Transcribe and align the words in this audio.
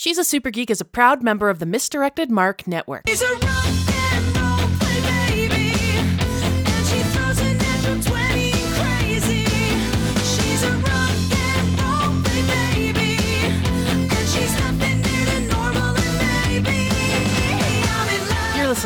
She's 0.00 0.16
a 0.16 0.22
Super 0.22 0.52
Geek 0.52 0.70
is 0.70 0.80
a 0.80 0.84
proud 0.84 1.24
member 1.24 1.50
of 1.50 1.58
the 1.58 1.66
Misdirected 1.66 2.30
Mark 2.30 2.68
Network. 2.68 3.02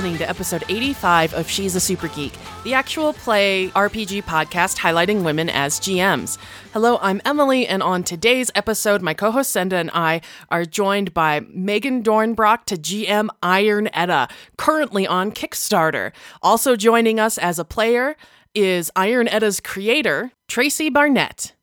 Listening 0.03 0.19
to 0.19 0.29
episode 0.29 0.64
85 0.69 1.34
of 1.34 1.48
She's 1.48 1.77
a 1.77 1.80
Super 1.80 2.09
Geek, 2.09 2.32
the 2.64 2.75
actual 2.75 3.12
play 3.12 3.69
RPG 3.69 4.25
podcast 4.25 4.77
highlighting 4.79 5.23
women 5.23 5.48
as 5.48 5.79
GMs. 5.79 6.39
Hello, 6.73 6.98
I'm 7.01 7.23
Emily, 7.25 7.69
and 7.69 7.84
on 7.84 8.02
today's 8.02 8.51
episode, 8.57 9.01
my 9.01 9.15
co 9.15 9.30
host 9.30 9.52
Senda 9.52 9.77
and 9.77 9.93
I 9.95 10.20
are 10.51 10.65
joined 10.65 11.15
by 11.15 11.43
Megan 11.48 12.02
Dornbrock 12.02 12.65
to 12.65 12.75
GM 12.75 13.29
Iron 13.45 13.88
Edda, 13.95 14.27
currently 14.57 15.07
on 15.07 15.30
Kickstarter. 15.30 16.10
Also 16.43 16.74
joining 16.74 17.21
us 17.21 17.38
as 17.38 17.60
a 17.60 17.65
player 17.65 18.16
is 18.57 18.91
Iron 18.96 19.29
Edda's 19.29 19.60
creator, 19.60 20.32
Tracy 20.48 20.91
Barnett. 20.91 21.55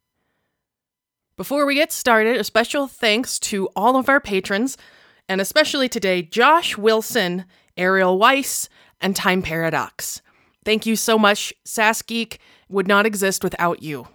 Before 1.35 1.66
we 1.66 1.75
get 1.75 1.91
started, 1.91 2.38
a 2.38 2.45
special 2.45 2.88
thanks 2.88 3.38
to 3.39 3.67
all 3.75 3.97
of 3.97 4.08
our 4.08 4.21
patrons, 4.21 4.77
and 5.27 5.41
especially 5.41 5.89
today, 5.89 6.21
Josh 6.21 6.77
Wilson, 6.77 7.44
Ariel 7.79 8.19
Weiss, 8.19 8.69
and 9.01 9.15
Time 9.15 9.41
Paradox. 9.41 10.21
Thank 10.65 10.85
you 10.85 10.95
so 10.95 11.17
much. 11.17 11.53
Sass 11.63 12.02
Geek 12.02 12.39
would 12.67 12.88
not 12.88 13.05
exist 13.05 13.43
without 13.43 13.81
you. 13.81 14.07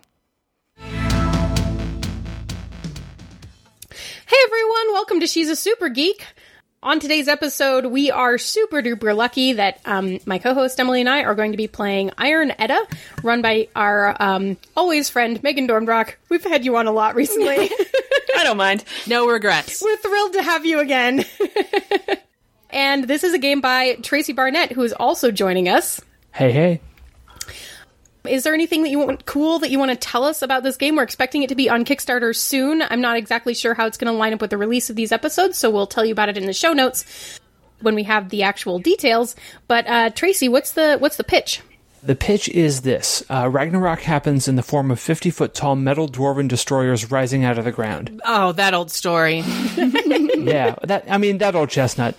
Hey 4.26 4.36
everyone, 4.46 4.92
welcome 4.92 5.20
to 5.20 5.26
She's 5.26 5.48
a 5.48 5.56
Super 5.56 5.88
Geek. 5.88 6.26
On 6.82 7.00
today's 7.00 7.28
episode, 7.28 7.86
we 7.86 8.10
are 8.10 8.36
super 8.36 8.82
duper 8.82 9.16
lucky 9.16 9.54
that 9.54 9.80
um, 9.86 10.18
my 10.26 10.38
co 10.38 10.52
host 10.52 10.78
Emily 10.78 11.00
and 11.00 11.08
I 11.08 11.22
are 11.22 11.34
going 11.34 11.52
to 11.52 11.56
be 11.56 11.66
playing 11.66 12.10
Iron 12.18 12.52
Edda, 12.58 12.86
run 13.22 13.40
by 13.40 13.68
our 13.74 14.14
um, 14.20 14.58
always 14.76 15.08
friend 15.08 15.42
Megan 15.42 15.66
Dornbrock. 15.66 16.14
We've 16.28 16.44
had 16.44 16.66
you 16.66 16.76
on 16.76 16.86
a 16.86 16.92
lot 16.92 17.14
recently. 17.14 17.70
I 18.36 18.44
don't 18.44 18.58
mind. 18.58 18.84
No 19.06 19.26
regrets. 19.26 19.82
We're 19.82 19.96
thrilled 19.96 20.34
to 20.34 20.42
have 20.42 20.66
you 20.66 20.80
again. 20.80 21.24
and 22.74 23.04
this 23.04 23.24
is 23.24 23.32
a 23.32 23.38
game 23.38 23.60
by 23.60 23.94
Tracy 24.02 24.32
Barnett, 24.32 24.72
who 24.72 24.82
is 24.82 24.92
also 24.92 25.30
joining 25.30 25.68
us. 25.68 26.00
Hey, 26.32 26.52
hey. 26.52 26.80
Is 28.26 28.42
there 28.42 28.54
anything 28.54 28.82
that 28.82 28.88
you 28.88 28.98
want 28.98 29.26
cool 29.26 29.58
that 29.60 29.70
you 29.70 29.78
want 29.78 29.90
to 29.90 29.96
tell 29.96 30.24
us 30.24 30.42
about 30.42 30.62
this 30.62 30.76
game? 30.76 30.96
We're 30.96 31.02
expecting 31.02 31.42
it 31.42 31.50
to 31.50 31.54
be 31.54 31.68
on 31.70 31.84
Kickstarter 31.84 32.34
soon. 32.34 32.82
I'm 32.82 33.00
not 33.00 33.16
exactly 33.16 33.54
sure 33.54 33.74
how 33.74 33.86
it's 33.86 33.98
going 33.98 34.12
to 34.12 34.18
line 34.18 34.32
up 34.32 34.40
with 34.40 34.50
the 34.50 34.56
release 34.56 34.90
of 34.90 34.96
these 34.96 35.12
episodes, 35.12 35.56
so 35.56 35.70
we'll 35.70 35.86
tell 35.86 36.04
you 36.04 36.12
about 36.12 36.30
it 36.30 36.36
in 36.36 36.46
the 36.46 36.52
show 36.52 36.72
notes 36.72 37.38
when 37.80 37.94
we 37.94 38.02
have 38.04 38.30
the 38.30 38.42
actual 38.42 38.78
details. 38.78 39.36
But 39.68 39.86
uh, 39.86 40.10
Tracy, 40.10 40.48
what's 40.48 40.72
the 40.72 40.96
what's 40.98 41.16
the 41.16 41.24
pitch? 41.24 41.60
The 42.02 42.14
pitch 42.14 42.50
is 42.50 42.82
this 42.82 43.24
uh, 43.30 43.48
Ragnarok 43.48 44.00
happens 44.00 44.46
in 44.46 44.56
the 44.56 44.62
form 44.62 44.90
of 44.90 45.00
50 45.00 45.30
foot 45.30 45.54
tall 45.54 45.74
metal 45.74 46.06
dwarven 46.06 46.48
destroyers 46.48 47.10
rising 47.10 47.44
out 47.44 47.56
of 47.56 47.64
the 47.64 47.72
ground. 47.72 48.20
Oh, 48.26 48.52
that 48.52 48.74
old 48.74 48.90
story. 48.90 49.38
yeah, 49.76 50.74
that 50.82 51.04
I 51.08 51.16
mean, 51.18 51.38
that 51.38 51.54
old 51.54 51.70
chestnut. 51.70 52.18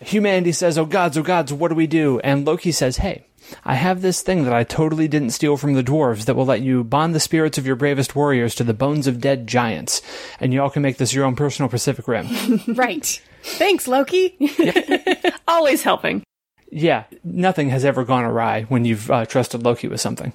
Humanity 0.00 0.52
says, 0.52 0.78
Oh 0.78 0.84
gods, 0.86 1.16
oh 1.18 1.22
gods, 1.22 1.52
what 1.52 1.68
do 1.68 1.74
we 1.74 1.86
do? 1.86 2.20
And 2.20 2.46
Loki 2.46 2.72
says, 2.72 2.98
Hey, 2.98 3.26
I 3.64 3.74
have 3.74 4.00
this 4.02 4.22
thing 4.22 4.44
that 4.44 4.52
I 4.52 4.64
totally 4.64 5.08
didn't 5.08 5.30
steal 5.30 5.56
from 5.56 5.74
the 5.74 5.82
dwarves 5.82 6.24
that 6.26 6.36
will 6.36 6.46
let 6.46 6.60
you 6.62 6.84
bond 6.84 7.14
the 7.14 7.20
spirits 7.20 7.58
of 7.58 7.66
your 7.66 7.76
bravest 7.76 8.14
warriors 8.14 8.54
to 8.56 8.64
the 8.64 8.74
bones 8.74 9.06
of 9.06 9.20
dead 9.20 9.46
giants. 9.46 10.02
And 10.38 10.52
you 10.52 10.62
all 10.62 10.70
can 10.70 10.82
make 10.82 10.96
this 10.98 11.12
your 11.12 11.24
own 11.24 11.36
personal 11.36 11.68
Pacific 11.68 12.06
Rim. 12.08 12.26
Right. 12.68 13.20
Thanks, 13.42 13.88
Loki. 13.88 14.36
Always 15.48 15.82
helping. 15.82 16.22
yeah, 16.70 17.04
nothing 17.24 17.70
has 17.70 17.84
ever 17.84 18.04
gone 18.04 18.24
awry 18.24 18.62
when 18.64 18.84
you've 18.84 19.10
uh, 19.10 19.24
trusted 19.26 19.62
Loki 19.62 19.88
with 19.88 20.00
something. 20.00 20.32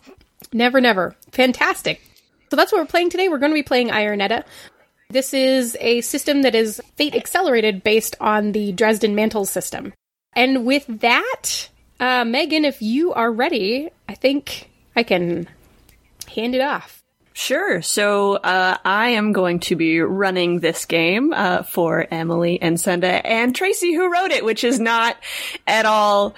never, 0.52 0.82
never. 0.82 1.16
Fantastic. 1.32 2.02
So 2.50 2.56
that's 2.56 2.72
what 2.72 2.80
we're 2.80 2.86
playing 2.88 3.10
today. 3.12 3.30
We're 3.30 3.38
going 3.40 3.52
to 3.52 3.56
be 3.56 3.64
playing 3.64 3.92
Iron 3.92 4.22
Edda. 4.22 4.44
This 5.16 5.34
is 5.34 5.78
a 5.80 6.02
system 6.02 6.42
that 6.42 6.56
is 6.56 6.82
fate 6.98 7.16
accelerated 7.16 7.84
based 7.84 8.18
on 8.20 8.52
the 8.52 8.74
Dresden 8.74 9.16
Mantle 9.16 9.46
system. 9.46 9.94
And 10.34 10.66
with 10.66 10.86
that, 10.88 11.70
uh, 12.02 12.26
Megan, 12.26 12.66
if 12.66 12.82
you 12.82 13.14
are 13.14 13.32
ready, 13.32 13.92
I 14.10 14.16
think 14.16 14.70
I 14.94 15.04
can 15.04 15.48
hand 16.28 16.54
it 16.54 16.60
off. 16.60 17.02
Sure. 17.32 17.82
So 17.82 18.34
uh, 18.36 18.76
I 18.84 19.12
am 19.12 19.32
going 19.32 19.62
to 19.62 19.78
be 19.78 20.02
running 20.02 20.60
this 20.60 20.84
game 20.84 21.32
uh, 21.32 21.64
for 21.64 22.06
Emily 22.12 22.62
and 22.62 22.78
Senda 22.78 23.26
and 23.26 23.56
Tracy, 23.56 23.94
who 23.94 24.12
wrote 24.12 24.32
it, 24.32 24.44
which 24.44 24.66
is 24.66 24.82
not 24.82 25.16
at 25.66 25.86
all 25.86 26.36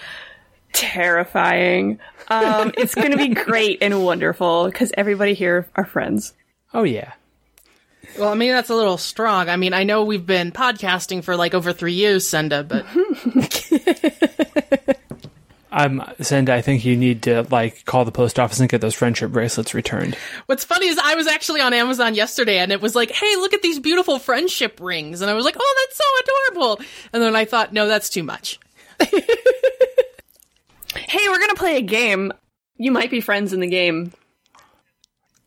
terrifying. 0.72 1.98
Um, 2.28 2.74
it's 2.78 2.94
going 2.94 3.10
to 3.10 3.18
be 3.18 3.30
great 3.44 3.80
and 3.82 4.06
wonderful 4.06 4.66
because 4.68 4.92
everybody 4.96 5.34
here 5.34 5.68
are 5.76 5.86
friends. 5.86 6.36
Oh, 6.76 6.84
yeah. 6.84 7.14
Well, 8.18 8.30
I 8.30 8.34
mean, 8.34 8.52
that's 8.52 8.70
a 8.70 8.76
little 8.76 8.98
strong. 8.98 9.50
I 9.50 9.58
mean, 9.58 9.74
I 9.74 9.84
know 9.84 10.04
we've 10.04 10.26
been 10.26 10.52
podcasting 10.52 11.24
for 11.24 11.36
like 11.36 11.54
over 11.54 11.74
three 11.74 11.94
years, 11.94 12.28
Senda, 12.28 12.64
but 12.64 12.86
I'm 15.72 16.02
Senda. 16.22 16.54
I 16.54 16.62
think 16.62 16.84
you 16.84 16.98
need 16.98 17.24
to 17.24 17.44
like 17.44 17.86
call 17.86 18.06
the 18.06 18.12
post 18.12 18.40
office 18.40 18.60
and 18.60 18.70
get 18.70 18.82
those 18.82 18.96
friendship 18.96 19.32
bracelets 19.32 19.74
returned. 19.74 20.18
what's 20.48 20.64
funny 20.64 20.88
is 20.88 20.98
I 20.98 21.16
was 21.16 21.28
actually 21.28 21.62
on 21.62 21.74
Amazon 21.74 22.16
yesterday 22.16 22.58
and 22.58 22.72
it 22.72 22.82
was 22.82 22.96
like, 22.96 23.12
hey, 23.12 23.36
look 23.36 23.54
at 23.54 23.62
these 23.62 23.80
beautiful 23.80 24.18
friendship 24.18 24.80
rings. 24.82 25.22
And 25.22 25.30
I 25.30 25.36
was 25.36 25.46
like, 25.46 25.56
oh, 25.60 25.88
that's 25.88 25.98
so 25.98 26.56
adorable. 26.56 26.82
And 27.14 27.22
then 27.22 27.36
I 27.36 27.46
thought, 27.46 27.72
no, 27.72 27.88
that's 27.88 28.10
too 28.10 28.24
much. 28.24 28.60
Hey, 31.08 31.28
we're 31.30 31.38
going 31.38 31.50
to 31.50 31.56
play 31.56 31.78
a 31.78 31.82
game. 31.82 32.34
You 32.76 32.92
might 32.92 33.10
be 33.10 33.22
friends 33.22 33.54
in 33.54 33.60
the 33.60 33.68
game. 33.68 34.12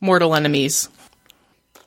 Mortal 0.00 0.34
enemies. 0.34 0.88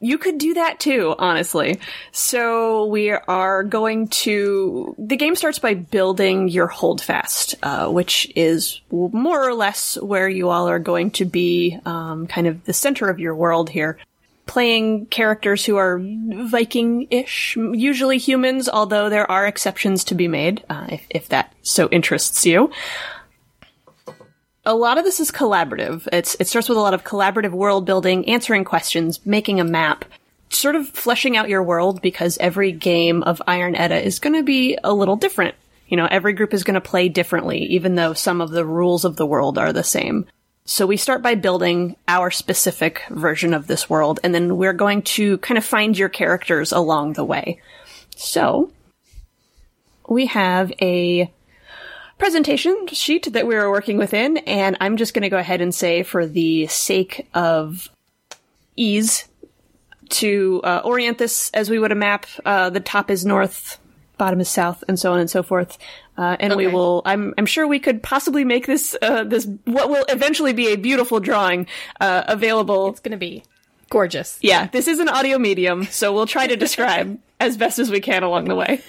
You 0.03 0.17
could 0.17 0.37
do 0.37 0.55
that 0.55 0.81
too, 0.81 1.15
honestly. 1.17 1.79
So 2.11 2.87
we 2.87 3.11
are 3.11 3.63
going 3.63 4.09
to. 4.09 4.95
The 4.99 5.15
game 5.15 5.35
starts 5.35 5.59
by 5.59 5.75
building 5.75 6.49
your 6.49 6.67
holdfast, 6.67 7.55
uh, 7.63 7.87
which 7.89 8.29
is 8.35 8.81
more 8.91 9.47
or 9.47 9.53
less 9.53 9.95
where 9.95 10.27
you 10.27 10.49
all 10.49 10.67
are 10.67 10.79
going 10.79 11.11
to 11.11 11.25
be, 11.25 11.79
um, 11.85 12.27
kind 12.27 12.47
of 12.47 12.65
the 12.65 12.73
center 12.73 13.07
of 13.07 13.19
your 13.19 13.33
world 13.33 13.69
here. 13.69 13.97
Playing 14.45 15.05
characters 15.05 15.63
who 15.63 15.77
are 15.77 16.01
Viking-ish, 16.01 17.55
usually 17.55 18.17
humans, 18.17 18.67
although 18.67 19.07
there 19.07 19.31
are 19.31 19.47
exceptions 19.47 20.03
to 20.05 20.15
be 20.15 20.27
made, 20.27 20.65
uh, 20.69 20.87
if, 20.89 21.07
if 21.09 21.29
that 21.29 21.53
so 21.61 21.87
interests 21.87 22.45
you 22.45 22.69
a 24.65 24.75
lot 24.75 24.97
of 24.97 25.03
this 25.03 25.19
is 25.19 25.31
collaborative. 25.31 26.07
It's 26.11 26.35
it 26.39 26.47
starts 26.47 26.69
with 26.69 26.77
a 26.77 26.81
lot 26.81 26.93
of 26.93 27.03
collaborative 27.03 27.51
world 27.51 27.85
building, 27.85 28.27
answering 28.29 28.63
questions, 28.63 29.19
making 29.25 29.59
a 29.59 29.65
map, 29.65 30.05
sort 30.49 30.75
of 30.75 30.87
fleshing 30.89 31.35
out 31.35 31.49
your 31.49 31.63
world 31.63 32.01
because 32.01 32.37
every 32.37 32.71
game 32.71 33.23
of 33.23 33.41
Iron 33.47 33.75
Edda 33.75 34.01
is 34.01 34.19
going 34.19 34.35
to 34.35 34.43
be 34.43 34.77
a 34.83 34.93
little 34.93 35.15
different. 35.15 35.55
You 35.87 35.97
know, 35.97 36.07
every 36.09 36.33
group 36.33 36.53
is 36.53 36.63
going 36.63 36.75
to 36.75 36.81
play 36.81 37.09
differently, 37.09 37.59
even 37.65 37.95
though 37.95 38.13
some 38.13 38.41
of 38.41 38.51
the 38.51 38.65
rules 38.65 39.05
of 39.05 39.15
the 39.15 39.25
world 39.25 39.57
are 39.57 39.73
the 39.73 39.83
same. 39.83 40.25
So 40.65 40.87
we 40.87 40.95
start 40.95 41.21
by 41.21 41.35
building 41.35 41.97
our 42.07 42.31
specific 42.31 43.03
version 43.09 43.53
of 43.53 43.67
this 43.67 43.89
world, 43.89 44.21
and 44.23 44.33
then 44.33 44.55
we're 44.55 44.73
going 44.73 45.01
to 45.01 45.37
kind 45.39 45.57
of 45.57 45.65
find 45.65 45.97
your 45.97 46.07
characters 46.07 46.71
along 46.71 47.13
the 47.13 47.25
way. 47.25 47.59
So 48.15 48.71
we 50.07 50.27
have 50.27 50.71
a 50.81 51.31
presentation 52.17 52.87
sheet 52.87 53.33
that 53.33 53.47
we 53.47 53.55
were 53.55 53.69
working 53.69 53.97
within, 53.97 54.37
and 54.37 54.77
I'm 54.79 54.97
just 54.97 55.13
going 55.13 55.23
to 55.23 55.29
go 55.29 55.37
ahead 55.37 55.61
and 55.61 55.73
say, 55.73 56.03
for 56.03 56.25
the 56.25 56.67
sake 56.67 57.27
of 57.33 57.89
ease, 58.75 59.25
to 60.09 60.61
uh, 60.63 60.81
orient 60.83 61.17
this 61.17 61.49
as 61.53 61.69
we 61.69 61.79
would 61.79 61.91
a 61.91 61.95
map, 61.95 62.25
uh, 62.45 62.69
the 62.69 62.79
top 62.79 63.09
is 63.09 63.25
north, 63.25 63.79
bottom 64.17 64.39
is 64.39 64.49
south, 64.49 64.83
and 64.87 64.99
so 64.99 65.11
on 65.11 65.19
and 65.19 65.29
so 65.29 65.43
forth. 65.43 65.77
Uh, 66.17 66.37
and 66.39 66.55
we 66.55 66.67
will. 66.67 67.01
I'm. 67.05 67.33
I'm 67.37 67.47
sure 67.47 67.67
we 67.67 67.79
could 67.79 68.03
possibly 68.03 68.45
make 68.45 68.67
this. 68.67 68.95
Uh, 69.01 69.23
this 69.23 69.47
what 69.65 69.89
will 69.89 70.05
eventually 70.09 70.53
be 70.53 70.67
a 70.67 70.75
beautiful 70.75 71.19
drawing 71.19 71.65
uh, 71.99 72.23
available. 72.27 72.89
It's 72.89 72.99
going 72.99 73.13
to 73.13 73.17
be 73.17 73.43
gorgeous. 73.89 74.37
yeah, 74.41 74.67
this 74.67 74.87
is 74.87 74.99
an 74.99 75.09
audio 75.09 75.39
medium, 75.39 75.85
so 75.85 76.13
we'll 76.13 76.27
try 76.27 76.45
to 76.45 76.55
describe 76.55 77.19
as 77.39 77.57
best 77.57 77.79
as 77.79 77.89
we 77.89 77.99
can 77.99 78.21
along 78.21 78.45
the 78.45 78.55
way. 78.55 78.81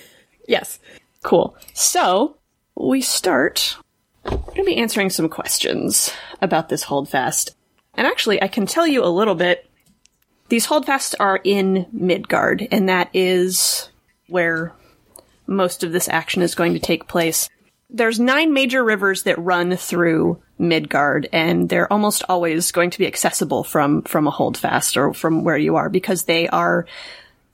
Yes. 0.47 0.79
Cool. 1.23 1.57
So 1.73 2.37
we 2.77 3.01
start. 3.01 3.77
I'm 4.25 4.39
going 4.39 4.55
to 4.57 4.65
be 4.65 4.77
answering 4.77 5.11
some 5.11 5.29
questions 5.29 6.13
about 6.41 6.69
this 6.69 6.85
holdfast. 6.85 7.55
And 7.97 8.07
actually, 8.07 8.43
I 8.43 8.49
can 8.49 8.67
tell 8.67 8.87
you 8.87 9.05
a 9.05 9.07
little 9.07 9.35
bit. 9.35 9.69
These 10.49 10.67
holdfasts 10.67 11.15
are 11.15 11.41
in 11.43 11.87
Midgard, 11.93 12.67
and 12.71 12.89
that 12.89 13.11
is 13.15 13.89
where 14.29 14.73
most 15.47 15.85
of 15.85 15.93
this 15.93 16.09
action 16.09 16.43
is 16.43 16.55
going 16.55 16.75
to 16.75 16.81
take 16.81 17.09
place. 17.09 17.49
There's 17.91 18.19
nine 18.19 18.53
major 18.53 18.83
rivers 18.83 19.23
that 19.23 19.39
run 19.39 19.77
through 19.77 20.43
Midgard, 20.59 21.29
and 21.33 21.69
they're 21.69 21.93
almost 21.93 22.25
always 22.29 22.73
going 22.73 22.91
to 22.91 22.99
be 22.99 23.07
accessible 23.07 23.65
from 23.65 24.03
from 24.03 24.27
a 24.27 24.33
holdfast 24.33 24.97
or 24.97 25.15
from 25.15 25.45
where 25.45 25.57
you 25.57 25.77
are 25.77 25.89
because 25.89 26.25
they 26.25 26.49
are 26.49 26.87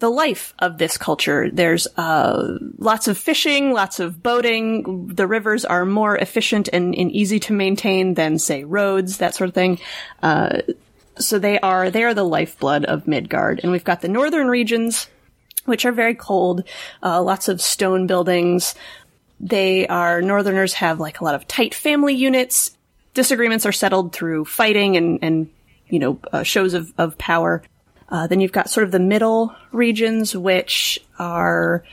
the 0.01 0.11
life 0.11 0.55
of 0.59 0.79
this 0.79 0.97
culture. 0.97 1.51
There's 1.51 1.87
uh, 1.97 2.59
lots 2.79 3.07
of 3.07 3.17
fishing, 3.17 3.73
lots 3.73 4.01
of 4.01 4.23
boating. 4.23 5.09
The 5.15 5.27
rivers 5.27 5.65
are 5.65 5.85
more 5.85 6.17
efficient 6.17 6.69
and, 6.73 6.95
and 6.95 7.13
easy 7.13 7.39
to 7.41 7.53
maintain 7.53 8.15
than, 8.15 8.39
say, 8.39 8.65
roads, 8.65 9.19
that 9.19 9.35
sort 9.35 9.49
of 9.49 9.55
thing. 9.55 9.79
Uh, 10.23 10.63
so 11.19 11.39
they 11.39 11.61
are 11.61 11.91
they 11.91 12.03
are 12.03 12.15
the 12.15 12.25
lifeblood 12.25 12.87
of 12.87 13.07
Midgard, 13.07 13.61
and 13.63 13.71
we've 13.71 13.85
got 13.85 14.01
the 14.01 14.09
northern 14.09 14.49
regions, 14.49 15.07
which 15.67 15.85
are 15.85 15.93
very 15.93 16.15
cold. 16.15 16.65
Uh, 17.03 17.23
lots 17.23 17.49
of 17.49 17.61
stone 17.61 18.07
buildings. 18.07 18.75
They 19.39 19.87
are 19.87 20.23
Northerners 20.23 20.75
have 20.75 20.99
like 20.99 21.21
a 21.21 21.25
lot 21.25 21.35
of 21.35 21.47
tight 21.47 21.75
family 21.75 22.15
units. 22.15 22.77
Disagreements 23.13 23.67
are 23.67 23.73
settled 23.73 24.15
through 24.15 24.47
fighting 24.47 24.97
and 24.97 25.19
and 25.21 25.51
you 25.89 25.99
know 25.99 26.19
uh, 26.33 26.43
shows 26.43 26.73
of 26.73 26.93
of 26.97 27.19
power. 27.19 27.63
Uh, 28.11 28.27
then 28.27 28.41
you've 28.41 28.53
got 28.53 28.71
sort 28.71 28.85
of 28.85 28.91
the 28.91 28.99
middle 28.99 29.55
regions, 29.73 30.37
which 30.37 30.99
are 31.19 31.85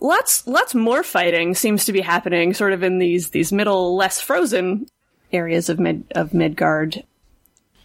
lots 0.00 0.46
lots 0.46 0.74
more 0.74 1.02
fighting 1.02 1.54
seems 1.54 1.84
to 1.84 1.92
be 1.92 2.00
happening, 2.00 2.52
sort 2.52 2.72
of 2.72 2.82
in 2.82 2.98
these 2.98 3.30
these 3.30 3.52
middle, 3.52 3.96
less 3.96 4.20
frozen 4.20 4.86
areas 5.32 5.68
of 5.68 5.78
mid 5.78 6.04
of 6.14 6.34
Midgard. 6.34 7.04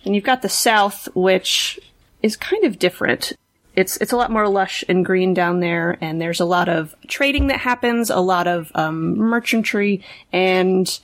And 0.03 0.15
you've 0.15 0.23
got 0.23 0.41
the 0.41 0.49
south, 0.49 1.07
which 1.13 1.79
is 2.23 2.35
kind 2.35 2.63
of 2.63 2.79
different. 2.79 3.33
It's 3.75 3.97
it's 3.97 4.11
a 4.11 4.17
lot 4.17 4.31
more 4.31 4.47
lush 4.49 4.83
and 4.89 5.05
green 5.05 5.33
down 5.35 5.59
there, 5.59 5.97
and 6.01 6.19
there's 6.19 6.39
a 6.39 6.45
lot 6.45 6.67
of 6.67 6.95
trading 7.07 7.47
that 7.47 7.59
happens, 7.59 8.09
a 8.09 8.19
lot 8.19 8.47
of 8.47 8.71
um, 8.73 9.17
merchantry, 9.17 10.03
and 10.33 10.99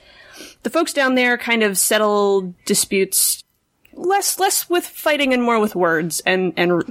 the 0.64 0.72
folks 0.72 0.94
down 0.94 1.14
there 1.14 1.38
kind 1.38 1.62
of 1.62 1.78
settle 1.78 2.56
disputes 2.66 3.44
less 3.95 4.40
less 4.40 4.69
with 4.69 4.86
fighting 4.86 5.34
and 5.34 5.44
more 5.44 5.60
with 5.60 5.75
words 5.75 6.22
and 6.25 6.54
and 6.57 6.84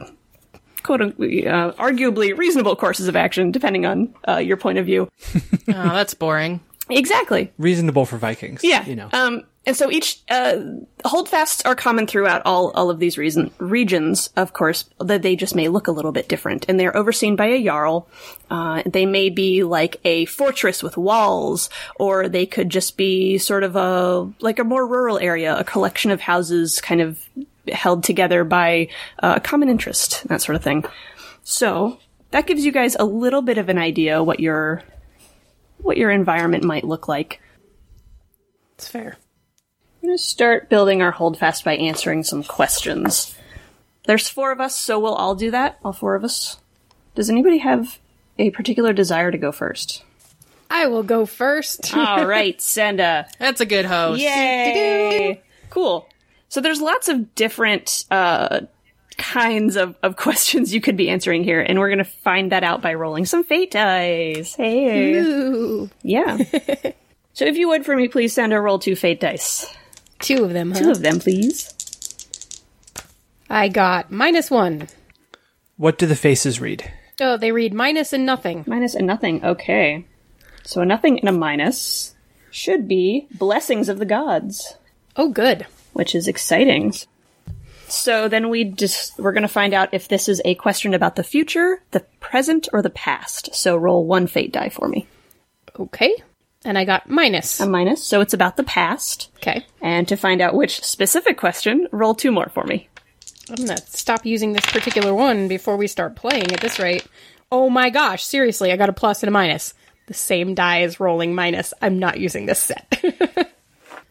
quote 0.82 1.00
unquote, 1.00 1.46
uh, 1.46 1.72
arguably 1.78 2.36
reasonable 2.36 2.76
courses 2.76 3.08
of 3.08 3.16
action, 3.16 3.50
depending 3.50 3.86
on 3.86 4.14
uh, 4.28 4.36
your 4.38 4.56
point 4.56 4.78
of 4.78 4.86
view. 4.86 5.08
Oh, 5.34 5.40
that's 5.66 6.14
boring. 6.14 6.60
Exactly. 6.88 7.52
Reasonable 7.58 8.06
for 8.06 8.18
Vikings. 8.18 8.62
Yeah. 8.64 8.84
You 8.84 8.96
know. 8.96 9.08
Um, 9.12 9.44
and 9.64 9.76
so 9.76 9.90
each 9.90 10.20
uh, 10.28 10.58
holdfasts 11.04 11.62
are 11.64 11.76
common 11.76 12.08
throughout 12.08 12.42
all 12.44 12.72
all 12.72 12.90
of 12.90 12.98
these 12.98 13.16
reason, 13.16 13.52
regions, 13.58 14.30
of 14.34 14.52
course. 14.52 14.84
That 14.98 15.22
they 15.22 15.36
just 15.36 15.54
may 15.54 15.68
look 15.68 15.86
a 15.86 15.92
little 15.92 16.10
bit 16.10 16.28
different, 16.28 16.66
and 16.68 16.80
they're 16.80 16.96
overseen 16.96 17.36
by 17.36 17.46
a 17.46 17.64
jarl. 17.64 18.08
Uh, 18.50 18.82
they 18.84 19.06
may 19.06 19.30
be 19.30 19.62
like 19.62 20.00
a 20.04 20.24
fortress 20.24 20.82
with 20.82 20.96
walls, 20.96 21.70
or 21.96 22.28
they 22.28 22.44
could 22.44 22.70
just 22.70 22.96
be 22.96 23.38
sort 23.38 23.62
of 23.62 23.76
a 23.76 24.32
like 24.40 24.58
a 24.58 24.64
more 24.64 24.84
rural 24.84 25.18
area, 25.18 25.56
a 25.56 25.64
collection 25.64 26.10
of 26.10 26.20
houses, 26.20 26.80
kind 26.80 27.00
of 27.00 27.20
held 27.70 28.02
together 28.02 28.42
by 28.42 28.88
uh, 29.22 29.38
common 29.38 29.68
interest, 29.68 30.26
that 30.26 30.42
sort 30.42 30.56
of 30.56 30.64
thing. 30.64 30.84
So 31.44 31.98
that 32.32 32.46
gives 32.48 32.64
you 32.64 32.72
guys 32.72 32.96
a 32.98 33.04
little 33.04 33.42
bit 33.42 33.58
of 33.58 33.68
an 33.68 33.78
idea 33.78 34.24
what 34.24 34.40
your 34.40 34.82
what 35.78 35.96
your 35.96 36.10
environment 36.10 36.64
might 36.64 36.84
look 36.84 37.06
like. 37.06 37.40
It's 38.74 38.88
fair. 38.88 39.18
I'm 40.02 40.08
going 40.08 40.18
to 40.18 40.22
start 40.22 40.68
building 40.68 41.00
our 41.00 41.12
holdfast 41.12 41.64
by 41.64 41.76
answering 41.76 42.24
some 42.24 42.42
questions. 42.42 43.36
There's 44.04 44.28
four 44.28 44.50
of 44.50 44.60
us, 44.60 44.76
so 44.76 44.98
we'll 44.98 45.14
all 45.14 45.36
do 45.36 45.52
that, 45.52 45.78
all 45.84 45.92
four 45.92 46.16
of 46.16 46.24
us. 46.24 46.58
Does 47.14 47.30
anybody 47.30 47.58
have 47.58 48.00
a 48.36 48.50
particular 48.50 48.92
desire 48.92 49.30
to 49.30 49.38
go 49.38 49.52
first? 49.52 50.02
I 50.68 50.88
will 50.88 51.02
go 51.04 51.24
first. 51.26 51.94
All 51.96 52.26
right, 52.26 52.60
Senda. 52.60 53.28
That's 53.38 53.60
a 53.60 53.66
good 53.66 53.84
host. 53.84 54.22
Yay! 54.22 55.42
Cool. 55.68 56.08
So 56.48 56.62
there's 56.62 56.80
lots 56.80 57.08
of 57.08 57.34
different 57.34 58.06
uh, 58.10 58.62
kinds 59.18 59.76
of, 59.76 59.94
of 60.02 60.16
questions 60.16 60.74
you 60.74 60.80
could 60.80 60.96
be 60.96 61.10
answering 61.10 61.44
here, 61.44 61.60
and 61.60 61.78
we're 61.78 61.90
going 61.90 61.98
to 61.98 62.04
find 62.04 62.50
that 62.52 62.64
out 62.64 62.80
by 62.80 62.94
rolling 62.94 63.26
some 63.26 63.44
fate 63.44 63.70
dice. 63.70 64.54
Hey. 64.56 65.14
Ooh, 65.14 65.90
Yeah. 66.02 66.38
so 67.34 67.44
if 67.44 67.56
you 67.56 67.68
would 67.68 67.84
for 67.84 67.94
me, 67.94 68.08
please 68.08 68.32
Senda 68.32 68.58
roll 68.58 68.78
two 68.78 68.96
fate 68.96 69.20
dice. 69.20 69.66
Two 70.22 70.44
of 70.44 70.52
them, 70.52 70.72
huh? 70.72 70.78
Two 70.78 70.90
of 70.90 71.02
them, 71.02 71.18
please. 71.20 71.68
I 73.50 73.68
got 73.68 74.10
minus 74.10 74.50
one. 74.50 74.88
what 75.76 75.98
do 75.98 76.06
the 76.06 76.16
faces 76.16 76.60
read? 76.60 76.90
Oh, 77.20 77.36
they 77.36 77.52
read 77.52 77.74
minus 77.74 78.12
and 78.12 78.24
nothing. 78.24 78.64
Minus 78.66 78.94
and 78.94 79.06
nothing. 79.06 79.44
Okay. 79.44 80.06
So 80.64 80.80
a 80.80 80.86
nothing 80.86 81.18
and 81.20 81.28
a 81.28 81.32
minus 81.32 82.14
should 82.50 82.88
be 82.88 83.26
blessings 83.34 83.88
of 83.88 83.98
the 83.98 84.04
gods, 84.06 84.76
Oh, 85.16 85.28
good. 85.28 85.66
which 85.92 86.14
is 86.14 86.26
exciting. 86.28 86.94
So 87.88 88.28
then 88.28 88.48
we 88.48 88.64
just 88.64 89.18
we're 89.18 89.32
going 89.32 89.42
to 89.42 89.48
find 89.48 89.74
out 89.74 89.92
if 89.92 90.08
this 90.08 90.28
is 90.28 90.40
a 90.46 90.54
question 90.54 90.94
about 90.94 91.16
the 91.16 91.22
future, 91.24 91.82
the 91.90 92.00
present, 92.20 92.68
or 92.72 92.80
the 92.80 92.88
past. 92.90 93.54
So 93.54 93.76
roll 93.76 94.06
one 94.06 94.26
fate 94.26 94.52
die 94.52 94.70
for 94.70 94.88
me. 94.88 95.06
Okay. 95.78 96.14
And 96.64 96.78
I 96.78 96.84
got 96.84 97.08
minus. 97.08 97.60
A 97.60 97.66
minus, 97.66 98.02
so 98.04 98.20
it's 98.20 98.34
about 98.34 98.56
the 98.56 98.62
past. 98.62 99.30
Okay. 99.36 99.66
And 99.80 100.06
to 100.08 100.16
find 100.16 100.40
out 100.40 100.54
which 100.54 100.82
specific 100.82 101.36
question, 101.36 101.88
roll 101.90 102.14
two 102.14 102.30
more 102.30 102.48
for 102.50 102.64
me. 102.64 102.88
I'm 103.48 103.56
gonna 103.56 103.78
stop 103.86 104.24
using 104.24 104.52
this 104.52 104.66
particular 104.66 105.12
one 105.12 105.48
before 105.48 105.76
we 105.76 105.88
start 105.88 106.16
playing 106.16 106.52
at 106.52 106.60
this 106.60 106.78
rate. 106.78 107.06
Oh 107.50 107.68
my 107.68 107.90
gosh, 107.90 108.24
seriously, 108.24 108.72
I 108.72 108.76
got 108.76 108.88
a 108.88 108.94
plus 108.94 109.22
and 109.22 109.28
a 109.28 109.32
minus. 109.32 109.74
The 110.06 110.14
same 110.14 110.54
die 110.54 110.82
is 110.82 111.00
rolling 111.00 111.34
minus. 111.34 111.74
I'm 111.82 111.98
not 111.98 112.20
using 112.20 112.46
this 112.46 112.60
set. 112.60 113.02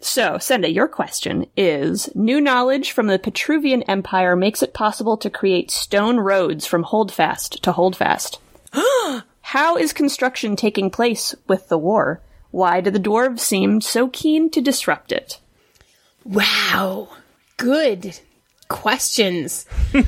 So, 0.04 0.40
Senda, 0.40 0.70
your 0.70 0.88
question 0.88 1.46
is 1.56 2.14
New 2.16 2.42
knowledge 2.42 2.92
from 2.92 3.06
the 3.06 3.20
Petruvian 3.20 3.84
Empire 3.84 4.36
makes 4.36 4.64
it 4.64 4.74
possible 4.74 5.16
to 5.18 5.30
create 5.30 5.70
stone 5.70 6.18
roads 6.18 6.66
from 6.66 6.82
Holdfast 6.84 7.62
to 7.62 7.72
Holdfast. 7.72 8.40
How 9.42 9.78
is 9.78 9.94
construction 9.94 10.56
taking 10.56 10.90
place 10.90 11.36
with 11.48 11.70
the 11.70 11.78
war? 11.78 12.20
Why 12.52 12.82
do 12.82 12.92
the 12.92 13.00
dwarves 13.00 13.40
seem 13.40 13.82
so 13.82 14.08
keen 14.10 14.50
to 14.52 14.62
disrupt 14.62 15.12
it? 15.12 15.40
wow. 16.24 17.08
Good 17.58 18.20
questions. 18.68 19.66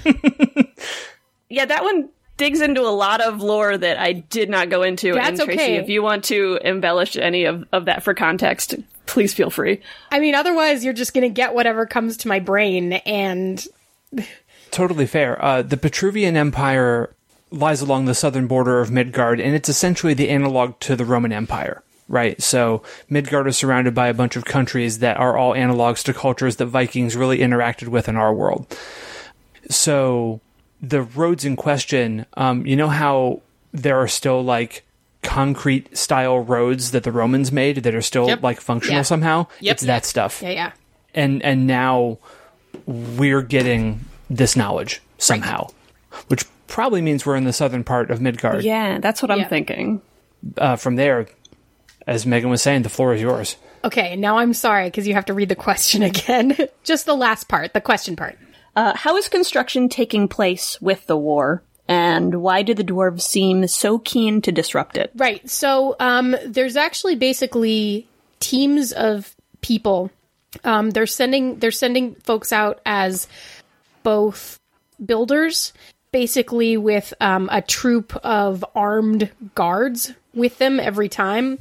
Yeah, 1.54 1.66
that 1.66 1.84
one 1.84 2.10
digs 2.38 2.62
into 2.62 2.82
a 2.82 2.90
lot 2.90 3.22
of 3.22 3.44
lore 3.44 3.78
that 3.78 4.00
I 4.00 4.14
did 4.14 4.50
not 4.50 4.70
go 4.70 4.82
into. 4.82 5.14
That's 5.14 5.40
and 5.40 5.48
Tracy, 5.48 5.62
okay. 5.62 5.76
if 5.76 5.88
you 5.88 6.02
want 6.02 6.24
to 6.26 6.60
embellish 6.64 7.16
any 7.16 7.46
of, 7.46 7.64
of 7.72 7.86
that 7.86 8.02
for 8.02 8.16
context, 8.16 8.74
please 9.06 9.36
feel 9.36 9.52
free. 9.52 9.80
I 10.12 10.20
mean, 10.20 10.34
otherwise 10.34 10.84
you're 10.84 10.96
just 10.96 11.14
gonna 11.14 11.30
get 11.30 11.54
whatever 11.54 11.86
comes 11.86 12.18
to 12.18 12.28
my 12.28 12.40
brain 12.40 12.94
and 12.94 13.64
Totally 14.72 15.06
fair. 15.06 15.44
Uh, 15.46 15.62
the 15.62 15.78
Petruvian 15.78 16.36
Empire 16.36 17.16
lies 17.52 17.82
along 17.82 18.06
the 18.06 18.16
southern 18.16 18.48
border 18.48 18.82
of 18.82 18.90
Midgard, 18.90 19.40
and 19.40 19.54
it's 19.54 19.70
essentially 19.70 20.16
the 20.16 20.30
analog 20.30 20.80
to 20.80 20.96
the 20.96 21.06
Roman 21.06 21.32
Empire, 21.32 21.84
right? 22.08 22.42
So 22.42 22.84
Midgard 23.10 23.48
is 23.48 23.58
surrounded 23.58 23.94
by 23.96 24.08
a 24.08 24.14
bunch 24.14 24.36
of 24.36 24.46
countries 24.46 25.00
that 25.00 25.18
are 25.18 25.38
all 25.38 25.54
analogs 25.54 26.04
to 26.04 26.14
cultures 26.14 26.58
that 26.58 26.66
Vikings 26.68 27.16
really 27.16 27.40
interacted 27.40 27.88
with 27.88 28.08
in 28.10 28.16
our 28.18 28.34
world. 28.34 28.68
So 29.70 30.42
the 30.82 31.02
roads 31.02 31.46
in 31.46 31.56
question, 31.56 32.26
um, 32.36 32.66
you 32.66 32.76
know 32.76 32.90
how 32.90 33.42
there 33.72 33.98
are 33.98 34.08
still 34.08 34.44
like 34.44 34.84
concrete 35.22 35.98
style 35.98 36.40
roads 36.40 36.92
that 36.92 37.04
the 37.04 37.12
Romans 37.12 37.52
made 37.52 37.78
that 37.78 37.96
are 37.96 38.02
still 38.02 38.28
Yep. 38.28 38.44
like 38.44 38.60
functional 38.60 38.98
Yeah. 38.98 39.04
somehow? 39.04 39.48
Yep. 39.62 39.72
It's 39.74 39.84
that 39.84 40.06
stuff 40.06 40.42
yeah, 40.44 40.50
yeah. 40.50 40.72
and 41.16 41.42
and 41.44 41.66
now 41.66 42.18
we're 42.86 43.42
getting 43.42 44.02
this 44.30 44.56
knowledge 44.58 45.02
somehow, 45.18 45.68
which 46.28 46.44
probably 46.68 47.02
means 47.02 47.26
we're 47.26 47.38
in 47.38 47.46
the 47.46 47.54
southern 47.54 47.84
part 47.86 48.12
of 48.12 48.20
Midgard. 48.20 48.64
Yeah, 48.66 49.00
that's 49.00 49.22
what 49.22 49.32
I'm 49.32 49.40
Yeah. 49.40 49.48
thinking. 49.48 50.02
Uh, 50.58 50.76
from 50.76 50.98
there, 50.98 51.28
as 52.08 52.26
Megan 52.26 52.50
was 52.50 52.62
saying, 52.62 52.84
the 52.84 52.90
floor 52.90 53.14
is 53.14 53.22
yours. 53.22 53.56
Okay, 53.84 54.16
now 54.16 54.38
I'm 54.38 54.54
sorry 54.54 54.88
because 54.88 55.08
you 55.08 55.14
have 55.14 55.26
to 55.26 55.34
read 55.34 55.50
the 55.50 55.56
question 55.56 56.04
again. 56.04 56.58
just 56.84 57.06
the 57.06 57.16
last 57.16 57.48
part, 57.48 57.74
the 57.74 57.82
question 57.82 58.16
part. 58.16 58.38
Uh, 58.76 58.96
how 58.96 59.18
is 59.18 59.28
construction 59.30 59.90
taking 59.90 60.28
place 60.28 60.82
with 60.82 61.06
the 61.08 61.18
war? 61.18 61.64
And 61.88 62.42
why 62.42 62.62
do 62.62 62.74
the 62.74 62.84
dwarves 62.84 63.22
seem 63.22 63.68
so 63.68 64.00
keen 64.00 64.42
to 64.42 64.52
disrupt 64.52 64.98
it? 64.98 65.12
Right. 65.16 65.48
So 65.50 65.96
um, 66.00 66.36
there's 66.46 66.78
actually 66.78 67.16
basically 67.16 68.08
teams 68.40 68.94
of 68.94 69.36
people. 69.62 70.10
Um, 70.64 70.92
they're 70.92 71.06
sending 71.06 71.60
they're 71.60 71.72
sending 71.72 72.16
folks 72.16 72.54
out 72.54 72.80
as 72.86 73.28
both 74.04 74.60
builders, 75.04 75.74
basically 76.12 76.78
with 76.78 77.14
um, 77.20 77.50
a 77.52 77.62
troop 77.62 78.16
of 78.24 78.64
armed 78.76 79.30
guards 79.54 80.14
with 80.34 80.58
them 80.60 80.80
every 80.80 81.10
time. 81.10 81.60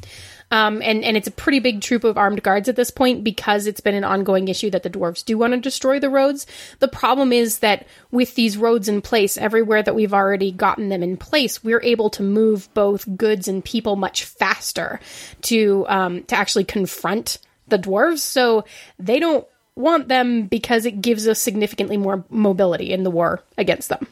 Um, 0.52 0.82
and, 0.82 1.02
and 1.02 1.16
it's 1.16 1.26
a 1.26 1.32
pretty 1.32 1.60
big 1.60 1.80
troop 1.80 2.04
of 2.04 2.18
armed 2.18 2.42
guards 2.42 2.68
at 2.68 2.76
this 2.76 2.90
point 2.90 3.24
because 3.24 3.66
it's 3.66 3.80
been 3.80 3.94
an 3.94 4.04
ongoing 4.04 4.48
issue 4.48 4.70
that 4.70 4.82
the 4.82 4.90
dwarves 4.90 5.24
do 5.24 5.38
want 5.38 5.54
to 5.54 5.60
destroy 5.60 5.98
the 5.98 6.10
roads. 6.10 6.46
The 6.78 6.88
problem 6.88 7.32
is 7.32 7.60
that 7.60 7.86
with 8.10 8.34
these 8.34 8.58
roads 8.58 8.86
in 8.86 9.00
place, 9.00 9.38
everywhere 9.38 9.82
that 9.82 9.94
we've 9.94 10.12
already 10.12 10.52
gotten 10.52 10.90
them 10.90 11.02
in 11.02 11.16
place, 11.16 11.64
we're 11.64 11.82
able 11.82 12.10
to 12.10 12.22
move 12.22 12.68
both 12.74 13.16
goods 13.16 13.48
and 13.48 13.64
people 13.64 13.96
much 13.96 14.24
faster 14.24 15.00
to 15.42 15.86
um, 15.88 16.24
to 16.24 16.36
actually 16.36 16.64
confront 16.64 17.38
the 17.68 17.78
dwarves. 17.78 18.18
So 18.18 18.66
they 18.98 19.18
don't 19.18 19.46
want 19.74 20.08
them 20.08 20.48
because 20.48 20.84
it 20.84 21.00
gives 21.00 21.26
us 21.26 21.40
significantly 21.40 21.96
more 21.96 22.24
mobility 22.28 22.92
in 22.92 23.04
the 23.04 23.10
war 23.10 23.42
against 23.56 23.88
them. 23.88 24.06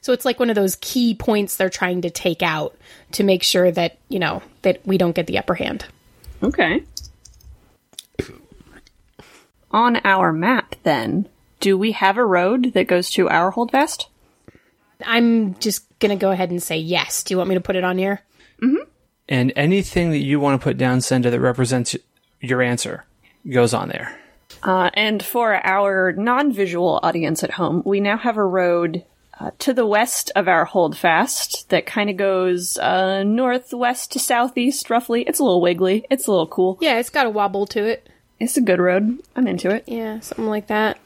So 0.00 0.12
it's 0.12 0.24
like 0.24 0.38
one 0.38 0.50
of 0.50 0.56
those 0.56 0.76
key 0.76 1.14
points 1.14 1.56
they're 1.56 1.70
trying 1.70 2.02
to 2.02 2.10
take 2.10 2.42
out 2.42 2.76
to 3.12 3.24
make 3.24 3.42
sure 3.42 3.70
that, 3.70 3.98
you 4.08 4.18
know, 4.18 4.42
that 4.62 4.86
we 4.86 4.98
don't 4.98 5.14
get 5.14 5.26
the 5.26 5.38
upper 5.38 5.54
hand. 5.54 5.84
Okay. 6.42 6.82
On 9.70 9.96
our 10.04 10.32
map, 10.32 10.74
then, 10.82 11.28
do 11.60 11.76
we 11.76 11.92
have 11.92 12.16
a 12.16 12.24
road 12.24 12.72
that 12.72 12.86
goes 12.86 13.10
to 13.10 13.28
our 13.28 13.50
holdfast? 13.50 14.08
I'm 15.04 15.54
just 15.58 15.86
going 15.98 16.10
to 16.10 16.20
go 16.20 16.30
ahead 16.30 16.50
and 16.50 16.62
say 16.62 16.78
yes. 16.78 17.22
Do 17.22 17.34
you 17.34 17.38
want 17.38 17.50
me 17.50 17.54
to 17.54 17.60
put 17.60 17.76
it 17.76 17.84
on 17.84 17.98
here? 17.98 18.22
And 19.30 19.52
anything 19.54 20.10
that 20.10 20.18
you 20.18 20.40
want 20.40 20.60
to 20.60 20.64
put 20.64 20.76
down, 20.76 21.00
Senda, 21.00 21.30
that 21.30 21.40
represents 21.40 21.96
your 22.40 22.60
answer 22.60 23.04
goes 23.48 23.72
on 23.72 23.88
there. 23.88 24.18
Uh, 24.64 24.90
and 24.94 25.22
for 25.22 25.64
our 25.64 26.12
non-visual 26.12 26.98
audience 27.04 27.44
at 27.44 27.52
home, 27.52 27.82
we 27.86 28.00
now 28.00 28.18
have 28.18 28.36
a 28.36 28.44
road 28.44 29.04
uh, 29.40 29.50
to 29.58 29.72
the 29.72 29.86
west 29.86 30.30
of 30.36 30.46
our 30.46 30.66
holdfast 30.66 31.68
that 31.70 31.86
kind 31.86 32.10
of 32.10 32.16
goes 32.16 32.76
uh, 32.78 33.22
northwest 33.22 34.12
to 34.12 34.18
southeast, 34.18 34.90
roughly. 34.90 35.22
It's 35.22 35.38
a 35.38 35.42
little 35.42 35.62
wiggly. 35.62 36.04
It's 36.10 36.26
a 36.26 36.30
little 36.30 36.46
cool. 36.46 36.78
Yeah, 36.80 36.98
it's 36.98 37.10
got 37.10 37.26
a 37.26 37.30
wobble 37.30 37.66
to 37.68 37.84
it. 37.84 38.08
It's 38.38 38.56
a 38.56 38.60
good 38.60 38.78
road. 38.78 39.18
I'm 39.34 39.46
into 39.46 39.70
it. 39.70 39.84
Yeah, 39.86 40.20
something 40.20 40.46
like 40.46 40.66
that. 40.68 40.98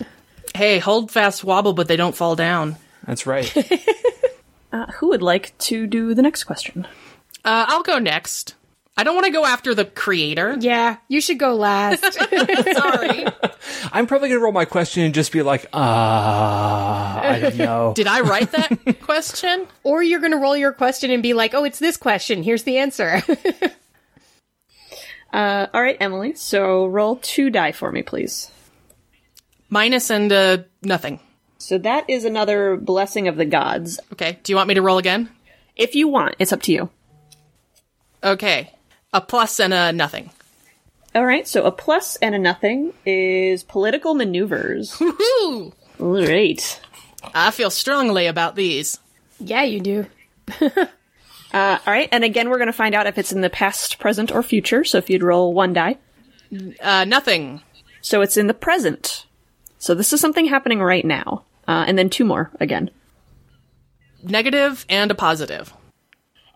Hey, 0.54 0.78
hold 0.78 1.10
fast 1.10 1.44
wobble, 1.44 1.72
but 1.72 1.88
they 1.88 1.96
don't 1.96 2.14
fall 2.14 2.36
down. 2.36 2.76
That's 3.06 3.26
right. 3.26 3.52
Uh, 4.74 4.90
who 4.94 5.10
would 5.10 5.22
like 5.22 5.56
to 5.58 5.86
do 5.86 6.14
the 6.14 6.22
next 6.22 6.42
question? 6.42 6.84
Uh, 7.44 7.64
I'll 7.68 7.84
go 7.84 8.00
next. 8.00 8.56
I 8.96 9.02
don't 9.02 9.14
want 9.14 9.26
to 9.26 9.32
go 9.32 9.44
after 9.44 9.74
the 9.74 9.84
creator. 9.84 10.56
Yeah, 10.60 10.98
you 11.08 11.20
should 11.20 11.38
go 11.38 11.54
last. 11.56 12.04
Sorry. 12.74 13.26
I'm 13.92 14.06
probably 14.06 14.28
going 14.28 14.38
to 14.38 14.44
roll 14.44 14.52
my 14.52 14.64
question 14.66 15.02
and 15.02 15.12
just 15.12 15.32
be 15.32 15.42
like, 15.42 15.66
ah, 15.72 17.20
I 17.20 17.40
don't 17.40 17.56
know. 17.58 17.92
Did 17.96 18.06
I 18.06 18.20
write 18.20 18.52
that 18.52 19.00
question? 19.02 19.66
or 19.82 20.02
you're 20.02 20.20
going 20.20 20.32
to 20.32 20.38
roll 20.38 20.56
your 20.56 20.72
question 20.72 21.10
and 21.10 21.22
be 21.22 21.34
like, 21.34 21.54
oh, 21.54 21.64
it's 21.64 21.80
this 21.80 21.96
question. 21.96 22.42
Here's 22.44 22.62
the 22.62 22.78
answer. 22.78 23.20
Uh, 25.32 25.66
all 25.74 25.82
right, 25.82 25.96
Emily. 25.98 26.34
So 26.36 26.86
roll 26.86 27.16
two 27.16 27.50
die 27.50 27.72
for 27.72 27.90
me, 27.90 28.02
please. 28.02 28.52
Minus 29.68 30.08
and 30.10 30.32
uh, 30.32 30.58
nothing. 30.82 31.18
So 31.58 31.78
that 31.78 32.08
is 32.08 32.24
another 32.24 32.76
blessing 32.76 33.26
of 33.26 33.34
the 33.34 33.44
gods. 33.44 33.98
Okay. 34.12 34.38
Do 34.44 34.52
you 34.52 34.56
want 34.56 34.68
me 34.68 34.74
to 34.74 34.82
roll 34.82 34.98
again? 34.98 35.28
If 35.74 35.96
you 35.96 36.06
want, 36.06 36.36
it's 36.38 36.52
up 36.52 36.62
to 36.62 36.72
you. 36.72 36.88
Okay. 38.22 38.70
A 39.14 39.20
plus 39.22 39.58
and 39.60 39.72
a 39.72 39.92
nothing. 39.92 40.30
All 41.14 41.24
right, 41.24 41.46
so 41.48 41.64
a 41.64 41.70
plus 41.70 42.16
and 42.16 42.34
a 42.34 42.38
nothing 42.38 42.92
is 43.06 43.62
political 43.62 44.14
maneuvers. 44.14 44.92
Woohoo! 44.98 45.72
All 46.00 46.26
right. 46.26 46.80
I 47.34 47.50
feel 47.52 47.70
strongly 47.70 48.26
about 48.26 48.56
these. 48.56 48.98
yeah, 49.38 49.62
you 49.62 49.80
do. 49.80 50.06
Uh, 51.54 51.78
all 51.86 51.92
right, 51.92 52.08
and 52.10 52.24
again, 52.24 52.50
we're 52.50 52.58
going 52.58 52.66
to 52.66 52.72
find 52.72 52.96
out 52.96 53.06
if 53.06 53.16
it's 53.16 53.30
in 53.30 53.40
the 53.40 53.48
past, 53.48 54.00
present, 54.00 54.32
or 54.32 54.42
future. 54.42 54.82
So 54.82 54.98
if 54.98 55.08
you'd 55.08 55.22
roll 55.22 55.54
one 55.54 55.72
die. 55.72 55.98
Uh, 56.80 57.04
nothing. 57.04 57.62
So 58.00 58.22
it's 58.22 58.36
in 58.36 58.48
the 58.48 58.54
present. 58.54 59.24
So 59.78 59.94
this 59.94 60.12
is 60.12 60.20
something 60.20 60.46
happening 60.46 60.80
right 60.80 61.04
now. 61.04 61.44
Uh, 61.68 61.84
and 61.86 61.96
then 61.96 62.10
two 62.10 62.24
more 62.24 62.50
again. 62.58 62.90
Negative 64.24 64.84
and 64.88 65.12
a 65.12 65.14
positive. 65.14 65.72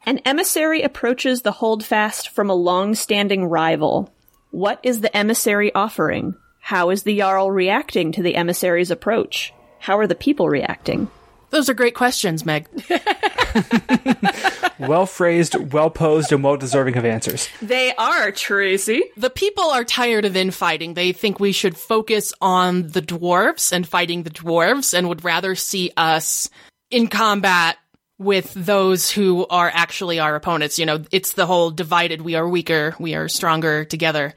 An 0.06 0.18
emissary 0.24 0.82
approaches 0.82 1.42
the 1.42 1.52
holdfast 1.52 2.30
from 2.30 2.50
a 2.50 2.54
long-standing 2.54 3.46
rival. 3.46 4.12
What 4.50 4.80
is 4.82 5.00
the 5.00 5.14
emissary 5.16 5.74
offering? 5.74 6.34
How 6.60 6.90
is 6.90 7.02
the 7.02 7.18
Jarl 7.18 7.50
reacting 7.50 8.12
to 8.12 8.22
the 8.22 8.36
emissary's 8.36 8.90
approach? 8.90 9.52
How 9.78 9.98
are 9.98 10.06
the 10.06 10.14
people 10.14 10.48
reacting? 10.48 11.10
Those 11.50 11.68
are 11.68 11.74
great 11.74 11.94
questions, 11.94 12.44
Meg. 12.44 12.68
well 14.78 15.06
phrased, 15.06 15.72
well 15.72 15.88
posed, 15.88 16.30
and 16.30 16.44
well 16.44 16.58
deserving 16.58 16.96
of 16.98 17.06
answers. 17.06 17.48
They 17.62 17.94
are, 17.94 18.30
Tracy. 18.32 19.04
The 19.16 19.30
people 19.30 19.64
are 19.64 19.84
tired 19.84 20.26
of 20.26 20.36
infighting. 20.36 20.94
They 20.94 21.12
think 21.12 21.40
we 21.40 21.52
should 21.52 21.76
focus 21.76 22.34
on 22.40 22.88
the 22.88 23.00
dwarves 23.00 23.72
and 23.72 23.88
fighting 23.88 24.24
the 24.24 24.30
dwarves 24.30 24.92
and 24.96 25.08
would 25.08 25.24
rather 25.24 25.54
see 25.54 25.90
us 25.96 26.50
in 26.90 27.08
combat 27.08 27.78
with 28.18 28.52
those 28.54 29.10
who 29.10 29.46
are 29.46 29.70
actually 29.72 30.18
our 30.18 30.34
opponents. 30.34 30.78
You 30.78 30.86
know, 30.86 31.04
it's 31.10 31.32
the 31.32 31.46
whole 31.46 31.70
divided, 31.70 32.20
we 32.20 32.34
are 32.34 32.48
weaker, 32.48 32.94
we 32.98 33.14
are 33.14 33.28
stronger 33.28 33.84
together. 33.84 34.34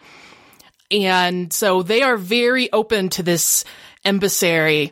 And 0.92 1.52
so 1.52 1.82
they 1.84 2.02
are 2.02 2.18
very 2.18 2.72
open 2.72 3.10
to 3.10 3.24
this 3.24 3.64
emissary. 4.06 4.92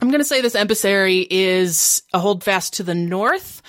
I'm 0.00 0.08
going 0.08 0.20
to 0.20 0.24
say 0.24 0.40
this 0.40 0.54
emissary 0.54 1.26
is 1.28 2.02
a 2.12 2.18
holdfast 2.18 2.74
to 2.74 2.82
the 2.82 2.94
north 2.94 3.62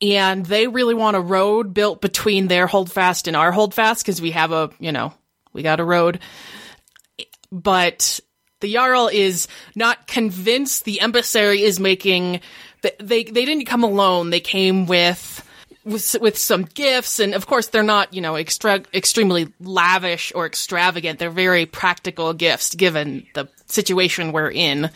and 0.00 0.46
they 0.46 0.66
really 0.66 0.94
want 0.94 1.16
a 1.16 1.20
road 1.20 1.74
built 1.74 2.00
between 2.00 2.48
their 2.48 2.66
holdfast 2.66 3.28
and 3.28 3.36
our 3.36 3.52
holdfast 3.52 4.04
because 4.04 4.20
we 4.20 4.30
have 4.30 4.52
a 4.52 4.70
you 4.78 4.92
know 4.92 5.12
we 5.52 5.62
got 5.62 5.80
a 5.80 5.84
road 5.84 6.20
but 7.52 8.20
the 8.60 8.72
jarl 8.72 9.08
is 9.08 9.48
not 9.74 10.06
convinced 10.06 10.84
the 10.84 11.00
emissary 11.00 11.62
is 11.62 11.80
making 11.80 12.40
they 12.82 13.24
they, 13.24 13.44
didn't 13.44 13.66
come 13.66 13.84
alone 13.84 14.30
they 14.30 14.40
came 14.40 14.86
with 14.86 15.46
with, 15.84 16.16
with 16.20 16.36
some 16.36 16.64
gifts 16.64 17.18
and 17.18 17.34
of 17.34 17.46
course 17.46 17.68
they're 17.68 17.82
not 17.82 18.12
you 18.12 18.20
know 18.20 18.34
extra, 18.34 18.82
extremely 18.92 19.52
lavish 19.60 20.32
or 20.34 20.46
extravagant 20.46 21.18
they're 21.18 21.30
very 21.30 21.66
practical 21.66 22.32
gifts 22.32 22.74
given 22.74 23.26
the 23.34 23.48
situation 23.66 24.32
we're 24.32 24.50
in 24.50 24.90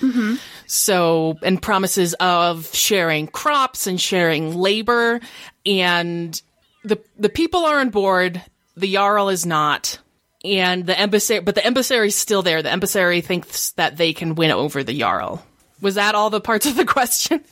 so, 0.67 1.39
and 1.43 1.61
promises 1.61 2.15
of 2.15 2.73
sharing 2.75 3.27
crops 3.27 3.87
and 3.87 4.01
sharing 4.01 4.55
labor. 4.55 5.21
And 5.67 6.41
the, 6.85 7.01
the 7.19 7.29
people 7.29 7.65
are 7.65 7.81
on 7.81 7.91
board. 7.91 8.43
The 8.77 8.93
Jarl 8.93 9.29
is 9.29 9.47
not. 9.47 9.99
And 10.45 10.85
the 10.85 10.99
emissary, 10.99 11.41
but 11.41 11.55
the 11.55 11.65
emissary 11.65 12.09
is 12.09 12.15
still 12.15 12.43
there. 12.43 12.63
The 12.63 12.73
emissary 12.73 13.21
thinks 13.21 13.73
that 13.73 13.97
they 13.97 14.13
can 14.13 14.35
win 14.35 14.51
over 14.51 14.85
the 14.85 14.99
Jarl. 14.99 15.45
Was 15.81 15.95
that 15.95 16.15
all 16.15 16.31
the 16.31 16.41
parts 16.41 16.67
of 16.67 16.77
the 16.77 16.85
question? 16.87 17.43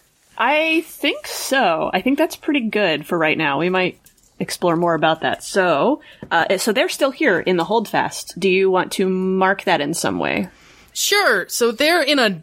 I 0.44 0.80
think 0.80 1.28
so. 1.28 1.88
I 1.94 2.00
think 2.00 2.18
that's 2.18 2.34
pretty 2.34 2.68
good 2.68 3.06
for 3.06 3.16
right 3.16 3.38
now. 3.38 3.61
We 3.61 3.70
might 3.70 4.00
explore 4.40 4.75
more 4.75 4.94
about 4.94 5.20
that. 5.20 5.44
So, 5.44 6.02
uh, 6.32 6.58
so 6.58 6.72
they're 6.72 6.88
still 6.88 7.12
here 7.12 7.38
in 7.38 7.56
the 7.56 7.64
holdfast. 7.64 8.34
Do 8.40 8.49
you 8.49 8.68
want 8.68 8.90
to 8.92 9.08
mark 9.08 9.62
that 9.64 9.80
in 9.80 9.94
some 9.94 10.18
way? 10.18 10.49
Sure. 10.94 11.46
So 11.49 11.70
they're 11.70 12.02
in 12.02 12.18
a, 12.18 12.42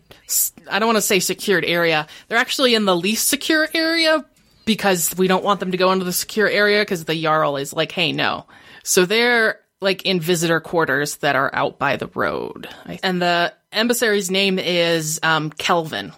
I 0.71 0.79
don't 0.79 0.87
want 0.87 0.95
to 0.95 1.01
say 1.01 1.19
secured 1.19 1.65
area. 1.65 2.07
They're 2.29 2.37
actually 2.37 2.73
in 2.73 2.85
the 2.85 2.95
least 2.95 3.27
secure 3.27 3.67
area 3.73 4.23
because 4.63 5.13
we 5.17 5.27
don't 5.27 5.43
want 5.43 5.59
them 5.59 5.71
to 5.71 5.77
go 5.77 5.91
into 5.91 6.05
the 6.05 6.13
secure 6.13 6.47
area 6.47 6.81
because 6.81 7.03
the 7.03 7.21
Jarl 7.21 7.57
is 7.57 7.73
like, 7.73 7.91
hey, 7.91 8.13
no. 8.13 8.45
So 8.81 9.05
they're 9.05 9.59
like 9.81 10.03
in 10.03 10.21
visitor 10.21 10.61
quarters 10.61 11.17
that 11.17 11.35
are 11.35 11.53
out 11.53 11.77
by 11.77 11.97
the 11.97 12.07
road. 12.07 12.69
And 13.03 13.21
the 13.21 13.53
emissary's 13.73 14.31
name 14.31 14.57
is 14.57 15.19
um, 15.21 15.49
Kelvin. 15.49 16.13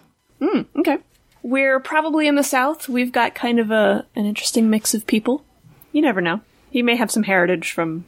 Okay. 0.76 0.98
We're 1.42 1.80
probably 1.80 2.26
in 2.26 2.36
the 2.36 2.44
south. 2.44 2.88
We've 2.88 3.12
got 3.12 3.34
kind 3.34 3.58
of 3.58 3.70
a 3.70 4.06
an 4.14 4.26
interesting 4.26 4.70
mix 4.70 4.94
of 4.94 5.06
people. 5.06 5.44
You 5.92 6.02
never 6.02 6.20
know. 6.20 6.40
He 6.70 6.82
may 6.82 6.96
have 6.96 7.10
some 7.10 7.22
heritage 7.22 7.72
from 7.72 8.04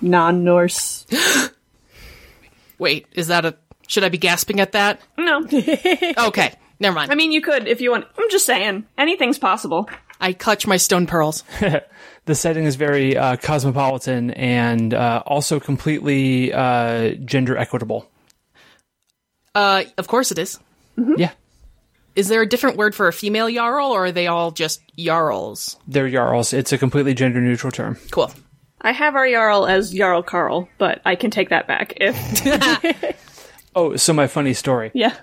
non-Norse. 0.00 1.06
Wait, 2.78 3.06
is 3.12 3.28
that 3.28 3.44
a, 3.44 3.56
should 3.88 4.04
I 4.04 4.08
be 4.08 4.18
gasping 4.18 4.60
at 4.60 4.72
that? 4.72 5.00
No. 5.18 5.46
Okay, 6.18 6.54
never 6.78 6.94
mind. 6.94 7.10
I 7.10 7.14
mean, 7.14 7.32
you 7.32 7.40
could 7.40 7.66
if 7.66 7.80
you 7.80 7.90
want. 7.90 8.06
I'm 8.18 8.30
just 8.30 8.46
saying. 8.46 8.86
Anything's 8.98 9.38
possible. 9.38 9.88
I 10.20 10.32
clutch 10.34 10.66
my 10.66 10.76
stone 10.76 11.06
pearls. 11.06 11.44
The 12.26 12.34
setting 12.34 12.64
is 12.64 12.76
very 12.76 13.16
uh, 13.16 13.36
cosmopolitan 13.36 14.30
and 14.32 14.92
uh, 14.94 15.22
also 15.26 15.58
completely 15.58 16.52
uh, 16.52 17.14
gender 17.24 17.56
equitable. 17.56 18.08
Uh, 19.54 19.84
of 19.98 20.06
course 20.06 20.30
it 20.30 20.38
is. 20.38 20.58
Yeah, 21.16 21.30
Is 22.16 22.28
there 22.28 22.42
a 22.42 22.46
different 22.48 22.76
word 22.76 22.94
for 22.94 23.08
a 23.08 23.12
female 23.12 23.48
Jarl 23.50 23.90
or 23.90 24.06
are 24.06 24.12
they 24.12 24.26
all 24.26 24.50
just 24.50 24.82
Jarls? 24.98 25.76
they're 25.86 26.10
Jarls. 26.10 26.52
It's 26.52 26.72
a 26.72 26.78
completely 26.78 27.14
gender 27.14 27.40
neutral 27.40 27.70
term. 27.70 27.96
Cool. 28.10 28.30
I 28.82 28.92
have 28.92 29.14
our 29.14 29.30
Jarl 29.30 29.66
as 29.66 29.92
Jarl 29.92 30.22
Carl, 30.22 30.68
but 30.78 31.00
I 31.04 31.14
can 31.14 31.30
take 31.30 31.50
that 31.50 31.66
back 31.66 31.94
if. 31.96 33.16
Oh, 33.76 33.94
so 33.94 34.12
my 34.12 34.26
funny 34.26 34.52
story. 34.52 34.90
yeah. 34.94 35.14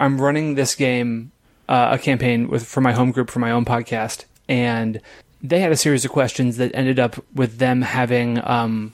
I'm 0.00 0.20
running 0.20 0.56
this 0.56 0.74
game, 0.74 1.30
uh, 1.68 1.90
a 1.92 1.98
campaign 1.98 2.48
with 2.48 2.66
for 2.66 2.80
my 2.80 2.92
home 2.92 3.12
group 3.12 3.30
for 3.30 3.38
my 3.38 3.52
own 3.52 3.64
podcast, 3.64 4.24
and 4.48 5.00
they 5.40 5.60
had 5.60 5.70
a 5.70 5.76
series 5.76 6.04
of 6.04 6.10
questions 6.10 6.56
that 6.56 6.74
ended 6.74 6.98
up 6.98 7.24
with 7.34 7.58
them 7.58 7.82
having 7.82 8.40
um, 8.42 8.92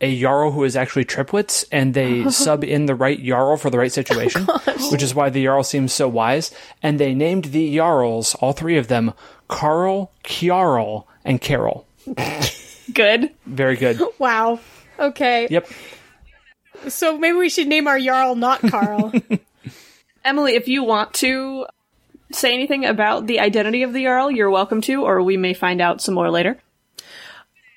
a 0.00 0.20
Jarl 0.20 0.52
who 0.52 0.64
is 0.64 0.76
actually 0.76 1.04
triplets, 1.04 1.64
and 1.70 1.94
they 1.94 2.24
oh. 2.24 2.30
sub 2.30 2.64
in 2.64 2.86
the 2.86 2.94
right 2.94 3.22
Jarl 3.22 3.56
for 3.56 3.70
the 3.70 3.78
right 3.78 3.90
oh 3.90 4.02
situation, 4.02 4.46
which 4.90 5.02
is 5.02 5.14
why 5.14 5.30
the 5.30 5.44
Jarl 5.44 5.62
seems 5.62 5.92
so 5.92 6.08
wise. 6.08 6.52
And 6.82 6.98
they 6.98 7.14
named 7.14 7.46
the 7.46 7.76
Jarls, 7.76 8.34
all 8.36 8.52
three 8.52 8.76
of 8.76 8.88
them, 8.88 9.12
Carl, 9.48 10.10
Kiarl, 10.24 11.04
and 11.24 11.40
Carol. 11.40 11.86
Good. 12.92 13.30
Very 13.46 13.76
good. 13.76 14.00
Wow. 14.18 14.58
Okay. 14.98 15.46
Yep. 15.48 15.68
So 16.88 17.16
maybe 17.18 17.38
we 17.38 17.48
should 17.48 17.68
name 17.68 17.86
our 17.86 18.00
Jarl 18.00 18.34
not 18.34 18.60
Carl. 18.62 19.12
Emily, 20.24 20.54
if 20.56 20.66
you 20.66 20.82
want 20.82 21.14
to 21.14 21.66
say 22.32 22.52
anything 22.52 22.84
about 22.84 23.26
the 23.26 23.40
identity 23.40 23.82
of 23.82 23.92
the 23.92 24.04
Jarl, 24.04 24.30
you're 24.30 24.50
welcome 24.50 24.80
to, 24.82 25.04
or 25.04 25.22
we 25.22 25.36
may 25.36 25.54
find 25.54 25.80
out 25.80 26.00
some 26.00 26.14
more 26.14 26.30
later. 26.30 26.58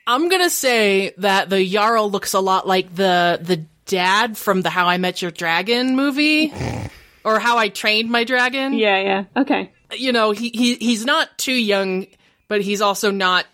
I'm 0.05 0.29
gonna 0.29 0.49
say 0.49 1.13
that 1.17 1.49
the 1.49 1.65
Jarl 1.65 2.09
looks 2.11 2.33
a 2.33 2.39
lot 2.39 2.67
like 2.67 2.93
the 2.93 3.39
the 3.41 3.65
dad 3.85 4.37
from 4.37 4.61
the 4.61 4.69
How 4.69 4.87
I 4.87 4.97
Met 4.97 5.21
Your 5.21 5.31
Dragon 5.31 5.95
movie, 5.95 6.53
or 7.23 7.39
How 7.39 7.57
I 7.57 7.69
Trained 7.69 8.09
My 8.09 8.23
Dragon. 8.23 8.73
Yeah, 8.73 8.99
yeah. 8.99 9.41
Okay. 9.41 9.71
you 9.91 10.11
know, 10.11 10.31
he, 10.31 10.49
he 10.49 10.75
he's 10.75 11.05
not 11.05 11.37
too 11.37 11.53
young, 11.53 12.07
but 12.47 12.61
he's 12.61 12.81
also 12.81 13.11
not 13.11 13.45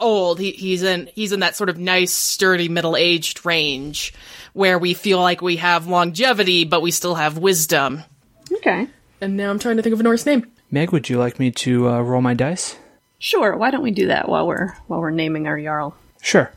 old. 0.00 0.40
He 0.40 0.50
he's 0.52 0.82
in 0.82 1.08
he's 1.14 1.32
in 1.32 1.40
that 1.40 1.54
sort 1.56 1.68
of 1.70 1.78
nice, 1.78 2.12
sturdy, 2.12 2.68
middle 2.68 2.96
aged 2.96 3.44
range 3.46 4.12
where 4.52 4.78
we 4.78 4.94
feel 4.94 5.20
like 5.20 5.40
we 5.40 5.56
have 5.56 5.86
longevity, 5.86 6.64
but 6.64 6.82
we 6.82 6.90
still 6.90 7.14
have 7.14 7.38
wisdom. 7.38 8.02
Okay. 8.52 8.86
And 9.20 9.36
now 9.36 9.50
I'm 9.50 9.58
trying 9.58 9.76
to 9.76 9.82
think 9.82 9.94
of 9.94 10.00
a 10.00 10.02
Norse 10.02 10.26
name. 10.26 10.50
Meg, 10.70 10.90
would 10.90 11.08
you 11.08 11.18
like 11.18 11.38
me 11.38 11.50
to 11.52 11.88
uh, 11.88 12.00
roll 12.00 12.20
my 12.20 12.34
dice? 12.34 12.76
Sure. 13.22 13.56
Why 13.56 13.70
don't 13.70 13.84
we 13.84 13.92
do 13.92 14.08
that 14.08 14.28
while 14.28 14.48
we're 14.48 14.74
while 14.88 14.98
we're 14.98 15.10
naming 15.12 15.46
our 15.46 15.56
Jarl? 15.60 15.94
Sure. 16.20 16.50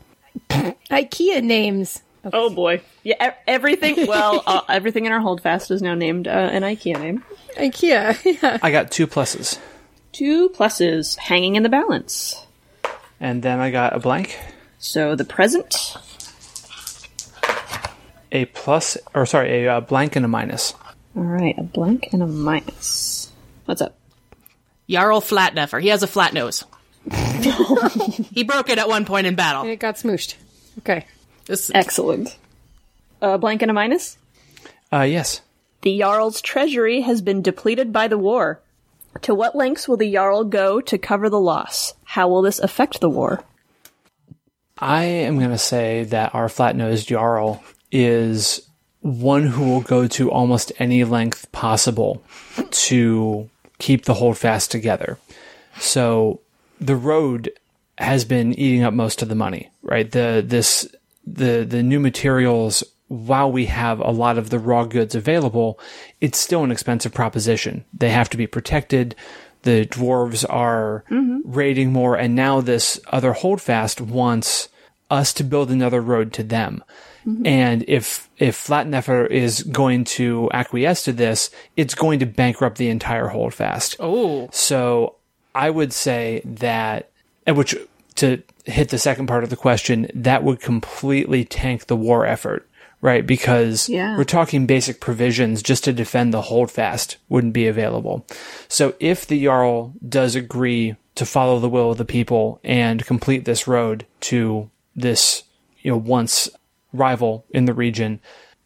IKEA 0.50 1.40
names. 1.40 2.02
Oh 2.32 2.50
boy. 2.50 2.80
Yeah. 3.04 3.30
e- 3.30 3.34
Everything. 3.46 4.08
Well, 4.08 4.42
uh, 4.46 4.62
everything 4.68 5.06
in 5.06 5.12
our 5.12 5.20
holdfast 5.20 5.70
is 5.70 5.80
now 5.80 5.94
named 5.94 6.26
uh, 6.26 6.30
an 6.30 6.62
IKEA 6.64 6.98
name. 6.98 7.22
IKEA. 7.56 8.18
Yeah. 8.42 8.58
I 8.62 8.72
got 8.72 8.90
two 8.90 9.06
pluses. 9.06 9.60
Two 10.10 10.48
pluses 10.48 11.16
hanging 11.16 11.54
in 11.54 11.62
the 11.62 11.68
balance. 11.68 12.44
And 13.20 13.44
then 13.44 13.60
I 13.60 13.70
got 13.70 13.94
a 13.94 14.00
blank, 14.00 14.36
So 14.78 15.14
the 15.14 15.24
present. 15.24 15.94
a 18.32 18.46
plus, 18.46 18.98
or 19.14 19.24
sorry, 19.24 19.64
a 19.64 19.74
uh, 19.76 19.80
blank 19.82 20.16
and 20.16 20.24
a 20.24 20.28
minus. 20.28 20.74
All 21.16 21.22
right, 21.22 21.54
a 21.56 21.62
blank 21.62 22.08
and 22.12 22.22
a 22.24 22.26
minus. 22.26 23.30
What's 23.66 23.80
up? 23.80 23.96
Jarl 24.88 25.20
Flatneffer. 25.20 25.80
He 25.80 25.88
has 25.88 26.02
a 26.02 26.06
flat 26.06 26.32
nose. 26.32 26.64
he 27.10 28.42
broke 28.44 28.68
it 28.68 28.78
at 28.78 28.88
one 28.88 29.04
point 29.04 29.26
in 29.26 29.34
battle. 29.34 29.62
And 29.62 29.70
it 29.70 29.78
got 29.78 29.96
smooshed. 29.96 30.34
Okay. 30.78 31.06
This, 31.46 31.70
Excellent. 31.74 32.36
A 33.22 33.38
blank 33.38 33.62
and 33.62 33.70
a 33.70 33.74
minus. 33.74 34.18
Uh, 34.92 35.02
yes. 35.02 35.40
The 35.82 35.98
Jarl's 35.98 36.40
treasury 36.40 37.02
has 37.02 37.22
been 37.22 37.42
depleted 37.42 37.92
by 37.92 38.08
the 38.08 38.18
war. 38.18 38.60
To 39.22 39.34
what 39.34 39.56
lengths 39.56 39.88
will 39.88 39.96
the 39.96 40.12
Jarl 40.12 40.44
go 40.44 40.80
to 40.80 40.98
cover 40.98 41.30
the 41.30 41.40
loss? 41.40 41.94
How 42.04 42.28
will 42.28 42.42
this 42.42 42.58
affect 42.58 43.00
the 43.00 43.08
war? 43.08 43.44
I 44.78 45.04
am 45.04 45.38
going 45.38 45.50
to 45.50 45.58
say 45.58 46.04
that 46.04 46.34
our 46.34 46.48
flat 46.48 46.76
nosed 46.76 47.08
Jarl 47.08 47.62
is 47.90 48.68
one 49.00 49.46
who 49.46 49.64
will 49.64 49.80
go 49.80 50.06
to 50.08 50.30
almost 50.30 50.72
any 50.78 51.04
length 51.04 51.50
possible 51.52 52.22
to 52.70 53.48
keep 53.78 54.04
the 54.04 54.14
holdfast 54.14 54.70
together. 54.70 55.18
So 55.78 56.40
the 56.80 56.96
road 56.96 57.50
has 57.98 58.24
been 58.24 58.52
eating 58.54 58.82
up 58.82 58.94
most 58.94 59.22
of 59.22 59.28
the 59.28 59.34
money, 59.34 59.70
right? 59.82 60.10
The 60.10 60.44
this 60.46 60.88
the 61.26 61.64
the 61.68 61.82
new 61.82 62.00
materials 62.00 62.84
while 63.08 63.50
we 63.50 63.66
have 63.66 64.00
a 64.00 64.10
lot 64.10 64.36
of 64.36 64.50
the 64.50 64.58
raw 64.58 64.84
goods 64.84 65.14
available, 65.14 65.78
it's 66.20 66.38
still 66.38 66.64
an 66.64 66.72
expensive 66.72 67.14
proposition. 67.14 67.84
They 67.96 68.10
have 68.10 68.28
to 68.30 68.36
be 68.36 68.46
protected. 68.46 69.14
The 69.62 69.86
dwarves 69.86 70.44
are 70.48 71.04
mm-hmm. 71.10 71.40
raiding 71.44 71.92
more, 71.92 72.16
and 72.16 72.34
now 72.34 72.60
this 72.60 73.00
other 73.08 73.32
holdfast 73.32 74.00
wants 74.00 74.68
us 75.10 75.32
to 75.34 75.44
build 75.44 75.70
another 75.70 76.00
road 76.00 76.32
to 76.34 76.42
them. 76.42 76.82
Mm-hmm. 77.26 77.46
And 77.46 77.84
if 77.88 78.28
if 78.38 78.56
Flatneffer 78.56 79.28
is 79.28 79.62
going 79.64 80.04
to 80.04 80.48
acquiesce 80.52 81.04
to 81.04 81.12
this, 81.12 81.50
it's 81.76 81.94
going 81.94 82.20
to 82.20 82.26
bankrupt 82.26 82.78
the 82.78 82.88
entire 82.88 83.28
holdfast. 83.28 83.96
oh, 83.98 84.48
So 84.52 85.16
I 85.54 85.70
would 85.70 85.92
say 85.92 86.42
that, 86.44 87.10
and 87.46 87.56
which 87.56 87.74
to 88.16 88.42
hit 88.64 88.90
the 88.90 88.98
second 88.98 89.26
part 89.26 89.42
of 89.44 89.50
the 89.50 89.56
question, 89.56 90.08
that 90.14 90.42
would 90.44 90.60
completely 90.60 91.44
tank 91.44 91.86
the 91.86 91.96
war 91.96 92.24
effort, 92.26 92.68
right? 93.00 93.26
Because 93.26 93.88
Yeah. 93.88 94.16
we're 94.16 94.24
talking 94.24 94.66
basic 94.66 95.00
provisions 95.00 95.62
just 95.62 95.84
to 95.84 95.92
defend 95.92 96.32
the 96.32 96.42
holdfast 96.42 97.16
wouldn't 97.28 97.52
be 97.54 97.66
available. 97.66 98.24
So 98.68 98.94
if 99.00 99.26
the 99.26 99.42
Jarl 99.42 99.92
does 100.08 100.34
agree 100.34 100.96
to 101.16 101.26
follow 101.26 101.58
the 101.58 101.68
will 101.68 101.90
of 101.92 101.98
the 101.98 102.04
people 102.04 102.60
and 102.62 103.04
complete 103.06 103.44
this 103.46 103.66
road 103.66 104.04
to 104.20 104.70
this, 104.94 105.42
you 105.80 105.90
know, 105.90 105.96
once 105.98 106.48
rival 106.98 107.44
in 107.50 107.64
the 107.64 107.74
region, 107.74 108.20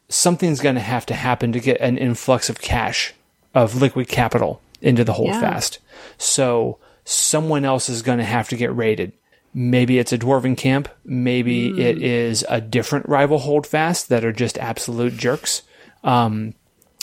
something's 0.09 0.61
going 0.61 0.75
to 0.75 0.81
have 0.81 1.05
to 1.07 1.13
happen 1.13 1.51
to 1.51 1.59
get 1.59 1.79
an 1.79 1.97
influx 1.97 2.49
of 2.49 2.61
cash, 2.61 3.13
of 3.53 3.81
liquid 3.81 4.07
capital 4.07 4.61
into 4.81 5.03
the 5.03 5.13
holdfast. 5.13 5.79
So 6.17 6.79
someone 7.03 7.65
else 7.65 7.89
is 7.89 8.01
going 8.01 8.17
to 8.17 8.25
have 8.25 8.49
to 8.49 8.57
get 8.57 8.75
raided. 8.75 9.13
Maybe 9.53 9.99
it's 9.99 10.13
a 10.13 10.17
dwarven 10.17 10.57
camp. 10.57 10.87
Maybe 11.03 11.67
it 11.67 12.01
is 12.01 12.45
a 12.49 12.61
different 12.61 13.07
rival 13.09 13.39
holdfast 13.39 14.09
that 14.09 14.23
are 14.23 14.31
just 14.31 14.57
absolute 14.57 15.17
jerks. 15.17 15.63
Um, 16.03 16.53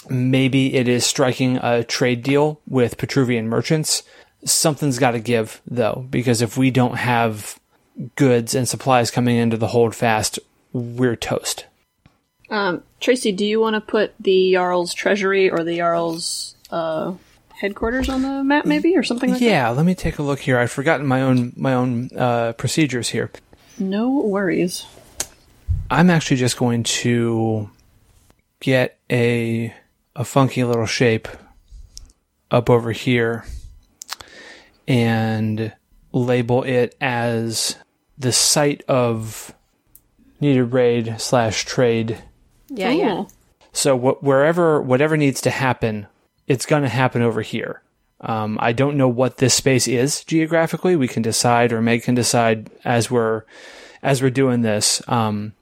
maybe 0.08 0.74
it 0.74 0.88
is 0.88 1.04
striking 1.04 1.58
a 1.58 1.84
trade 1.84 2.22
deal 2.22 2.60
with 2.66 2.96
Petruvian 2.96 3.44
merchants. 3.46 4.02
Something's 4.44 4.98
got 4.98 5.10
to 5.10 5.20
give 5.20 5.60
though, 5.66 6.06
because 6.10 6.40
if 6.40 6.56
we 6.56 6.70
don't 6.70 6.96
have 6.96 7.58
goods 8.16 8.54
and 8.54 8.68
supplies 8.68 9.10
coming 9.10 9.36
into 9.36 9.56
the 9.56 9.68
holdfast, 9.68 10.38
we're 10.78 11.16
toast. 11.16 11.66
Um, 12.50 12.82
Tracy, 13.00 13.32
do 13.32 13.44
you 13.44 13.60
want 13.60 13.74
to 13.74 13.80
put 13.80 14.14
the 14.18 14.52
Jarl's 14.52 14.94
treasury 14.94 15.50
or 15.50 15.64
the 15.64 15.76
Jarl's 15.76 16.54
uh, 16.70 17.14
headquarters 17.50 18.08
on 18.08 18.22
the 18.22 18.42
map, 18.42 18.64
maybe, 18.64 18.96
or 18.96 19.02
something 19.02 19.32
like 19.32 19.40
Yeah, 19.40 19.68
let 19.70 19.84
me 19.84 19.94
take 19.94 20.18
a 20.18 20.22
look 20.22 20.40
here. 20.40 20.58
I've 20.58 20.70
forgotten 20.70 21.06
my 21.06 21.22
own 21.22 21.52
my 21.56 21.74
own 21.74 22.10
uh, 22.16 22.52
procedures 22.52 23.10
here. 23.10 23.30
No 23.78 24.10
worries. 24.10 24.86
I'm 25.90 26.10
actually 26.10 26.36
just 26.38 26.56
going 26.56 26.82
to 26.82 27.70
get 28.60 28.98
a 29.10 29.74
a 30.16 30.24
funky 30.24 30.64
little 30.64 30.86
shape 30.86 31.28
up 32.50 32.70
over 32.70 32.92
here 32.92 33.44
and 34.86 35.72
label 36.12 36.62
it 36.62 36.96
as 37.00 37.76
the 38.16 38.32
site 38.32 38.82
of 38.88 39.54
needed 40.40 40.72
raid 40.72 41.16
slash 41.18 41.64
trade. 41.64 42.22
Yeah, 42.68 42.90
yeah. 42.90 43.24
So 43.72 43.98
wh- 43.98 44.22
wherever 44.22 44.80
whatever 44.80 45.16
needs 45.16 45.40
to 45.42 45.50
happen, 45.50 46.06
it's 46.46 46.66
going 46.66 46.82
to 46.82 46.88
happen 46.88 47.22
over 47.22 47.42
here. 47.42 47.82
Um, 48.20 48.58
I 48.60 48.72
don't 48.72 48.96
know 48.96 49.08
what 49.08 49.36
this 49.36 49.54
space 49.54 49.86
is 49.86 50.24
geographically. 50.24 50.96
We 50.96 51.08
can 51.08 51.22
decide, 51.22 51.72
or 51.72 51.80
Meg 51.80 52.02
can 52.02 52.14
decide 52.14 52.70
as 52.84 53.10
we're 53.10 53.42
as 54.02 54.22
we're 54.22 54.30
doing 54.30 54.62
this. 54.62 55.00
Um, 55.08 55.52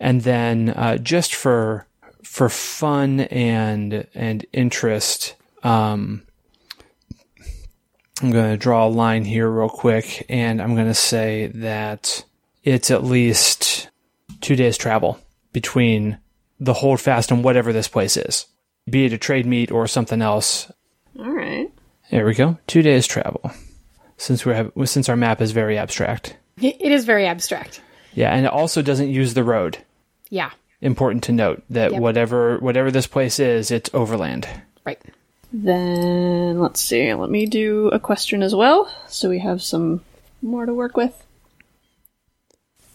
and 0.00 0.22
then 0.22 0.70
uh, 0.70 0.98
just 0.98 1.34
for 1.34 1.86
for 2.24 2.48
fun 2.48 3.20
and 3.20 4.06
and 4.14 4.44
interest, 4.52 5.36
um, 5.62 6.22
I'm 8.20 8.32
going 8.32 8.50
to 8.50 8.56
draw 8.56 8.86
a 8.86 8.88
line 8.88 9.24
here 9.24 9.48
real 9.48 9.68
quick, 9.68 10.26
and 10.28 10.60
I'm 10.60 10.74
going 10.74 10.88
to 10.88 10.94
say 10.94 11.46
that 11.54 12.24
it's 12.64 12.90
at 12.90 13.04
least 13.04 13.90
two 14.42 14.56
days 14.56 14.76
travel 14.76 15.18
between 15.52 16.18
the 16.60 16.74
holdfast 16.74 17.30
and 17.30 17.42
whatever 17.42 17.72
this 17.72 17.88
place 17.88 18.16
is, 18.16 18.46
be 18.88 19.04
it 19.06 19.12
a 19.12 19.18
trade 19.18 19.46
meet 19.46 19.70
or 19.70 19.86
something 19.86 20.20
else. 20.22 20.70
All 21.18 21.30
right. 21.32 21.70
There 22.10 22.26
we 22.26 22.34
go. 22.34 22.58
Two 22.66 22.82
days 22.82 23.06
travel. 23.06 23.50
Since 24.18 24.44
we 24.44 24.52
have, 24.54 24.70
since 24.84 25.08
our 25.08 25.16
map 25.16 25.40
is 25.40 25.52
very 25.52 25.78
abstract. 25.78 26.36
It 26.60 26.76
it 26.80 26.92
is 26.92 27.04
very 27.04 27.26
abstract. 27.26 27.80
Yeah, 28.14 28.30
and 28.34 28.44
it 28.46 28.52
also 28.52 28.82
doesn't 28.82 29.08
use 29.08 29.34
the 29.34 29.42
road. 29.42 29.78
Yeah. 30.30 30.50
Important 30.80 31.24
to 31.24 31.32
note 31.32 31.62
that 31.70 31.92
Yep. 31.92 32.00
whatever 32.00 32.58
whatever 32.58 32.90
this 32.90 33.06
place 33.06 33.38
is, 33.40 33.70
it's 33.70 33.90
overland. 33.94 34.46
Right. 34.84 35.00
Then 35.52 36.60
let's 36.60 36.80
see. 36.80 37.12
Let 37.14 37.30
me 37.30 37.46
do 37.46 37.88
a 37.88 37.98
question 37.98 38.42
as 38.42 38.54
well, 38.54 38.90
so 39.08 39.28
we 39.28 39.38
have 39.40 39.62
some 39.62 40.02
more 40.40 40.66
to 40.66 40.74
work 40.74 40.96
with. 40.96 41.14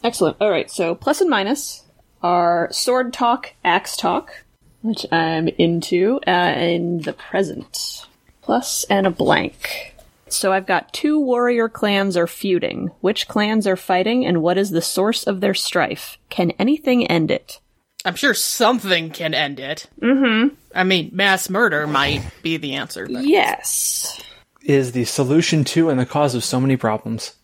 Excellent. 0.03 0.37
All 0.39 0.49
right. 0.49 0.69
So 0.69 0.95
plus 0.95 1.21
and 1.21 1.29
minus 1.29 1.83
are 2.21 2.69
sword 2.71 3.13
talk, 3.13 3.53
axe 3.63 3.95
talk, 3.97 4.43
which 4.81 5.05
I'm 5.11 5.47
into, 5.47 6.19
uh, 6.27 6.53
in 6.57 7.01
the 7.01 7.13
present. 7.13 8.05
Plus 8.41 8.85
and 8.89 9.05
a 9.05 9.11
blank. 9.11 9.95
So 10.29 10.51
I've 10.51 10.65
got 10.65 10.93
two 10.93 11.19
warrior 11.19 11.69
clans 11.69 12.17
are 12.17 12.27
feuding. 12.27 12.91
Which 13.01 13.27
clans 13.27 13.65
are 13.65 13.77
fighting, 13.77 14.25
and 14.25 14.41
what 14.41 14.57
is 14.57 14.71
the 14.71 14.81
source 14.81 15.23
of 15.23 15.39
their 15.41 15.53
strife? 15.53 16.17
Can 16.29 16.51
anything 16.51 17.07
end 17.07 17.31
it? 17.31 17.59
I'm 18.05 18.15
sure 18.15 18.33
something 18.33 19.09
can 19.09 19.33
end 19.33 19.59
it. 19.59 19.87
Mm-hmm. 20.01 20.55
I 20.75 20.83
mean, 20.83 21.09
mass 21.13 21.49
murder 21.49 21.87
might 21.87 22.21
be 22.41 22.57
the 22.57 22.73
answer. 22.75 23.07
But 23.07 23.25
Yes. 23.25 24.21
Is 24.63 24.91
the 24.91 25.05
solution 25.05 25.63
to 25.65 25.89
and 25.89 25.99
the 25.99 26.05
cause 26.05 26.35
of 26.35 26.43
so 26.43 26.59
many 26.59 26.75
problems. 26.75 27.36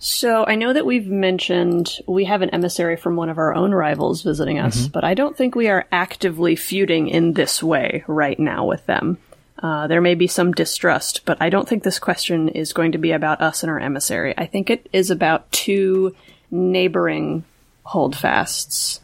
So 0.00 0.44
I 0.46 0.54
know 0.54 0.72
that 0.72 0.86
we've 0.86 1.08
mentioned 1.08 1.98
we 2.06 2.24
have 2.26 2.42
an 2.42 2.50
emissary 2.50 2.96
from 2.96 3.16
one 3.16 3.30
of 3.30 3.38
our 3.38 3.52
own 3.54 3.72
rivals 3.72 4.22
visiting 4.22 4.58
us, 4.58 4.86
but 4.86 5.02
I 5.02 5.14
don't 5.14 5.36
think 5.36 5.54
we 5.54 5.68
are 5.68 5.86
actively 5.90 6.54
feuding 6.54 7.08
in 7.08 7.32
this 7.32 7.62
way 7.62 8.04
right 8.06 8.38
now 8.38 8.64
with 8.64 8.86
them. 8.86 9.18
Uh, 9.60 9.88
there 9.88 10.00
may 10.00 10.14
be 10.14 10.28
some 10.28 10.52
distrust, 10.52 11.24
but 11.24 11.36
I 11.40 11.50
don't 11.50 11.68
think 11.68 11.82
this 11.82 11.98
question 11.98 12.48
is 12.48 12.72
going 12.72 12.92
to 12.92 12.98
be 12.98 13.10
about 13.10 13.40
us 13.40 13.64
and 13.64 13.70
our 13.70 13.80
emissary. 13.80 14.34
I 14.38 14.46
think 14.46 14.70
it 14.70 14.88
is 14.92 15.10
about 15.10 15.50
two 15.50 16.14
neighboring 16.48 17.42
holdfasts. 17.82 19.00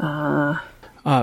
Uh, 0.00 0.58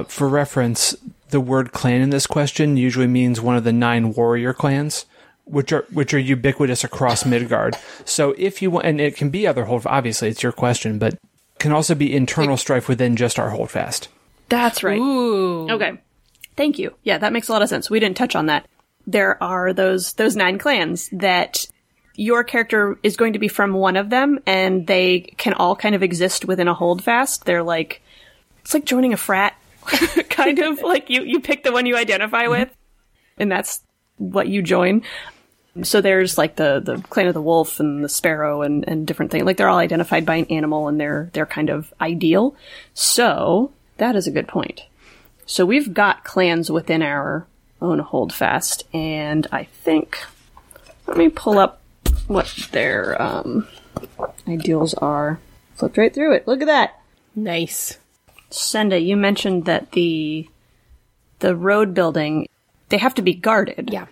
for 0.08 0.30
reference, 0.30 0.95
the 1.32 1.41
word 1.41 1.74
clan 1.74 2.00
in 2.00 2.12
this 2.12 2.28
question 2.28 2.78
usually 2.78 3.08
means 3.08 3.41
one 3.41 3.58
of 3.58 3.65
the 3.65 3.74
nine 3.74 4.13
warrior 4.13 4.54
clans, 4.54 5.06
which 5.51 5.71
are 5.71 5.85
which 5.91 6.13
are 6.13 6.19
ubiquitous 6.19 6.83
across 6.83 7.25
Midgard. 7.25 7.75
So 8.05 8.33
if 8.37 8.61
you 8.61 8.71
want, 8.71 8.85
and 8.85 9.01
it 9.01 9.15
can 9.15 9.29
be 9.29 9.45
other 9.45 9.65
hold, 9.65 9.85
obviously 9.85 10.29
it's 10.29 10.43
your 10.43 10.51
question, 10.51 10.97
but 10.97 11.17
can 11.59 11.71
also 11.71 11.93
be 11.93 12.13
internal 12.13 12.57
strife 12.57 12.87
within 12.87 13.15
just 13.15 13.37
our 13.37 13.49
holdfast. 13.49 14.07
That's 14.49 14.83
right. 14.83 14.99
Ooh. 14.99 15.69
Okay. 15.69 15.97
Thank 16.57 16.79
you. 16.79 16.93
Yeah, 17.03 17.17
that 17.17 17.33
makes 17.33 17.49
a 17.49 17.53
lot 17.53 17.61
of 17.61 17.69
sense. 17.69 17.89
We 17.89 17.99
didn't 17.99 18.17
touch 18.17 18.35
on 18.35 18.47
that. 18.47 18.67
There 19.07 19.41
are 19.41 19.73
those 19.73 20.13
those 20.13 20.35
nine 20.35 20.57
clans 20.57 21.09
that 21.11 21.67
your 22.15 22.43
character 22.43 22.97
is 23.03 23.15
going 23.15 23.33
to 23.33 23.39
be 23.39 23.47
from 23.47 23.73
one 23.73 23.95
of 23.95 24.09
them 24.09 24.39
and 24.45 24.85
they 24.85 25.21
can 25.37 25.53
all 25.53 25.75
kind 25.75 25.95
of 25.95 26.03
exist 26.03 26.45
within 26.45 26.67
a 26.67 26.73
holdfast. 26.73 27.45
They're 27.45 27.63
like 27.63 28.01
it's 28.61 28.73
like 28.73 28.85
joining 28.85 29.13
a 29.13 29.17
frat 29.17 29.55
kind 30.29 30.59
of 30.59 30.81
like 30.81 31.09
you 31.09 31.23
you 31.23 31.39
pick 31.39 31.63
the 31.63 31.71
one 31.71 31.85
you 31.85 31.95
identify 31.95 32.43
mm-hmm. 32.43 32.51
with 32.51 32.77
and 33.37 33.51
that's 33.51 33.81
what 34.17 34.47
you 34.47 34.61
join. 34.61 35.03
So 35.84 36.01
there's 36.01 36.38
like 36.38 36.57
the 36.57 36.81
the 36.84 36.97
clan 37.10 37.27
of 37.27 37.34
the 37.34 37.41
wolf 37.41 37.79
and 37.79 38.03
the 38.03 38.10
sparrow 38.10 38.62
and 38.62 38.88
and 38.88 39.07
different 39.07 39.31
things. 39.31 39.45
Like 39.45 39.57
they're 39.57 39.69
all 39.69 39.77
identified 39.77 40.25
by 40.25 40.36
an 40.36 40.45
animal 40.45 40.88
and 40.88 40.99
they're 40.99 41.29
they're 41.34 41.45
kind 41.45 41.69
of 41.69 41.93
ideal. 42.01 42.55
So 42.93 43.71
that 43.97 44.15
is 44.15 44.27
a 44.27 44.31
good 44.31 44.47
point. 44.47 44.84
So 45.45 45.65
we've 45.65 45.93
got 45.93 46.23
clans 46.23 46.69
within 46.69 47.01
our 47.01 47.47
own 47.81 47.99
holdfast, 47.99 48.84
and 48.93 49.47
I 49.51 49.63
think 49.63 50.19
let 51.07 51.17
me 51.17 51.29
pull 51.29 51.57
up 51.57 51.81
what 52.27 52.67
their 52.71 53.21
um, 53.21 53.67
ideals 54.47 54.93
are. 54.95 55.39
Flipped 55.75 55.97
right 55.97 56.13
through 56.13 56.36
it. 56.36 56.47
Look 56.47 56.62
at 56.62 56.67
that. 56.67 57.01
Nice. 57.36 57.97
Senda, 58.49 58.99
you 58.99 59.15
mentioned 59.15 59.65
that 59.65 59.93
the 59.93 60.49
the 61.39 61.55
road 61.55 61.93
building 61.93 62.47
they 62.89 62.97
have 62.97 63.15
to 63.15 63.21
be 63.21 63.34
guarded. 63.34 63.89
Yeah. 63.91 64.07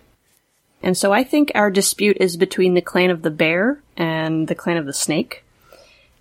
And 0.82 0.98
so 0.98 1.12
I 1.12 1.24
think 1.24 1.52
our 1.56 1.70
dispute 1.70 2.18
is 2.20 2.38
between 2.38 2.74
the 2.74 2.82
clan 2.82 3.10
of 3.10 3.22
the 3.22 3.30
bear 3.30 3.82
and 3.98 4.48
the 4.48 4.56
clan 4.56 4.78
of 4.78 4.86
the 4.86 4.94
snake. 4.94 5.44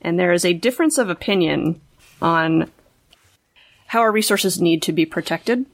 And 0.00 0.18
there 0.18 0.32
is 0.32 0.44
a 0.44 0.52
difference 0.52 0.98
of 0.98 1.08
opinion 1.08 1.80
on 2.20 2.70
how 3.86 4.00
our 4.00 4.12
resources 4.12 4.60
need 4.60 4.82
to 4.82 4.92
be 4.92 5.06
protected. 5.06 5.64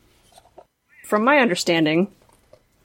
From 1.04 1.24
my 1.24 1.38
understanding, 1.38 2.08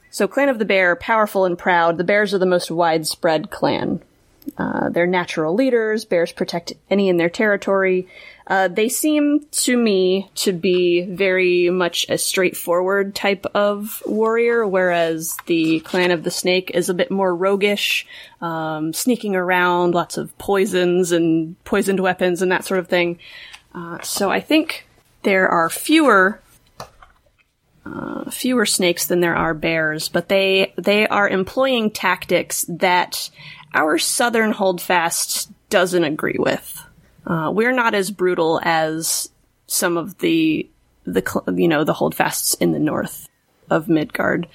so 0.09 0.27
clan 0.27 0.49
of 0.49 0.59
the 0.59 0.65
bear, 0.65 0.95
powerful 0.95 1.45
and 1.45 1.57
proud, 1.57 1.97
the 1.97 2.03
bears 2.03 2.33
are 2.33 2.39
the 2.39 2.45
most 2.45 2.71
widespread 2.71 3.49
clan. 3.49 4.01
Uh, 4.57 4.89
they're 4.89 5.07
natural 5.07 5.53
leaders. 5.53 6.05
Bears 6.05 6.31
protect 6.31 6.73
any 6.89 7.09
in 7.09 7.17
their 7.17 7.29
territory. 7.29 8.07
Uh, 8.49 8.67
they 8.67 8.89
seem 8.89 9.45
to 9.51 9.77
me 9.77 10.27
to 10.33 10.51
be 10.51 11.03
very 11.03 11.69
much 11.69 12.07
a 12.09 12.17
straightforward 12.17 13.13
type 13.13 13.45
of 13.53 14.01
warrior, 14.07 14.65
whereas 14.65 15.37
the 15.45 15.79
clan 15.81 16.09
of 16.09 16.23
the 16.23 16.31
snake 16.31 16.71
is 16.73 16.89
a 16.89 16.95
bit 16.95 17.11
more 17.11 17.35
roguish, 17.35 18.07
um, 18.41 18.91
sneaking 18.91 19.35
around, 19.35 19.93
lots 19.93 20.17
of 20.17 20.35
poisons 20.39 21.11
and 21.11 21.63
poisoned 21.63 21.99
weapons 21.99 22.41
and 22.41 22.51
that 22.51 22.65
sort 22.65 22.79
of 22.79 22.87
thing. 22.87 23.19
Uh, 23.75 24.01
so 24.01 24.31
I 24.31 24.39
think 24.39 24.87
there 25.21 25.47
are 25.47 25.69
fewer 25.69 26.41
uh, 27.85 28.29
fewer 28.29 28.65
snakes 28.65 29.07
than 29.07 29.19
there 29.19 29.35
are 29.35 29.53
bears, 29.53 30.09
but 30.09 30.27
they 30.27 30.73
they 30.75 31.07
are 31.07 31.29
employing 31.29 31.91
tactics 31.91 32.65
that 32.67 33.29
our 33.75 33.99
southern 33.99 34.51
holdfast 34.51 35.51
doesn't 35.69 36.03
agree 36.03 36.37
with. 36.37 36.83
Uh, 37.29 37.51
we're 37.53 37.71
not 37.71 37.93
as 37.93 38.09
brutal 38.09 38.59
as 38.63 39.29
some 39.67 39.97
of 39.97 40.17
the 40.17 40.67
the 41.05 41.43
you 41.55 41.67
know 41.67 41.83
the 41.83 41.93
holdfasts 41.93 42.55
in 42.55 42.71
the 42.71 42.79
north 42.79 43.29
of 43.69 43.87
Midgard, 43.87 44.47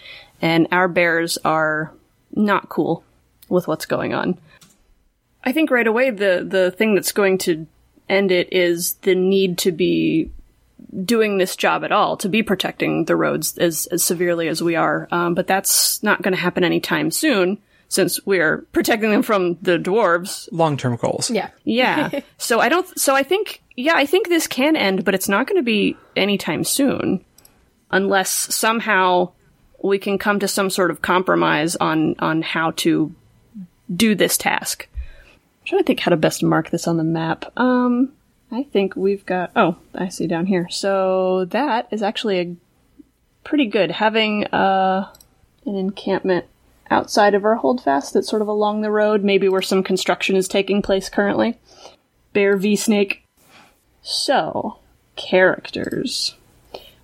and 0.43 0.67
our 0.73 0.89
bears 0.89 1.39
are 1.45 1.93
not 2.35 2.69
cool 2.69 3.05
with 3.49 3.69
what's 3.69 3.87
going 3.87 4.13
on. 4.13 4.39
I 5.45 5.53
think 5.53 5.71
right 5.71 5.87
away 5.87 6.11
the 6.11 6.45
the 6.47 6.73
thing 6.73 6.95
that's 6.97 7.13
going 7.13 7.39
to 7.39 7.67
end 8.09 8.33
it 8.33 8.53
is 8.53 8.95
the 9.03 9.15
need 9.15 9.57
to 9.59 9.73
be 9.73 10.31
doing 11.05 11.39
this 11.39 11.57
job 11.57 11.85
at 11.85 11.93
all 11.93 12.17
to 12.19 12.29
be 12.29 12.43
protecting 12.43 13.05
the 13.05 13.17
roads 13.17 13.57
as, 13.57 13.87
as 13.87 14.05
severely 14.05 14.49
as 14.49 14.63
we 14.63 14.77
are. 14.77 15.09
Um, 15.11 15.35
but 15.35 15.47
that's 15.47 16.03
not 16.03 16.23
going 16.23 16.35
to 16.35 16.41
happen 16.41 16.63
anytime 16.65 17.11
soon 17.11 17.59
since 17.95 18.25
we're 18.27 18.59
protecting 18.73 19.11
them 19.11 19.23
from 19.23 19.57
the 19.63 19.79
dwarves. 19.79 20.49
Long 20.53 20.77
term 20.77 20.97
goals. 20.97 21.31
Yeah. 21.31 21.51
Yeah. 21.65 22.21
so 22.39 22.61
I 22.61 22.69
don't, 22.69 22.87
so 22.99 23.15
I 23.15 23.23
think, 23.23 23.63
yeah, 23.77 23.95
I 23.95 24.05
think 24.05 24.29
this 24.29 24.47
can 24.47 24.77
end, 24.77 25.05
but 25.05 25.15
it's 25.15 25.29
not 25.29 25.47
going 25.47 25.57
to 25.57 25.65
be 25.65 25.97
anytime 26.17 26.65
soon 26.65 27.25
unless 27.91 28.31
somehow 28.31 29.31
we 29.83 29.99
can 29.99 30.19
come 30.19 30.41
to 30.41 30.49
some 30.49 30.71
sort 30.71 30.91
of 30.91 31.03
compromise 31.03 31.77
on, 31.77 32.17
on 32.19 32.43
how 32.43 32.73
to 32.73 33.15
do 33.95 34.15
this 34.15 34.37
task. 34.37 34.89
I'm 34.93 35.67
trying 35.67 35.83
to 35.83 35.87
think 35.87 36.01
how 36.01 36.11
to 36.11 36.17
best 36.17 36.43
mark 36.43 36.71
this 36.71 36.89
on 36.89 36.97
the 36.97 37.05
map. 37.05 37.53
Um, 37.57 38.13
I 38.51 38.65
think 38.65 38.97
we've 38.97 39.25
got. 39.25 39.53
Oh, 39.57 39.77
I 39.95 40.09
see 40.09 40.27
down 40.27 40.47
here. 40.47 40.69
So 40.71 41.47
that 41.47 41.89
is 41.91 42.03
actually 42.03 42.41
a 42.41 42.57
pretty 43.45 43.67
good 43.67 43.91
having 43.91 44.47
uh, 44.47 45.13
an 45.67 45.77
encampment 45.77 46.47
outside 46.91 47.35
of 47.35 47.45
our 47.45 47.57
holdfast 47.57 48.15
that's 48.15 48.29
sort 48.29 48.43
of 48.43 48.49
along 48.49 48.81
the 48.81 48.91
road, 48.91 49.25
maybe 49.25 49.49
where 49.49 49.63
some 49.63 49.83
construction 49.83 50.37
is 50.37 50.49
taking 50.49 50.83
place 50.83 51.09
currently. 51.09 51.59
Bear 52.33 52.57
v 52.57 52.77
Snake. 52.77 53.27
So 54.03 54.79
characters. 55.17 56.35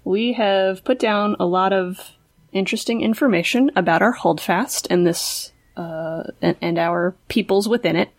We 0.04 0.34
have 0.34 0.84
put 0.84 0.98
down 0.98 1.36
a 1.38 1.46
lot 1.46 1.72
of 1.72 2.12
interesting 2.52 3.00
information 3.00 3.70
about 3.76 4.02
our 4.02 4.12
holdfast 4.12 4.86
and 4.90 5.06
this 5.06 5.52
uh, 5.76 6.24
and, 6.42 6.56
and 6.60 6.78
our 6.78 7.14
peoples 7.28 7.68
within 7.68 7.96
it. 7.96 8.10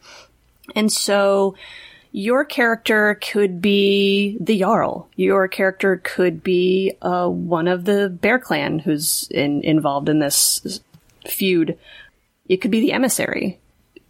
And 0.76 0.92
so 0.92 1.56
your 2.12 2.44
character 2.44 3.20
could 3.22 3.62
be 3.62 4.38
the 4.42 4.60
Jarl. 4.60 5.10
Your 5.16 5.48
character 5.48 6.02
could 6.04 6.44
be 6.44 6.94
uh, 7.02 7.28
one 7.28 7.68
of 7.68 7.86
the 7.86 8.10
Bear 8.10 8.40
Clan 8.40 8.80
who's 8.80 9.28
in, 9.32 9.64
involved 9.64 10.10
in 10.10 10.20
this 10.20 10.82
feud. 11.28 11.78
It 12.48 12.58
could 12.58 12.72
be 12.72 12.82
the 12.82 12.94
emissary, 12.94 13.60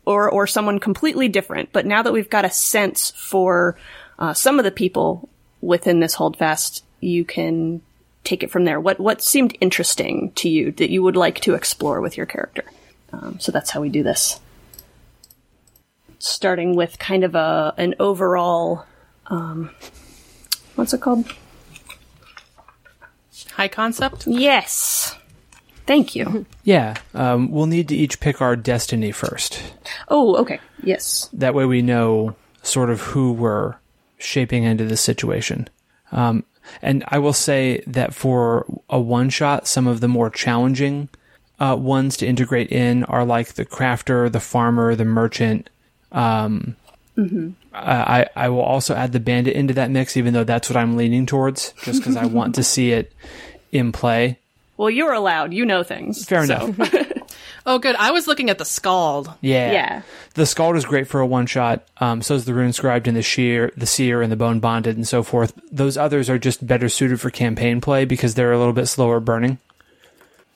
or 0.06 0.30
or 0.30 0.48
someone 0.48 0.80
completely 0.80 1.28
different. 1.28 1.72
But 1.72 1.86
now 1.86 2.02
that 2.02 2.14
we've 2.14 2.30
got 2.30 2.46
a 2.46 2.50
sense 2.50 3.12
for 3.12 3.78
uh, 4.20 4.34
some 4.34 4.60
of 4.60 4.66
the 4.66 4.72
people 4.72 5.30
within 5.62 6.00
this 6.00 6.16
holdfast, 6.16 6.84
you 7.00 7.24
can 7.26 7.82
take 8.24 8.44
it 8.44 8.52
from 8.52 8.66
there. 8.66 8.80
What 8.80 9.00
what 9.00 9.22
seemed 9.22 9.58
interesting 9.62 10.32
to 10.36 10.50
you 10.50 10.72
that 10.74 10.90
you 10.90 11.04
would 11.04 11.16
like 11.16 11.40
to 11.42 11.54
explore 11.54 12.02
with 12.02 12.18
your 12.18 12.26
character? 12.26 12.64
Um, 13.14 13.40
so 13.40 13.52
that's 13.52 13.70
how 13.70 13.82
we 13.82 13.90
do 13.90 14.04
this 14.04 14.40
starting 16.22 16.76
with 16.76 17.00
kind 17.00 17.24
of 17.24 17.34
a 17.34 17.74
an 17.78 17.96
overall 18.00 18.86
um 19.28 19.72
what's 20.76 20.94
it 20.94 21.02
called? 21.02 21.26
High 23.54 23.68
concept? 23.68 24.28
Yes. 24.28 25.16
Thank 25.92 26.16
you. 26.16 26.46
Yeah. 26.64 26.96
Um, 27.14 27.52
we'll 27.52 27.66
need 27.66 27.90
to 27.90 27.96
each 27.98 28.22
pick 28.22 28.42
our 28.42 28.56
destiny 28.56 29.12
first. 29.12 29.62
oh, 30.08 30.38
okay. 30.38 30.62
Yes. 30.82 31.30
That 31.34 31.54
way 31.54 31.66
we 31.66 31.82
know 31.82 32.38
sort 32.64 32.90
of 32.90 33.02
who 33.02 33.34
we're 33.34 33.76
shaping 34.18 34.64
into 34.64 34.86
the 34.86 34.96
situation. 34.96 35.68
Um, 36.14 36.46
and 36.82 37.04
I 37.10 37.20
will 37.20 37.34
say 37.34 37.84
that 37.88 38.14
for 38.14 38.66
a 38.90 39.02
one 39.02 39.30
shot, 39.30 39.68
some 39.68 39.86
of 39.86 40.00
the 40.00 40.08
more 40.08 40.30
challenging 40.30 41.10
uh, 41.60 41.76
ones 41.78 42.16
to 42.18 42.26
integrate 42.26 42.72
in 42.72 43.04
are 43.04 43.26
like 43.26 43.56
the 43.56 43.66
crafter, 43.66 44.32
the 44.32 44.40
farmer, 44.40 44.96
the 44.96 45.04
merchant. 45.04 45.70
Um, 46.14 46.78
I, 47.74 48.28
I 48.34 48.48
will 48.48 48.62
also 48.62 48.96
add 48.96 49.12
the 49.12 49.20
bandit 49.20 49.58
into 49.58 49.74
that 49.74 49.92
mix, 49.92 50.16
even 50.16 50.34
though 50.34 50.46
that's 50.46 50.70
what 50.70 50.78
I'm 50.78 50.96
leaning 50.96 51.26
towards, 51.26 51.74
just 51.84 52.00
because 52.00 52.16
I 52.16 52.28
want 52.28 52.56
to 52.56 52.64
see 52.64 52.94
it 52.94 53.12
in 53.74 53.92
play. 53.92 54.38
Well, 54.82 54.90
you're 54.90 55.14
allowed. 55.14 55.54
You 55.54 55.64
know 55.64 55.84
things. 55.84 56.26
Fair 56.26 56.44
so- 56.48 56.66
enough. 56.66 56.94
Oh, 57.64 57.78
good. 57.78 57.96
I 57.96 58.10
was 58.10 58.26
looking 58.26 58.50
at 58.50 58.58
the 58.58 58.66
skald. 58.66 59.32
Yeah. 59.40 59.72
Yeah. 59.72 60.02
The 60.34 60.48
Skald 60.48 60.76
is 60.76 60.84
great 60.84 61.08
for 61.08 61.22
a 61.22 61.28
one 61.28 61.46
shot. 61.46 61.88
Um, 61.98 62.24
so 62.24 62.34
is 62.34 62.46
the 62.46 62.56
Rune 62.56 62.74
Scribed 62.74 63.08
and 63.08 63.16
the 63.16 63.22
Shear, 63.22 63.72
the 63.78 63.86
Seer 63.86 64.24
and 64.24 64.32
the 64.32 64.36
Bone 64.36 64.60
Bonded 64.60 64.96
and 64.96 65.08
so 65.08 65.22
forth. 65.22 65.54
Those 65.72 65.96
others 65.96 66.28
are 66.28 66.40
just 66.40 66.66
better 66.66 66.90
suited 66.90 67.22
for 67.22 67.30
campaign 67.30 67.80
play 67.80 68.06
because 68.06 68.34
they're 68.34 68.52
a 68.52 68.58
little 68.58 68.74
bit 68.74 68.88
slower 68.88 69.20
burning. 69.20 69.60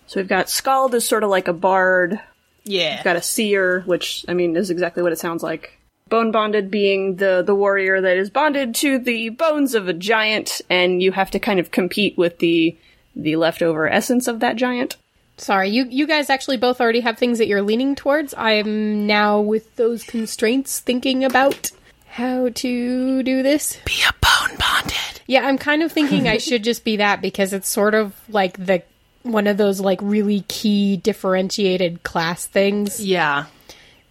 So 0.07 0.19
we've 0.19 0.27
got 0.27 0.49
Skald 0.49 0.95
is 0.95 1.07
sort 1.07 1.23
of 1.23 1.29
like 1.29 1.47
a 1.47 1.53
bard. 1.53 2.19
Yeah. 2.63 2.95
We've 2.95 3.03
got 3.03 3.17
a 3.17 3.21
seer, 3.21 3.81
which 3.81 4.25
I 4.27 4.33
mean 4.33 4.55
is 4.55 4.71
exactly 4.71 5.03
what 5.03 5.11
it 5.11 5.19
sounds 5.19 5.43
like. 5.43 5.77
Bone 6.09 6.31
bonded 6.31 6.71
being 6.71 7.17
the 7.17 7.43
the 7.45 7.53
warrior 7.53 8.01
that 8.01 8.17
is 8.17 8.31
bonded 8.31 8.73
to 8.75 8.97
the 8.97 9.29
bones 9.29 9.75
of 9.75 9.87
a 9.87 9.93
giant, 9.93 10.61
and 10.71 11.03
you 11.03 11.11
have 11.11 11.29
to 11.31 11.39
kind 11.39 11.59
of 11.59 11.69
compete 11.69 12.17
with 12.17 12.39
the 12.39 12.75
the 13.15 13.35
leftover 13.35 13.87
essence 13.89 14.27
of 14.27 14.39
that 14.41 14.55
giant. 14.55 14.97
Sorry, 15.37 15.69
you 15.69 15.85
you 15.89 16.07
guys 16.07 16.29
actually 16.29 16.57
both 16.57 16.79
already 16.79 17.01
have 17.01 17.17
things 17.17 17.37
that 17.39 17.47
you're 17.47 17.61
leaning 17.61 17.95
towards. 17.95 18.33
I'm 18.37 19.05
now 19.05 19.39
with 19.41 19.75
those 19.75 20.03
constraints 20.03 20.79
thinking 20.79 21.23
about 21.25 21.71
how 22.07 22.47
to 22.49 23.23
do 23.23 23.43
this. 23.43 23.77
Be 23.85 24.01
a 24.07 24.13
bone 24.13 24.57
bonded. 24.57 25.21
Yeah, 25.27 25.45
I'm 25.45 25.57
kind 25.57 25.83
of 25.83 25.91
thinking 25.91 26.27
I 26.27 26.37
should 26.37 26.63
just 26.63 26.85
be 26.85 26.97
that 26.97 27.21
because 27.21 27.51
it's 27.51 27.67
sort 27.67 27.95
of 27.95 28.13
like 28.29 28.63
the 28.65 28.83
one 29.23 29.47
of 29.47 29.57
those 29.57 29.79
like 29.81 29.99
really 30.01 30.45
key 30.47 30.97
differentiated 30.97 32.03
class 32.03 32.45
things 32.45 33.03
Yeah. 33.03 33.45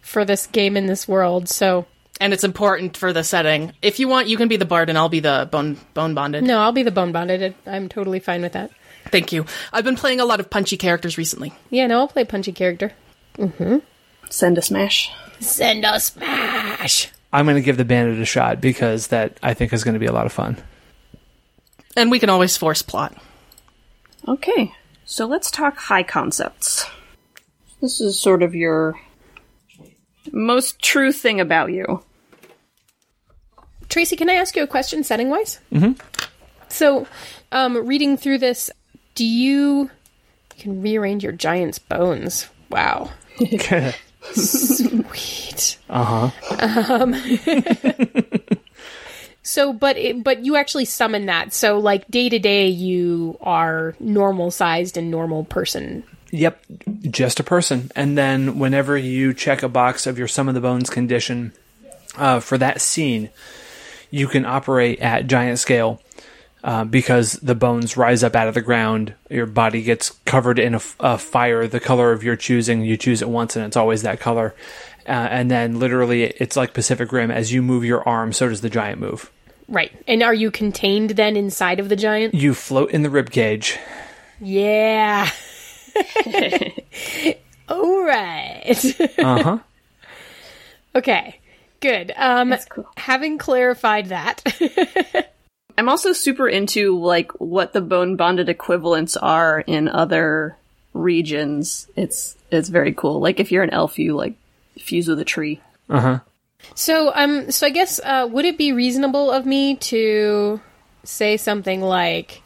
for 0.01 0.25
this 0.25 0.45
game 0.45 0.77
in 0.77 0.85
this 0.87 1.07
world. 1.07 1.47
So 1.49 1.85
And 2.21 2.33
it's 2.33 2.43
important 2.43 2.97
for 2.97 3.13
the 3.13 3.23
setting. 3.23 3.71
If 3.81 3.99
you 3.99 4.07
want, 4.07 4.27
you 4.27 4.37
can 4.37 4.47
be 4.49 4.57
the 4.57 4.65
bard 4.65 4.89
and 4.89 4.97
I'll 4.97 5.09
be 5.09 5.21
the 5.21 5.47
bone 5.49 5.77
bone 5.95 6.13
bonded. 6.13 6.43
no, 6.43 6.59
I'll 6.59 6.71
be 6.73 6.83
the 6.83 6.91
bone 6.91 7.11
bonded. 7.13 7.55
I'm 7.65 7.89
totally 7.89 8.19
fine 8.19 8.41
with 8.43 8.51
that. 8.53 8.69
Thank 9.11 9.31
you. 9.31 9.45
I've 9.71 9.83
been 9.83 9.95
playing 9.95 10.19
a 10.19 10.25
lot 10.25 10.39
of 10.39 10.49
punchy 10.49 10.77
characters 10.77 11.17
recently. 11.17 11.53
Yeah, 11.69 11.87
no, 11.87 11.99
I'll 11.99 12.07
play 12.07 12.25
punchy 12.25 12.51
character. 12.51 12.91
Send 14.29 14.57
a 14.57 14.61
smash. 14.61 15.11
Send 15.39 15.85
a 15.85 15.99
smash. 15.99 17.11
I'm 17.31 17.45
going 17.45 17.55
to 17.55 17.61
give 17.61 17.77
the 17.77 17.85
bandit 17.85 18.19
a 18.19 18.25
shot 18.25 18.61
because 18.61 19.07
that 19.07 19.37
I 19.43 19.53
think 19.53 19.73
is 19.73 19.83
going 19.83 19.93
to 19.93 19.99
be 19.99 20.05
a 20.05 20.13
lot 20.13 20.25
of 20.25 20.31
fun. 20.31 20.57
And 21.95 22.09
we 22.09 22.19
can 22.19 22.29
always 22.29 22.57
force 22.57 22.81
plot. 22.81 23.15
Okay, 24.27 24.73
so 25.05 25.25
let's 25.25 25.51
talk 25.51 25.77
high 25.77 26.03
concepts. 26.03 26.85
This 27.81 28.01
is 28.01 28.19
sort 28.19 28.41
of 28.41 28.55
your 28.55 28.99
most 30.31 30.81
true 30.81 31.11
thing 31.11 31.39
about 31.39 31.71
you. 31.71 32.03
Tracy, 33.89 34.15
can 34.15 34.29
I 34.29 34.33
ask 34.33 34.55
you 34.55 34.63
a 34.63 34.67
question 34.67 35.03
setting 35.03 35.29
wise? 35.29 35.59
Mm-hmm. 35.71 35.93
So, 36.69 37.07
um, 37.51 37.85
reading 37.85 38.17
through 38.17 38.39
this, 38.39 38.71
do 39.15 39.25
you, 39.25 39.89
you 40.55 40.59
can 40.59 40.81
rearrange 40.81 41.23
your 41.23 41.33
giant's 41.33 41.79
bones? 41.79 42.47
Wow. 42.69 43.11
Sweet. 44.33 45.77
Uh 45.89 46.29
huh. 46.29 46.87
Um, 46.89 47.13
so, 49.43 49.73
but 49.73 49.97
it, 49.97 50.23
but 50.23 50.45
you 50.45 50.55
actually 50.55 50.85
summon 50.85 51.27
that. 51.27 51.53
So, 51.53 51.77
like 51.77 52.07
day 52.09 52.29
to 52.29 52.39
day, 52.39 52.67
you 52.67 53.37
are 53.41 53.95
normal 53.99 54.51
sized 54.51 54.97
and 54.97 55.11
normal 55.11 55.45
person. 55.45 56.03
Yep, 56.31 56.61
just 57.01 57.39
a 57.39 57.43
person. 57.43 57.91
And 57.95 58.17
then 58.17 58.59
whenever 58.59 58.97
you 58.97 59.33
check 59.33 59.63
a 59.63 59.69
box 59.69 60.05
of 60.05 60.17
your 60.17 60.27
Summon 60.27 60.55
the 60.55 60.61
Bones 60.61 60.89
condition 60.89 61.53
uh, 62.17 62.39
for 62.39 62.57
that 62.57 62.81
scene, 62.81 63.29
you 64.11 64.27
can 64.27 64.45
operate 64.45 64.99
at 64.99 65.27
giant 65.27 65.59
scale 65.59 66.01
uh, 66.65 66.83
because 66.83 67.33
the 67.33 67.53
bones 67.53 67.95
rise 67.95 68.23
up 68.23 68.35
out 68.35 68.47
of 68.47 68.55
the 68.55 68.61
ground. 68.61 69.13
Your 69.29 69.45
body 69.45 69.83
gets 69.83 70.09
covered 70.25 70.57
in 70.57 70.73
a 70.73 71.17
fire, 71.19 71.67
the 71.67 71.79
color 71.79 72.11
of 72.11 72.23
your 72.23 72.35
choosing. 72.35 72.81
You 72.81 72.97
choose 72.97 73.21
it 73.21 73.29
once, 73.29 73.55
and 73.55 73.63
it's 73.63 73.77
always 73.77 74.01
that 74.01 74.19
color. 74.19 74.55
Uh, 75.07 75.11
and 75.11 75.51
then 75.51 75.77
literally, 75.77 76.23
it's 76.23 76.57
like 76.57 76.73
Pacific 76.73 77.11
Rim. 77.11 77.29
As 77.29 77.53
you 77.53 77.61
move 77.61 77.85
your 77.85 78.07
arm, 78.09 78.33
so 78.33 78.49
does 78.49 78.61
the 78.61 78.71
giant 78.71 78.99
move. 78.99 79.31
Right. 79.67 79.91
And 80.07 80.23
are 80.23 80.33
you 80.33 80.49
contained 80.49 81.11
then 81.11 81.37
inside 81.37 81.79
of 81.79 81.87
the 81.87 81.95
giant? 81.95 82.33
You 82.33 82.55
float 82.55 82.89
in 82.89 83.03
the 83.03 83.11
rib 83.11 83.29
cage. 83.29 83.77
Yeah. 84.41 85.29
All 87.69 88.03
right. 88.03 89.19
Uh 89.19 89.43
huh. 89.43 89.59
okay. 90.95 91.39
Good. 91.79 92.11
Um 92.15 92.55
cool. 92.69 92.89
having 92.97 93.37
clarified 93.37 94.07
that. 94.07 94.43
I'm 95.77 95.89
also 95.89 96.13
super 96.13 96.47
into 96.47 96.97
like 96.97 97.31
what 97.33 97.73
the 97.73 97.81
bone 97.81 98.15
bonded 98.15 98.49
equivalents 98.49 99.17
are 99.17 99.59
in 99.59 99.87
other 99.87 100.57
regions. 100.93 101.87
It's 101.95 102.37
it's 102.51 102.69
very 102.69 102.93
cool. 102.93 103.19
Like 103.19 103.39
if 103.39 103.51
you're 103.51 103.63
an 103.63 103.71
elf, 103.71 103.99
you 103.99 104.15
like 104.15 104.35
fuse 104.79 105.07
with 105.07 105.19
a 105.19 105.25
tree. 105.25 105.59
Uh 105.89 105.99
huh. 105.99 106.19
so 106.73 107.11
um 107.13 107.51
so 107.51 107.67
I 107.67 107.69
guess 107.69 107.99
uh 108.03 108.27
would 108.31 108.45
it 108.45 108.57
be 108.57 108.71
reasonable 108.71 109.29
of 109.29 109.45
me 109.45 109.75
to 109.75 110.59
say 111.03 111.37
something 111.37 111.81
like 111.81 112.41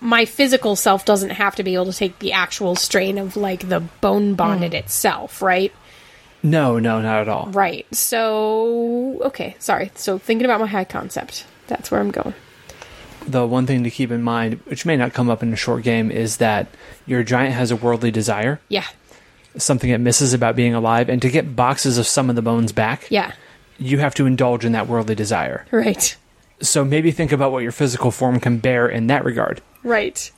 my 0.00 0.24
physical 0.24 0.76
self 0.76 1.04
doesn't 1.04 1.30
have 1.30 1.56
to 1.56 1.62
be 1.62 1.74
able 1.74 1.86
to 1.86 1.92
take 1.92 2.18
the 2.20 2.32
actual 2.32 2.76
strain 2.76 3.18
of 3.18 3.36
like 3.36 3.68
the 3.68 3.80
bone 4.00 4.34
bonded 4.34 4.72
itself, 4.72 5.42
right? 5.42 5.72
No, 6.42 6.78
no, 6.78 7.00
not 7.00 7.20
at 7.22 7.28
all. 7.28 7.46
Right. 7.50 7.86
So, 7.94 9.20
okay, 9.24 9.56
sorry. 9.58 9.90
So, 9.94 10.18
thinking 10.18 10.44
about 10.44 10.60
my 10.60 10.66
high 10.66 10.84
concept. 10.84 11.44
That's 11.66 11.90
where 11.90 12.00
I'm 12.00 12.10
going. 12.10 12.34
the 13.26 13.44
one 13.44 13.66
thing 13.66 13.82
to 13.82 13.90
keep 13.90 14.12
in 14.12 14.22
mind, 14.22 14.60
which 14.66 14.86
may 14.86 14.96
not 14.96 15.12
come 15.12 15.28
up 15.28 15.42
in 15.42 15.52
a 15.52 15.56
short 15.56 15.82
game, 15.82 16.12
is 16.12 16.36
that 16.36 16.68
your 17.06 17.24
giant 17.24 17.54
has 17.54 17.72
a 17.72 17.76
worldly 17.76 18.12
desire, 18.12 18.60
Yeah. 18.68 18.84
something 19.56 19.90
it 19.90 19.98
misses 19.98 20.32
about 20.32 20.54
being 20.54 20.74
alive, 20.74 21.08
and 21.08 21.20
to 21.22 21.28
get 21.28 21.56
boxes 21.56 21.98
of 21.98 22.06
some 22.06 22.30
of 22.30 22.36
the 22.36 22.42
bones 22.42 22.70
back, 22.70 23.06
Yeah. 23.10 23.32
you 23.78 23.98
have 23.98 24.14
to 24.14 24.26
indulge 24.26 24.64
in 24.64 24.70
that 24.72 24.86
worldly 24.86 25.16
desire. 25.16 25.64
Right. 25.72 26.14
So 26.60 26.84
maybe 26.84 27.10
think 27.10 27.32
about 27.32 27.50
what 27.50 27.64
your 27.64 27.72
physical 27.72 28.12
form 28.12 28.38
can 28.38 28.58
bear 28.58 28.86
in 28.86 29.08
that 29.08 29.24
regard. 29.24 29.60
Right. 29.82 30.30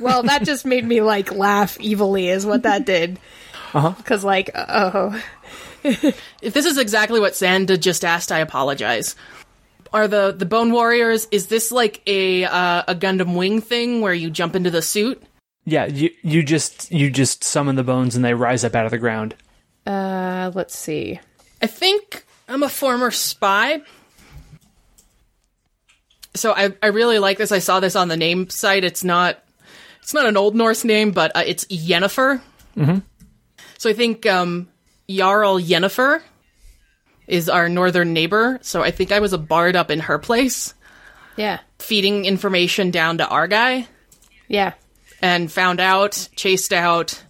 Well, 0.00 0.22
that 0.22 0.44
just 0.44 0.64
made 0.64 0.84
me 0.86 1.00
like 1.02 1.32
laugh 1.32 1.76
evilly, 1.84 2.28
is 2.28 2.46
what 2.46 2.62
that 2.62 2.86
did. 2.86 3.18
Uh-huh. 3.74 3.90
Because, 3.98 4.24
like, 4.24 4.48
oh. 4.54 5.20
If 5.84 6.14
this 6.54 6.66
is 6.66 6.78
exactly 6.78 7.20
what 7.20 7.34
Senda 7.34 7.76
just 7.78 8.04
asked, 8.04 8.32
I 8.32 8.38
apologize. 8.38 9.16
Are 9.92 10.08
the 10.08 10.32
the 10.32 10.46
Bone 10.46 10.72
Warriors? 10.72 11.28
Is 11.30 11.46
this 11.46 11.70
like 11.72 12.02
a 12.06 12.44
uh, 12.44 12.82
a 12.88 12.94
Gundam 12.94 13.36
Wing 13.36 13.60
thing 13.60 14.00
where 14.00 14.14
you 14.14 14.30
jump 14.30 14.56
into 14.56 14.70
the 14.70 14.82
suit? 14.82 15.22
Yeah, 15.64 15.86
you 15.86 16.10
you 16.22 16.42
just 16.42 16.90
you 16.92 17.10
just 17.10 17.44
summon 17.44 17.76
the 17.76 17.84
bones 17.84 18.16
and 18.16 18.24
they 18.24 18.34
rise 18.34 18.64
up 18.64 18.74
out 18.74 18.84
of 18.84 18.90
the 18.90 18.98
ground. 18.98 19.34
Uh, 19.86 20.50
let's 20.54 20.76
see. 20.76 21.20
I 21.62 21.66
think 21.66 22.24
I'm 22.48 22.62
a 22.62 22.68
former 22.68 23.10
spy. 23.10 23.82
So 26.34 26.52
I, 26.52 26.74
I 26.82 26.88
really 26.88 27.18
like 27.18 27.38
this. 27.38 27.50
I 27.50 27.60
saw 27.60 27.80
this 27.80 27.96
on 27.96 28.08
the 28.08 28.16
name 28.16 28.50
site. 28.50 28.84
It's 28.84 29.02
not 29.02 29.42
it's 30.02 30.14
not 30.14 30.26
an 30.26 30.36
Old 30.36 30.54
Norse 30.54 30.84
name, 30.84 31.10
but 31.10 31.34
uh, 31.34 31.42
it's 31.44 31.64
Yennefer. 31.64 32.40
Mm-hmm. 32.76 32.98
So 33.78 33.90
I 33.90 33.92
think 33.92 34.26
um, 34.26 34.68
Jarl 35.08 35.60
Yennefer 35.60 36.20
is 37.26 37.48
our 37.48 37.68
northern 37.68 38.12
neighbor. 38.12 38.58
So 38.62 38.82
I 38.82 38.90
think 38.90 39.12
I 39.12 39.20
was 39.20 39.32
a 39.32 39.38
bard 39.38 39.76
up 39.76 39.90
in 39.90 40.00
her 40.00 40.18
place, 40.18 40.74
Yeah. 41.36 41.58
feeding 41.78 42.24
information 42.24 42.90
down 42.90 43.18
to 43.18 43.26
our 43.28 43.46
guy, 43.48 43.86
Yeah. 44.48 44.72
and 45.22 45.50
found 45.50 45.80
out, 45.80 46.28
chased 46.36 46.72
out, 46.72 47.22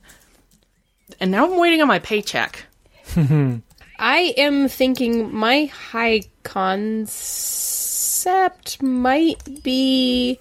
and 1.20 1.30
now 1.30 1.44
I'm 1.46 1.58
waiting 1.58 1.80
on 1.82 1.88
my 1.88 1.98
paycheck. 1.98 2.64
I 3.98 4.34
am 4.36 4.68
thinking 4.68 5.34
my 5.34 5.64
high 5.66 6.22
concept 7.56 8.82
might 8.82 9.62
be 9.62 10.38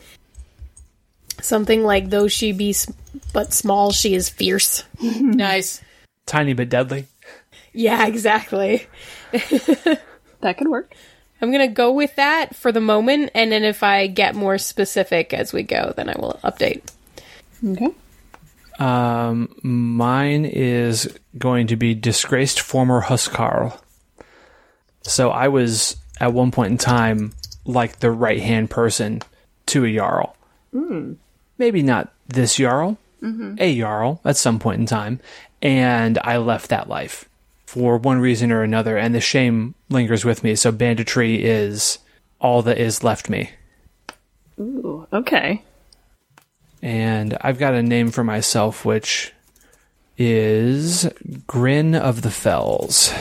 something 1.41 1.83
like 1.83 2.09
though 2.09 2.27
she 2.27 2.51
be 2.51 2.71
s- 2.71 2.91
but 3.31 3.53
small, 3.53 3.91
she 3.93 4.13
is 4.15 4.27
fierce. 4.27 4.83
nice. 5.01 5.79
Tiny 6.25 6.53
but 6.53 6.67
deadly. 6.69 7.05
Yeah, 7.75 8.07
exactly. 8.07 8.87
That 10.45 10.59
could 10.59 10.67
work. 10.67 10.93
I'm 11.41 11.51
gonna 11.51 11.67
go 11.67 11.91
with 11.91 12.15
that 12.17 12.55
for 12.55 12.71
the 12.71 12.79
moment, 12.79 13.31
and 13.33 13.51
then 13.51 13.63
if 13.63 13.81
I 13.81 14.05
get 14.05 14.35
more 14.35 14.59
specific 14.59 15.33
as 15.33 15.51
we 15.51 15.63
go, 15.63 15.91
then 15.97 16.07
I 16.07 16.15
will 16.19 16.39
update. 16.43 16.83
Okay. 17.65 17.89
Um, 18.77 19.55
mine 19.63 20.45
is 20.45 21.17
going 21.37 21.67
to 21.67 21.75
be 21.75 21.95
disgraced 21.95 22.59
former 22.59 23.01
Huskarl. 23.01 23.79
So 25.01 25.31
I 25.31 25.47
was 25.47 25.95
at 26.19 26.31
one 26.31 26.51
point 26.51 26.71
in 26.71 26.77
time 26.77 27.33
like 27.65 27.99
the 27.99 28.11
right 28.11 28.41
hand 28.41 28.69
person 28.69 29.23
to 29.67 29.83
a 29.85 29.95
Jarl. 29.95 30.35
Maybe 31.57 31.81
not 31.81 32.13
this 32.27 32.57
Jarl, 32.57 32.99
a 33.57 33.79
Jarl 33.79 34.21
at 34.25 34.37
some 34.37 34.59
point 34.59 34.81
in 34.81 34.85
time. 34.85 35.19
And 35.61 36.19
I 36.19 36.37
left 36.37 36.69
that 36.69 36.87
life 36.87 37.27
for 37.75 37.97
one 37.97 38.19
reason 38.19 38.51
or 38.53 38.63
another. 38.63 38.97
And 38.97 39.13
the 39.13 39.19
shame 39.19 39.75
lingers 39.89 40.23
with 40.23 40.43
me. 40.45 40.55
So 40.55 40.71
banditry 40.71 41.43
is 41.43 41.99
all 42.39 42.61
that 42.61 42.77
is 42.77 43.03
left 43.03 43.29
me. 43.29 43.49
Ooh, 44.57 45.05
okay. 45.11 45.61
and 46.81 47.37
I've 47.41 47.59
got 47.59 47.73
a 47.73 47.83
name 47.83 48.09
for 48.11 48.23
myself, 48.23 48.85
which 48.85 49.33
is 50.17 51.09
Grin 51.45 51.93
of 51.93 52.21
the 52.21 52.31
Fells. 52.31 53.11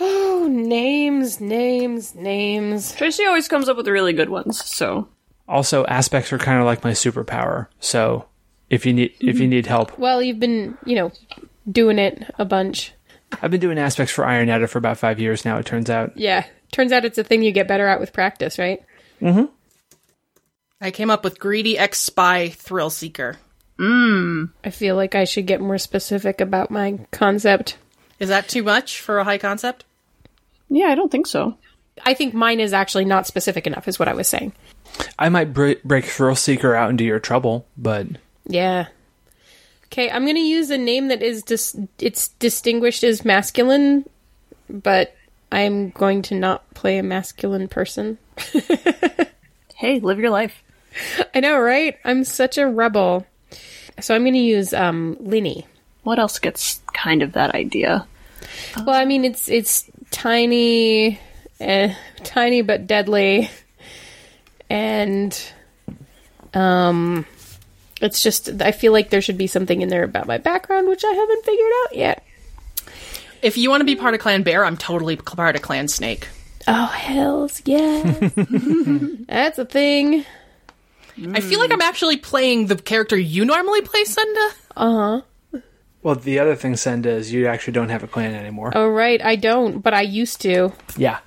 Oh, 0.00 0.48
names, 0.50 1.38
names, 1.40 2.14
names. 2.14 2.94
Tracy 2.94 3.24
always 3.26 3.46
comes 3.46 3.68
up 3.68 3.76
with 3.76 3.86
really 3.88 4.14
good 4.14 4.30
ones, 4.30 4.64
so 4.64 5.06
Also, 5.46 5.84
aspects 5.86 6.32
are 6.32 6.38
kind 6.38 6.58
of 6.58 6.64
like 6.64 6.82
my 6.82 6.92
superpower. 6.92 7.66
So, 7.78 8.24
if 8.70 8.86
you 8.86 8.94
need 8.94 9.12
if 9.20 9.38
you 9.38 9.46
need 9.46 9.66
help, 9.66 9.98
Well, 9.98 10.22
you've 10.22 10.40
been, 10.40 10.78
you 10.86 10.96
know, 10.96 11.12
doing 11.70 11.98
it 11.98 12.24
a 12.38 12.44
bunch. 12.44 12.92
I've 13.40 13.50
been 13.50 13.60
doing 13.60 13.78
aspects 13.78 14.12
for 14.12 14.24
Iron 14.24 14.48
Edda 14.48 14.68
for 14.68 14.78
about 14.78 14.98
five 14.98 15.18
years 15.18 15.44
now. 15.44 15.58
It 15.58 15.66
turns 15.66 15.88
out. 15.90 16.16
Yeah. 16.16 16.44
Turns 16.70 16.92
out 16.92 17.04
it's 17.04 17.18
a 17.18 17.24
thing 17.24 17.42
you 17.42 17.52
get 17.52 17.68
better 17.68 17.86
at 17.86 18.00
with 18.00 18.12
practice, 18.12 18.58
right? 18.58 18.82
Mm 19.20 19.34
hmm. 19.34 19.44
I 20.80 20.90
came 20.90 21.10
up 21.10 21.22
with 21.22 21.38
greedy 21.38 21.78
ex 21.78 22.00
spy 22.00 22.48
thrill 22.48 22.90
seeker. 22.90 23.36
Mmm. 23.78 24.50
I 24.64 24.70
feel 24.70 24.96
like 24.96 25.14
I 25.14 25.24
should 25.24 25.46
get 25.46 25.60
more 25.60 25.78
specific 25.78 26.40
about 26.40 26.70
my 26.70 26.98
concept. 27.12 27.78
Is 28.18 28.28
that 28.28 28.48
too 28.48 28.62
much 28.62 29.00
for 29.00 29.18
a 29.18 29.24
high 29.24 29.38
concept? 29.38 29.84
Yeah, 30.68 30.86
I 30.86 30.94
don't 30.94 31.10
think 31.10 31.26
so. 31.26 31.56
I 32.04 32.14
think 32.14 32.34
mine 32.34 32.58
is 32.60 32.72
actually 32.72 33.04
not 33.04 33.26
specific 33.26 33.66
enough, 33.66 33.86
is 33.86 33.98
what 33.98 34.08
I 34.08 34.14
was 34.14 34.26
saying. 34.28 34.52
I 35.18 35.28
might 35.28 35.52
break, 35.52 35.84
break 35.84 36.04
Thrill 36.04 36.34
Seeker 36.34 36.74
out 36.74 36.90
into 36.90 37.04
your 37.04 37.20
trouble, 37.20 37.66
but 37.76 38.06
Yeah. 38.46 38.86
Okay, 39.92 40.10
I'm 40.10 40.24
gonna 40.24 40.40
use 40.40 40.70
a 40.70 40.78
name 40.78 41.08
that 41.08 41.22
is 41.22 41.42
dis- 41.42 41.76
it's 41.98 42.28
distinguished 42.28 43.04
as 43.04 43.26
masculine, 43.26 44.08
but 44.70 45.14
I'm 45.52 45.90
going 45.90 46.22
to 46.22 46.34
not 46.34 46.72
play 46.72 46.96
a 46.96 47.02
masculine 47.02 47.68
person. 47.68 48.18
Hey, 49.82 49.98
live 49.98 50.20
your 50.20 50.30
life. 50.30 50.62
I 51.34 51.40
know, 51.40 51.58
right? 51.58 51.98
I'm 52.04 52.22
such 52.22 52.56
a 52.56 52.68
rebel. 52.68 53.26
So 54.00 54.14
I'm 54.14 54.24
gonna 54.24 54.38
use 54.38 54.72
um 54.72 55.16
Linny. 55.18 55.66
What 56.04 56.20
else 56.20 56.38
gets 56.38 56.80
kind 56.94 57.20
of 57.20 57.32
that 57.32 57.56
idea? 57.56 58.06
Well, 58.76 58.94
I 58.94 59.04
mean, 59.04 59.24
it's 59.24 59.48
it's 59.48 59.90
tiny, 60.12 61.18
eh, 61.58 61.96
tiny 62.22 62.62
but 62.62 62.86
deadly, 62.86 63.50
and 64.70 65.36
um, 66.54 67.26
it's 68.02 68.22
just 68.22 68.60
I 68.60 68.72
feel 68.72 68.92
like 68.92 69.10
there 69.10 69.22
should 69.22 69.38
be 69.38 69.46
something 69.46 69.80
in 69.80 69.88
there 69.88 70.02
about 70.02 70.26
my 70.26 70.38
background, 70.38 70.88
which 70.88 71.04
I 71.04 71.12
haven't 71.12 71.44
figured 71.44 71.72
out 71.84 71.96
yet. 71.96 72.26
If 73.40 73.56
you 73.56 73.70
want 73.70 73.80
to 73.80 73.84
be 73.84 73.96
part 73.96 74.14
of 74.14 74.20
Clan 74.20 74.42
Bear, 74.42 74.64
I'm 74.64 74.76
totally 74.76 75.16
part 75.16 75.56
of 75.56 75.62
Clan 75.62 75.88
Snake. 75.88 76.28
Oh 76.68 76.86
hell's 76.86 77.62
yeah, 77.64 78.02
that's 79.26 79.58
a 79.58 79.64
thing. 79.64 80.24
I 81.32 81.40
feel 81.40 81.58
like 81.60 81.72
I'm 81.72 81.82
actually 81.82 82.16
playing 82.16 82.66
the 82.66 82.76
character 82.76 83.16
you 83.16 83.44
normally 83.44 83.82
play, 83.82 84.04
Senda. 84.04 84.50
Uh 84.76 85.22
huh. 85.52 85.60
Well, 86.02 86.16
the 86.16 86.40
other 86.40 86.56
thing, 86.56 86.74
Senda, 86.76 87.10
is 87.10 87.32
you 87.32 87.46
actually 87.46 87.74
don't 87.74 87.90
have 87.90 88.02
a 88.02 88.08
clan 88.08 88.34
anymore. 88.34 88.72
Oh 88.74 88.88
right, 88.88 89.22
I 89.22 89.36
don't, 89.36 89.80
but 89.80 89.94
I 89.94 90.02
used 90.02 90.40
to. 90.42 90.72
Yeah. 90.96 91.18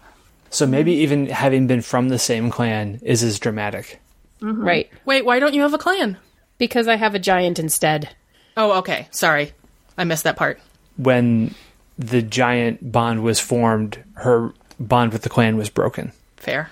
So 0.50 0.66
maybe 0.66 0.94
even 0.94 1.28
having 1.28 1.68
been 1.68 1.82
from 1.82 2.10
the 2.10 2.20
same 2.20 2.50
clan 2.50 3.00
is 3.04 3.24
as 3.24 3.40
dramatic. 3.40 4.02
Right, 4.42 4.92
Wait, 5.06 5.26
why 5.26 5.40
don't 5.40 5.54
you 5.54 5.62
have 5.62 5.74
a 5.74 5.78
clan? 5.78 6.18
Because 6.58 6.88
I 6.88 6.96
have 6.96 7.16
a 7.16 7.20
giant 7.20 7.60
instead. 7.60 8.10
Oh, 8.58 8.80
okay. 8.80 9.08
Sorry. 9.12 9.52
I 9.98 10.04
missed 10.04 10.24
that 10.24 10.38
part. 10.38 10.60
When 10.98 11.54
the 11.98 12.22
giant 12.22 12.92
bond 12.92 13.24
was 13.24 13.40
formed, 13.40 14.04
her 14.16 14.54
bond 14.80 15.14
with 15.14 15.24
the 15.24 15.30
clan 15.30 15.58
was 15.58 15.70
broken. 15.70 16.12
Fair. 16.38 16.70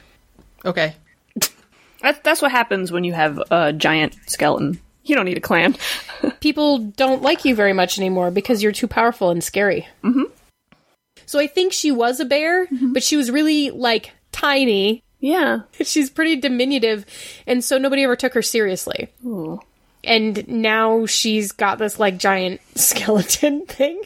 Okay. 0.65 0.95
That's, 2.01 2.19
that's 2.19 2.41
what 2.41 2.51
happens 2.51 2.91
when 2.91 3.05
you 3.05 3.13
have 3.13 3.41
a 3.49 3.71
giant 3.71 4.17
skeleton. 4.27 4.79
You 5.05 5.15
don't 5.15 5.25
need 5.25 5.37
a 5.37 5.41
clan. 5.41 5.75
people 6.41 6.79
don't 6.79 7.21
like 7.21 7.45
you 7.45 7.55
very 7.55 7.73
much 7.73 7.97
anymore 7.97 8.31
because 8.31 8.61
you're 8.61 8.71
too 8.71 8.87
powerful 8.87 9.29
and 9.29 9.43
scary. 9.43 9.87
Mm-hmm. 10.03 10.23
So 11.25 11.39
I 11.39 11.47
think 11.47 11.71
she 11.71 11.91
was 11.91 12.19
a 12.19 12.25
bear, 12.25 12.67
but 12.71 13.03
she 13.03 13.15
was 13.15 13.31
really 13.31 13.71
like 13.71 14.11
tiny. 14.31 15.01
Yeah. 15.19 15.61
She's 15.81 16.09
pretty 16.09 16.35
diminutive, 16.35 17.05
and 17.47 17.63
so 17.63 17.77
nobody 17.77 18.03
ever 18.03 18.17
took 18.17 18.33
her 18.33 18.41
seriously. 18.41 19.09
And 20.03 20.47
now 20.47 21.05
she's 21.05 21.51
got 21.51 21.77
this 21.79 21.99
like 21.99 22.17
giant 22.17 22.61
skeleton 22.75 23.65
thing. 23.65 24.01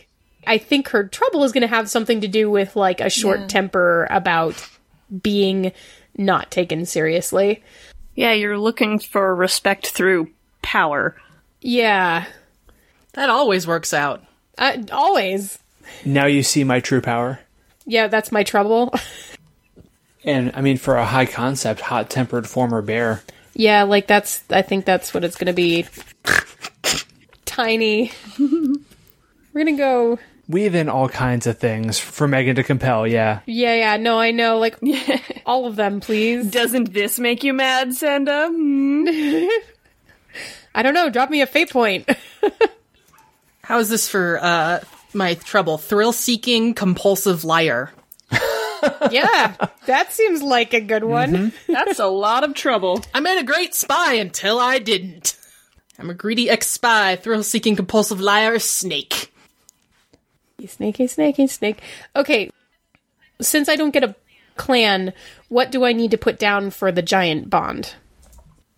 I 0.46 0.58
think 0.60 0.90
her 0.90 1.06
trouble 1.08 1.44
is 1.44 1.52
going 1.52 1.62
to 1.62 1.68
have 1.68 1.90
something 1.90 2.22
to 2.22 2.28
do 2.28 2.50
with 2.50 2.76
like 2.76 3.02
a 3.02 3.10
short 3.10 3.50
temper 3.50 4.08
about 4.10 4.66
being 5.22 5.72
not 6.18 6.52
taken 6.52 6.86
seriously. 6.86 7.64
Yeah, 8.16 8.32
you're 8.34 8.58
looking 8.58 9.00
for 9.00 9.36
respect 9.36 9.88
through 9.88 10.30
power. 10.62 11.16
Yeah, 11.62 12.26
That 13.14 13.30
always 13.30 13.68
works 13.68 13.94
out. 13.94 14.24
uh, 14.58 14.78
always. 14.92 15.60
Now 16.06 16.28
you 16.28 16.44
see 16.44 16.64
my 16.64 16.80
true 16.80 17.02
power. 17.02 17.40
Yeah, 17.86 18.08
that's 18.08 18.32
my 18.32 18.44
trouble. 18.44 18.94
And 20.24 20.52
I 20.56 20.62
mean, 20.62 20.78
for 20.78 20.98
a 20.98 21.06
high 21.06 21.26
concept, 21.26 21.80
hot 21.80 22.10
tempered 22.10 22.48
former 22.50 22.82
bear, 22.82 23.22
Yeah, 23.58 23.84
like 23.84 24.06
that's. 24.06 24.43
I 24.52 24.62
think 24.62 24.86
that's 24.86 25.13
what 25.13 25.24
it's 25.24 25.36
gonna 25.36 25.52
be. 25.54 25.86
Tiny. 27.46 28.12
We're 28.39 29.65
gonna 29.65 29.76
go. 29.76 30.20
weave 30.48 30.76
in 30.76 30.89
all 30.89 31.10
kinds 31.10 31.48
of 31.48 31.58
things 31.58 31.98
for 31.98 32.28
Megan 32.28 32.56
to 32.58 32.63
compel. 32.63 33.08
Yeah. 33.08 33.39
Yeah, 33.48 33.74
yeah. 33.74 33.98
No, 33.98 34.20
I 34.20 34.30
know. 34.30 34.60
Like 34.60 34.78
all 35.46 35.65
of 35.65 35.76
them, 35.76 36.00
please. 36.02 36.52
Doesn't 36.52 36.93
this 36.93 37.17
make 37.20 37.43
you 37.43 37.54
mad, 37.54 37.96
Senda? 37.96 38.48
Hmm? 38.48 39.08
I 40.76 40.84
don't 40.84 40.93
know. 40.93 41.10
Drop 41.10 41.32
me 41.32 41.41
a 41.41 41.48
fate 41.48 41.72
point. 41.72 42.08
How 43.63 43.80
is 43.80 43.89
this 43.89 44.08
for 44.08 44.38
uh 44.39 44.80
my 45.13 45.34
trouble? 45.34 45.80
Thrill 45.80 46.13
seeking 46.13 46.76
compulsive 46.76 47.43
liar. 47.43 47.91
Yeah, 49.12 49.56
that 49.86 50.12
seems 50.12 50.42
like 50.42 50.74
a 50.74 50.82
good 50.82 51.04
one. 51.04 51.32
Mm-hmm. 51.32 51.74
That's 51.74 52.00
a 52.00 52.08
lot 52.08 52.44
of 52.44 52.54
trouble. 52.54 53.02
I 53.13 53.20
made 53.20 53.40
a 53.40 53.44
great 53.44 53.74
spy 53.74 54.13
until 54.13 54.60
I 54.60 54.80
didn't. 54.80 55.38
I'm 56.00 56.10
a 56.10 56.13
greedy 56.13 56.50
ex 56.50 56.68
spy, 56.68 57.16
thrill 57.16 57.44
seeking 57.44 57.76
compulsive 57.76 58.22
liar, 58.22 58.60
snake. 58.60 59.34
Snakey, 60.66 61.08
snakey, 61.08 61.48
snake. 61.48 61.82
Okay, 62.16 62.50
since 63.42 63.70
I 63.70 63.76
don't 63.76 63.94
get 63.94 64.04
a 64.04 64.16
clan, 64.56 65.13
what 65.50 65.72
do 65.72 65.86
I 65.86 65.94
need 65.94 66.12
to 66.12 66.18
put 66.18 66.40
down 66.40 66.72
for 66.72 66.92
the 66.92 67.02
giant 67.02 67.50
bond? 67.50 67.94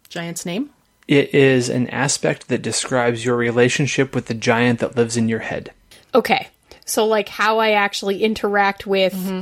Giant's 0.09 0.45
name? 0.45 0.71
It 1.07 1.33
is 1.33 1.69
an 1.69 1.89
aspect 1.89 2.49
that 2.49 2.61
describes 2.61 3.25
your 3.25 3.35
relationship 3.35 4.13
with 4.13 4.27
the 4.27 4.33
giant 4.33 4.79
that 4.79 4.95
lives 4.95 5.17
in 5.17 5.27
your 5.29 5.39
head. 5.39 5.71
Okay, 6.13 6.49
so 6.85 7.05
like 7.05 7.29
how 7.29 7.59
I 7.59 7.71
actually 7.71 8.23
interact 8.23 8.85
with 8.85 9.13
mm-hmm. 9.13 9.41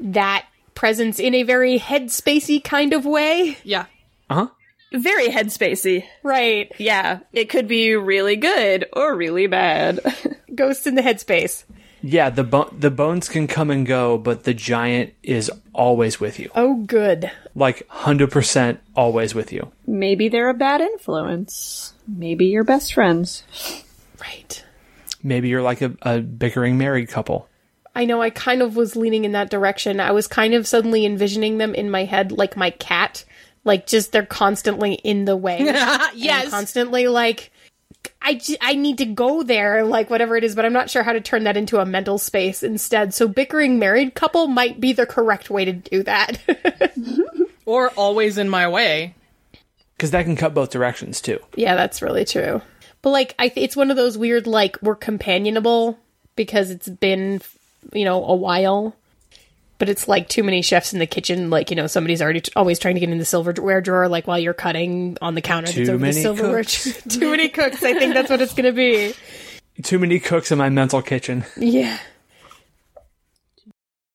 That 0.00 0.46
presence 0.74 1.18
in 1.18 1.34
a 1.34 1.42
very 1.42 1.78
headspacey 1.78 2.62
kind 2.62 2.92
of 2.92 3.04
way. 3.04 3.56
Yeah. 3.64 3.86
Uh 4.30 4.34
huh. 4.34 4.48
Very 4.92 5.28
headspacey. 5.28 6.04
Right. 6.22 6.70
Yeah, 6.78 7.20
it 7.32 7.48
could 7.48 7.66
be 7.68 7.94
really 7.94 8.36
good 8.36 8.86
or 8.92 9.14
really 9.16 9.46
bad. 9.46 10.00
Ghosts 10.54 10.86
in 10.86 10.94
the 10.94 11.02
headspace. 11.02 11.64
Yeah, 12.02 12.30
the 12.30 12.44
bo- 12.44 12.72
the 12.78 12.90
bones 12.90 13.28
can 13.28 13.48
come 13.48 13.70
and 13.70 13.84
go, 13.84 14.16
but 14.16 14.44
the 14.44 14.54
giant 14.54 15.14
is 15.24 15.50
always 15.72 16.20
with 16.20 16.38
you. 16.38 16.50
Oh, 16.54 16.76
good. 16.84 17.30
Like 17.56 17.88
100% 17.88 18.78
always 18.94 19.34
with 19.34 19.52
you. 19.52 19.72
Maybe 19.86 20.28
they're 20.28 20.50
a 20.50 20.54
bad 20.54 20.80
influence. 20.80 21.94
Maybe 22.06 22.46
you're 22.46 22.64
best 22.64 22.94
friends. 22.94 23.42
Right. 24.20 24.62
Maybe 25.22 25.48
you're 25.48 25.62
like 25.62 25.82
a, 25.82 25.96
a 26.02 26.20
bickering 26.20 26.78
married 26.78 27.08
couple. 27.08 27.48
I 27.96 28.04
know 28.04 28.20
I 28.22 28.30
kind 28.30 28.62
of 28.62 28.76
was 28.76 28.94
leaning 28.94 29.24
in 29.24 29.32
that 29.32 29.50
direction. 29.50 29.98
I 29.98 30.12
was 30.12 30.28
kind 30.28 30.54
of 30.54 30.66
suddenly 30.68 31.04
envisioning 31.06 31.58
them 31.58 31.74
in 31.74 31.90
my 31.90 32.04
head 32.04 32.30
like 32.30 32.56
my 32.56 32.70
cat. 32.70 33.24
Like 33.64 33.86
just 33.86 34.12
they're 34.12 34.24
constantly 34.24 34.94
in 34.94 35.24
the 35.24 35.36
way. 35.36 35.58
And 35.68 36.02
yes. 36.14 36.50
Constantly 36.50 37.08
like 37.08 37.50
I, 38.22 38.34
j- 38.34 38.58
I 38.60 38.74
need 38.74 38.98
to 38.98 39.04
go 39.06 39.42
there, 39.42 39.84
like 39.84 40.10
whatever 40.10 40.36
it 40.36 40.44
is, 40.44 40.54
but 40.54 40.64
I'm 40.64 40.72
not 40.72 40.90
sure 40.90 41.02
how 41.02 41.12
to 41.12 41.20
turn 41.20 41.44
that 41.44 41.56
into 41.56 41.80
a 41.80 41.86
mental 41.86 42.18
space 42.18 42.62
instead. 42.62 43.14
So 43.14 43.26
bickering 43.26 43.78
married 43.80 44.14
couple 44.14 44.46
might 44.46 44.80
be 44.80 44.92
the 44.92 45.06
correct 45.06 45.50
way 45.50 45.64
to 45.64 45.72
do 45.72 46.02
that. 46.04 46.38
Or 47.66 47.90
always 47.90 48.38
in 48.38 48.48
my 48.48 48.68
way. 48.68 49.16
Because 49.96 50.12
that 50.12 50.24
can 50.24 50.36
cut 50.36 50.54
both 50.54 50.70
directions 50.70 51.20
too. 51.20 51.40
yeah, 51.56 51.74
that's 51.74 52.00
really 52.00 52.24
true. 52.24 52.62
But 53.02 53.10
like 53.10 53.34
I 53.40 53.48
th- 53.48 53.64
it's 53.64 53.74
one 53.74 53.90
of 53.90 53.96
those 53.96 54.16
weird 54.16 54.46
like 54.46 54.76
we're 54.82 54.94
companionable 54.94 55.98
because 56.36 56.70
it's 56.70 56.88
been 56.88 57.40
you 57.92 58.04
know 58.04 58.24
a 58.24 58.34
while. 58.34 58.94
But 59.78 59.90
it's 59.90 60.08
like 60.08 60.30
too 60.30 60.42
many 60.42 60.62
chefs 60.62 60.94
in 60.94 61.00
the 61.00 61.06
kitchen. 61.06 61.50
Like 61.50 61.68
you 61.70 61.76
know, 61.76 61.86
somebody's 61.86 62.22
already 62.22 62.40
t- 62.40 62.52
always 62.56 62.78
trying 62.78 62.94
to 62.94 63.00
get 63.00 63.10
in 63.10 63.18
the 63.18 63.24
silverware 63.26 63.82
drawer. 63.82 64.08
Like 64.08 64.26
while 64.26 64.38
you're 64.38 64.54
cutting 64.54 65.18
on 65.20 65.34
the 65.34 65.42
counter, 65.42 65.70
Too 65.70 65.80
that's 65.80 65.90
over 65.90 65.98
many 65.98 66.14
the 66.14 66.20
silverware. 66.22 66.62
cooks. 66.62 67.02
too 67.08 67.30
many 67.30 67.48
cooks. 67.50 67.82
I 67.82 67.92
think 67.98 68.14
that's 68.14 68.30
what 68.30 68.40
it's 68.40 68.54
gonna 68.54 68.72
be. 68.72 69.12
Too 69.82 69.98
many 69.98 70.18
cooks 70.18 70.50
in 70.50 70.56
my 70.56 70.70
mental 70.70 71.02
kitchen. 71.02 71.44
Yeah. 71.58 71.98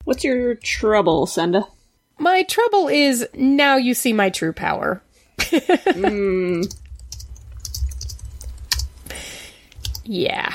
What's 0.04 0.24
your 0.24 0.56
trouble, 0.56 1.28
Senda? 1.28 1.68
My 2.18 2.42
trouble 2.44 2.88
is 2.88 3.28
now 3.36 3.78
you 3.78 3.94
see 3.94 4.14
my 4.14 4.30
true 4.32 4.54
power. 4.54 5.04
Hmm. 5.52 6.64
Yeah. 10.04 10.54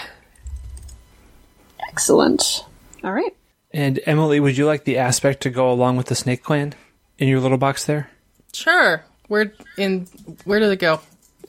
Excellent. 1.88 2.64
All 3.06 3.12
right. 3.12 3.34
And 3.72 4.00
Emily, 4.04 4.40
would 4.40 4.58
you 4.58 4.66
like 4.66 4.84
the 4.84 4.98
aspect 4.98 5.42
to 5.42 5.50
go 5.50 5.70
along 5.70 5.96
with 5.96 6.06
the 6.06 6.16
snake 6.16 6.42
clan 6.42 6.74
in 7.18 7.28
your 7.28 7.38
little 7.38 7.56
box 7.56 7.84
there? 7.84 8.10
Sure. 8.52 9.04
Where 9.28 9.52
in 9.78 10.08
where 10.44 10.58
did 10.58 10.72
it 10.72 10.80
go? 10.80 11.00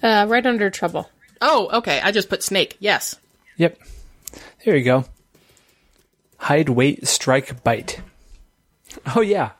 Uh, 0.04 0.28
right 0.30 0.46
under 0.46 0.70
trouble. 0.70 1.10
Oh, 1.42 1.70
okay. 1.80 2.00
I 2.00 2.12
just 2.12 2.30
put 2.30 2.44
snake. 2.44 2.78
Yes. 2.80 3.16
Yep. 3.58 3.80
There 4.64 4.76
you 4.76 4.84
go. 4.84 5.06
Hide, 6.38 6.70
wait, 6.70 7.08
strike, 7.08 7.64
bite. 7.64 8.02
Oh, 9.16 9.22
yeah. 9.22 9.52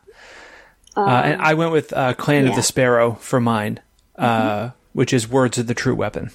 uh, 0.96 1.06
and 1.08 1.42
I 1.42 1.56
went 1.56 1.72
with 1.72 1.92
uh, 1.94 2.14
Clan 2.14 2.48
of 2.48 2.56
the 2.56 2.62
Sparrow 2.62 3.14
for 3.14 3.40
mine, 3.40 3.80
uh, 4.16 4.72
which 4.94 5.14
is 5.14 5.28
Words 5.28 5.58
of 5.58 5.66
the 5.66 5.74
True 5.74 5.96
Weapon. 5.96 6.30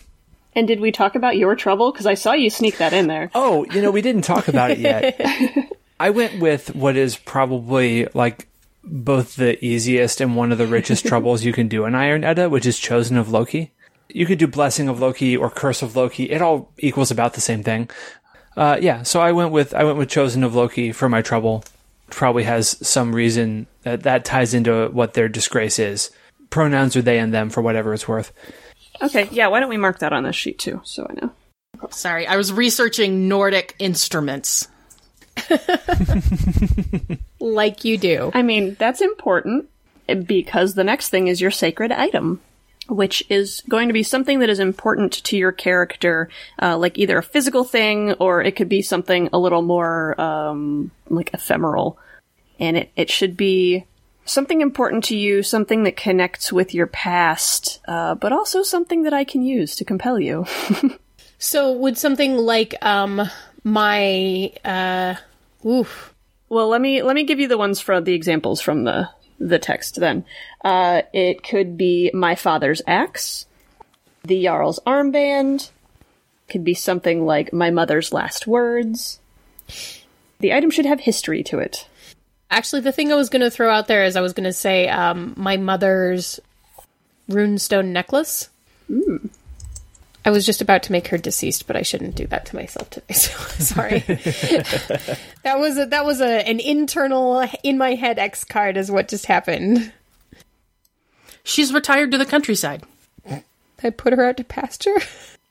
And 0.55 0.68
did 0.68 0.80
we 0.80 0.92
talk 0.92 1.14
about 1.14 1.36
your 1.36 1.55
trouble? 1.57 1.92
Because 1.92 2.07
I 2.07 2.14
saw 2.14 2.32
you 2.32 2.50
sneak 2.50 2.78
that 2.78 2.92
in 2.92 3.07
there. 3.07 3.30
Oh, 3.34 3.64
you 3.66 3.80
know, 3.80 3.90
we 3.90 4.03
didn't 4.03 4.22
talk 4.22 4.48
about 4.48 4.70
it 4.70 4.78
yet. 4.78 5.70
I 6.00 6.11
went 6.11 6.40
with 6.40 6.74
what 6.74 6.96
is 6.96 7.16
probably 7.16 8.07
like 8.12 8.48
both 8.84 9.36
the 9.36 9.62
easiest 9.64 10.20
and 10.20 10.36
one 10.36 10.53
of 10.53 10.59
the 10.59 10.66
richest 10.66 11.07
troubles 11.07 11.44
you 11.44 11.53
can 11.53 11.68
do 11.68 11.84
in 11.84 11.94
Iron 11.94 12.24
Edda, 12.24 12.50
which 12.50 12.66
is 12.66 12.78
Chosen 12.78 13.16
of 13.16 13.30
Loki. 13.30 13.72
You 14.09 14.26
could 14.26 14.38
do 14.38 14.46
Blessing 14.46 14.88
of 14.88 15.00
Loki 15.00 15.36
or 15.36 15.48
Curse 15.48 15.82
of 15.82 15.96
Loki. 15.96 16.30
It 16.30 16.42
all 16.42 16.70
equals 16.78 17.11
about 17.11 17.34
the 17.34 17.40
same 17.40 17.62
thing. 17.62 17.88
Uh, 18.57 18.78
yeah, 18.80 19.03
so 19.03 19.20
I 19.20 19.32
went 19.32 19.53
with 19.53 19.72
I 19.74 19.84
went 19.84 19.96
with 19.96 20.11
Chosen 20.11 20.44
of 20.44 20.55
Loki 20.55 20.92
for 20.92 21.09
my 21.09 21.22
trouble. 21.22 21.64
Probably 22.11 22.42
has 22.42 22.76
some 22.86 23.14
reason 23.14 23.66
that 23.84 24.03
that 24.03 24.26
ties 24.26 24.53
into 24.53 24.88
what 24.88 25.14
their 25.14 25.28
disgrace 25.28 25.78
is. 25.78 26.11
Pronouns 26.50 26.94
are 26.96 27.03
they 27.03 27.18
and 27.18 27.32
them 27.32 27.48
for 27.48 27.62
whatever 27.62 27.94
it's 27.94 28.07
worth. 28.07 28.32
Okay, 29.01 29.28
yeah, 29.32 29.49
why 29.49 29.61
don't 29.61 29.70
we 29.70 29.76
mark 29.76 30.01
that 30.01 30.12
on 30.12 30.24
this 30.24 30.36
sheet 30.36 30.59
too, 30.59 30.80
so 30.84 31.07
I 31.09 31.14
know. 31.14 31.32
Sorry, 31.90 32.26
I 32.26 32.36
was 32.36 32.53
researching 32.53 33.28
Nordic 33.28 33.74
instruments. 33.78 34.68
Like 37.43 37.84
you 37.84 37.99
do. 37.99 38.30
I 38.34 38.43
mean, 38.43 38.76
that's 38.78 39.01
important 39.01 39.68
because 40.07 40.74
the 40.74 40.84
next 40.84 41.09
thing 41.09 41.26
is 41.26 41.40
your 41.40 41.51
sacred 41.51 41.90
item, 41.90 42.40
which 42.88 43.24
is 43.28 43.64
going 43.68 43.88
to 43.88 43.93
be 43.93 44.05
something 44.05 44.38
that 44.38 44.49
is 44.49 44.61
important 44.61 45.12
to 45.24 45.36
your 45.36 45.51
character, 45.51 46.28
uh, 46.62 46.78
like 46.78 46.99
either 46.99 47.18
a 47.18 47.22
physical 47.22 47.64
thing 47.64 48.12
or 48.14 48.43
it 48.43 48.55
could 48.55 48.68
be 48.68 48.80
something 48.80 49.28
a 49.32 49.40
little 49.40 49.62
more 49.62 50.18
um, 50.20 50.93
like 51.09 51.34
ephemeral. 51.34 51.99
And 52.61 52.76
it, 52.76 52.93
it 52.95 53.11
should 53.11 53.36
be 53.36 53.86
something 54.25 54.61
important 54.61 55.05
to 55.05 55.16
you, 55.16 55.43
something 55.43 55.85
that 55.85 55.97
connects 55.97 56.53
with 56.53 56.75
your 56.75 56.87
past, 56.87 57.81
uh, 57.87 58.14
but 58.14 58.33
also 58.33 58.62
something 58.62 59.03
that 59.03 59.12
I 59.12 59.25
can 59.25 59.43
use 59.43 59.77
to 59.77 59.85
compel 59.85 60.18
you. 60.18 60.47
So 61.45 61.73
would 61.73 61.99
something 61.99 62.37
like 62.37 62.77
um 62.83 63.20
my 63.64 64.53
uh 64.64 65.16
oof. 65.66 66.14
Well, 66.49 66.68
let 66.68 66.81
me 66.81 67.03
let 67.03 67.16
me 67.16 67.25
give 67.25 67.41
you 67.41 67.49
the 67.49 67.59
ones 67.59 67.81
from 67.81 68.05
the 68.05 68.14
examples 68.14 68.61
from 68.61 68.85
the 68.85 69.09
the 69.41 69.59
text. 69.59 69.99
Then, 69.99 70.25
uh, 70.64 71.03
it 71.12 71.43
could 71.43 71.77
be 71.77 72.12
my 72.14 72.37
father's 72.37 72.81
axe, 72.87 73.47
the 74.23 74.45
jarl's 74.45 74.79
armband. 74.87 75.70
Could 76.49 76.62
be 76.62 76.75
something 76.75 77.27
like 77.27 77.53
my 77.53 77.73
mother's 77.73 78.12
last 78.12 78.47
words. 78.47 79.18
The 80.39 80.53
item 80.53 80.70
should 80.70 80.87
have 80.87 81.01
history 81.01 81.43
to 81.45 81.59
it. 81.59 81.89
Actually 82.53 82.82
the 82.82 82.92
thing 82.92 83.11
I 83.11 83.16
was 83.16 83.30
gonna 83.30 83.50
throw 83.50 83.70
out 83.70 83.88
there 83.88 84.05
is 84.05 84.14
I 84.14 84.20
was 84.20 84.34
gonna 84.34 84.53
say 84.53 84.88
um 84.88 85.32
my 85.36 85.57
mother's 85.57 86.38
runestone 87.28 87.86
necklace. 87.86 88.50
I 90.24 90.30
was 90.30 90.46
just 90.46 90.61
about 90.61 90.84
to 90.84 90.92
make 90.92 91.09
her 91.09 91.18
deceased, 91.18 91.66
but 91.66 91.76
I 91.76 91.82
shouldn't 91.82 92.14
do 92.14 92.26
that 92.28 92.46
to 92.46 92.57
myself 92.57 92.90
today. 92.90 93.07
So 93.14 93.36
sorry. 93.59 93.98
that 95.42 95.59
was 95.59 95.78
a, 95.78 95.86
that 95.86 96.05
was 96.05 96.20
a 96.20 96.46
an 96.48 96.61
internal 96.61 97.44
in 97.64 97.78
my 97.78 97.94
head 97.94 98.18
X 98.18 98.44
card 98.44 98.76
is 98.76 98.90
what 98.90 99.09
just 99.09 99.26
happened. 99.26 99.92
She's 101.42 101.72
retired 101.72 102.12
to 102.12 102.18
the 102.18 102.26
countryside. 102.26 102.84
I 103.82 103.90
put 103.90 104.12
her 104.12 104.24
out 104.24 104.36
to 104.36 104.44
pasture. 104.44 104.94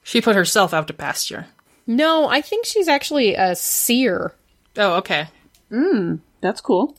She 0.03 0.21
put 0.21 0.35
herself 0.35 0.73
out 0.73 0.87
to 0.87 0.93
pasture. 0.93 1.47
No, 1.85 2.27
I 2.27 2.41
think 2.41 2.65
she's 2.65 2.87
actually 2.87 3.35
a 3.35 3.55
seer. 3.55 4.33
Oh, 4.77 4.95
okay. 4.97 5.27
That's 6.41 6.61
cool. 6.61 6.97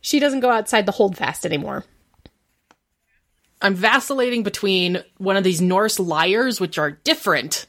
She 0.00 0.20
doesn't 0.20 0.40
go 0.40 0.50
outside 0.50 0.86
the 0.86 0.92
holdfast 0.92 1.44
anymore. 1.44 1.84
I'm 3.60 3.74
vacillating 3.74 4.42
between 4.42 5.02
one 5.16 5.36
of 5.36 5.44
these 5.44 5.60
Norse 5.60 5.98
lyres, 5.98 6.60
which 6.60 6.78
are 6.78 6.92
different 6.92 7.66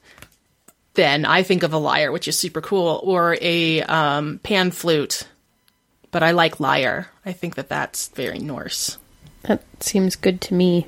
than 0.93 1.25
I 1.25 1.43
think 1.43 1.63
of 1.63 1.73
a 1.73 1.77
lyre, 1.77 2.11
which 2.11 2.27
is 2.27 2.37
super 2.37 2.61
cool, 2.61 2.99
or 3.03 3.37
a 3.41 3.81
um, 3.83 4.39
pan 4.43 4.71
flute. 4.71 5.27
But 6.11 6.23
I 6.23 6.31
like 6.31 6.59
lyre. 6.59 7.07
I 7.25 7.31
think 7.31 7.55
that 7.55 7.69
that's 7.69 8.09
very 8.09 8.39
Norse. 8.39 8.97
That 9.43 9.63
seems 9.79 10.15
good 10.15 10.41
to 10.41 10.53
me. 10.53 10.87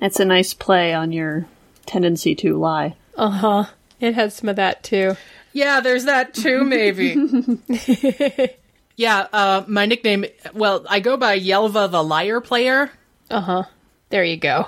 It's 0.00 0.20
a 0.20 0.24
nice 0.24 0.54
play 0.54 0.94
on 0.94 1.12
your 1.12 1.46
tendency 1.84 2.34
to 2.36 2.56
lie. 2.56 2.96
Uh 3.16 3.30
huh. 3.30 3.64
It 3.98 4.14
has 4.14 4.36
some 4.36 4.48
of 4.48 4.56
that 4.56 4.82
too. 4.82 5.16
Yeah, 5.52 5.80
there's 5.80 6.04
that 6.04 6.32
too, 6.32 6.64
maybe. 6.64 7.16
yeah, 9.00 9.28
uh, 9.32 9.64
my 9.66 9.86
nickname, 9.86 10.26
well, 10.52 10.84
I 10.86 11.00
go 11.00 11.16
by 11.16 11.40
Yelva 11.40 11.90
the 11.90 12.04
Lyre 12.04 12.42
Player. 12.42 12.90
Uh 13.30 13.40
huh. 13.40 13.62
There 14.10 14.22
you 14.22 14.36
go. 14.36 14.66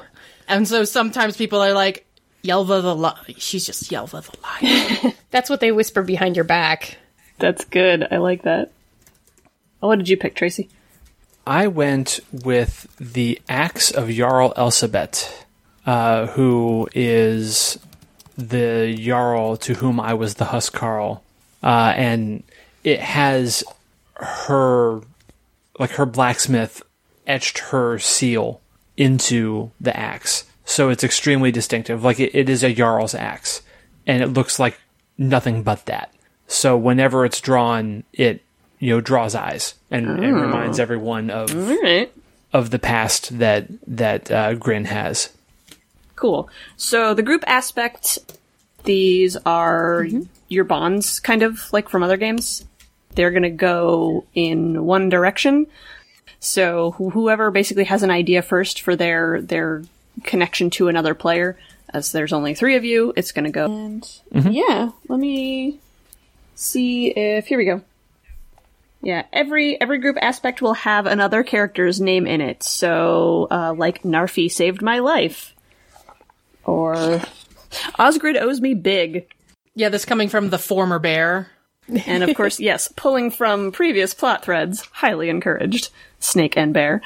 And 0.49 0.67
so 0.67 0.85
sometimes 0.85 1.37
people 1.37 1.61
are 1.61 1.75
like, 1.75 2.07
Yelva 2.43 2.81
the 2.81 2.97
Li- 2.97 3.35
She's 3.37 3.67
just 3.67 3.91
Yelva 3.91 4.25
the 4.25 5.03
Lyre. 5.05 5.13
That's 5.31 5.51
what 5.51 5.61
they 5.61 5.71
whisper 5.71 6.03
behind 6.03 6.35
your 6.37 6.47
back. 6.47 6.97
That's 7.41 7.67
good. 7.67 8.09
I 8.11 8.17
like 8.17 8.45
that. 8.45 8.73
Oh, 9.83 9.89
what 9.89 9.99
did 9.99 10.09
you 10.09 10.17
pick, 10.17 10.35
Tracy? 10.35 10.71
I 11.47 11.67
went 11.67 12.21
with 12.33 12.87
the 12.99 13.39
axe 13.51 13.91
of 13.91 14.09
Jarl 14.09 14.55
Elsabet, 14.55 15.31
uh, 15.85 16.29
who 16.29 16.89
is 16.95 17.79
the 18.39 18.97
Jarl 18.99 19.59
to 19.59 19.75
whom 19.75 20.01
I 20.01 20.15
was 20.15 20.37
the 20.37 20.47
Huskarl. 20.47 21.21
Uh, 21.63 21.93
and 21.95 22.45
it 22.83 22.99
has 23.01 23.63
her, 24.23 25.01
like 25.79 25.91
her 25.93 26.07
blacksmith 26.07 26.83
etched 27.27 27.59
her 27.59 27.99
seal 27.99 28.61
into 28.97 29.71
the 29.81 29.97
axe. 29.97 30.45
So 30.65 30.91
it's 30.91 31.05
extremely 31.05 31.51
distinctive. 31.53 32.05
Like 32.05 32.21
it, 32.21 32.35
it 32.35 32.49
is 32.49 32.63
a 32.63 32.73
Jarl's 32.73 33.15
axe. 33.15 33.63
And 34.07 34.23
it 34.23 34.29
looks 34.29 34.59
like 34.59 34.79
nothing 35.19 35.63
but 35.63 35.87
that. 35.87 36.13
So 36.47 36.77
whenever 36.77 37.25
it's 37.25 37.41
drawn, 37.41 38.05
it 38.13 38.43
you 38.79 38.91
know 38.91 39.01
draws 39.01 39.35
eyes 39.35 39.75
and, 39.91 40.07
and 40.23 40.35
reminds 40.35 40.81
everyone 40.81 41.31
of 41.31 41.55
All 41.55 41.83
right. 41.83 42.13
of 42.53 42.71
the 42.71 42.79
past 42.81 43.39
that 43.39 43.69
that 43.87 44.31
uh, 44.31 44.55
Grin 44.55 44.87
has. 44.87 45.31
Cool. 46.17 46.49
So 46.77 47.15
the 47.15 47.23
group 47.23 47.45
aspect, 47.47 48.19
these 48.85 49.37
are 49.47 50.07
your 50.49 50.65
bonds, 50.65 51.21
kind 51.21 51.43
of 51.43 51.73
like 51.73 51.89
from 51.89 52.03
other 52.03 52.17
games. 52.17 52.65
They're 53.15 53.31
going 53.31 53.43
to 53.43 53.51
go 53.51 54.25
in 54.35 54.85
one 54.85 55.09
direction. 55.09 55.67
So 56.41 56.93
wh- 56.93 57.13
whoever 57.13 57.51
basically 57.51 57.85
has 57.85 58.03
an 58.03 58.11
idea 58.11 58.43
first 58.43 58.81
for 58.83 58.97
their 58.97 59.41
their 59.41 59.83
connection 60.25 60.71
to 60.71 60.89
another 60.89 61.15
player, 61.15 61.57
as 61.93 62.13
there's 62.13 62.33
only 62.33 62.55
three 62.55 62.77
of 62.77 62.85
you, 62.85 63.13
it's 63.17 63.33
going 63.33 63.45
to 63.45 63.51
go. 63.51 63.67
And 63.67 64.55
yeah, 64.55 64.91
let 65.09 65.19
me 65.21 65.79
see 66.55 67.09
if 67.09 67.47
here 67.47 67.59
we 67.59 67.65
go. 67.65 67.83
Yeah, 69.03 69.25
every 69.33 69.81
every 69.81 69.99
group 69.99 70.17
aspect 70.21 70.63
will 70.63 70.75
have 70.75 71.07
another 71.07 71.43
character's 71.43 72.01
name 72.01 72.27
in 72.27 72.41
it. 72.41 72.63
So, 72.63 73.49
uh, 73.51 73.75
like 73.77 74.03
Narfi 74.05 74.51
saved 74.51 74.81
my 74.81 75.01
life, 75.01 75.55
or 76.65 76.95
Osgrid 77.99 78.41
owes 78.41 78.61
me 78.61 78.75
big. 78.75 79.27
yeah, 79.75 79.89
this 79.89 80.05
coming 80.05 80.29
from 80.29 80.51
the 80.51 80.59
former 80.59 80.99
bear. 81.01 81.49
And 82.07 82.23
of 82.23 82.35
course, 82.37 82.61
yes, 82.61 82.89
pulling 82.95 83.31
from 83.31 83.73
previous 83.73 84.15
plot 84.15 84.45
threads, 84.45 84.87
highly 84.93 85.29
encouraged. 85.29 85.91
Snake 86.21 86.57
and 86.57 86.73
Bear. 86.73 87.03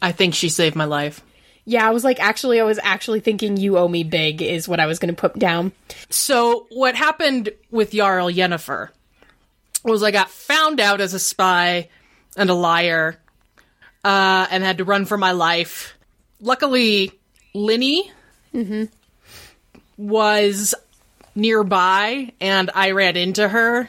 I 0.00 0.12
think 0.12 0.34
she 0.34 0.48
saved 0.48 0.76
my 0.76 0.84
life. 0.84 1.22
Yeah, 1.64 1.86
I 1.86 1.90
was 1.90 2.04
like, 2.04 2.18
actually, 2.20 2.60
I 2.60 2.64
was 2.64 2.78
actually 2.82 3.20
thinking 3.20 3.56
you 3.56 3.76
owe 3.76 3.88
me 3.88 4.02
big 4.02 4.40
is 4.40 4.68
what 4.68 4.80
I 4.80 4.86
was 4.86 4.98
going 4.98 5.14
to 5.14 5.20
put 5.20 5.38
down. 5.38 5.72
So 6.08 6.66
what 6.70 6.94
happened 6.94 7.50
with 7.70 7.92
Jarl 7.92 8.30
Yennefer 8.30 8.88
was 9.84 10.02
I 10.02 10.10
got 10.10 10.30
found 10.30 10.80
out 10.80 11.00
as 11.00 11.12
a 11.12 11.18
spy 11.18 11.88
and 12.36 12.48
a 12.48 12.54
liar, 12.54 13.18
uh, 14.04 14.46
and 14.50 14.64
had 14.64 14.78
to 14.78 14.84
run 14.84 15.04
for 15.04 15.18
my 15.18 15.32
life. 15.32 15.94
Luckily, 16.40 17.12
Linny 17.52 18.10
was 19.98 20.74
nearby, 21.38 22.32
and 22.40 22.70
I 22.74 22.90
ran 22.90 23.16
into 23.16 23.48
her 23.48 23.88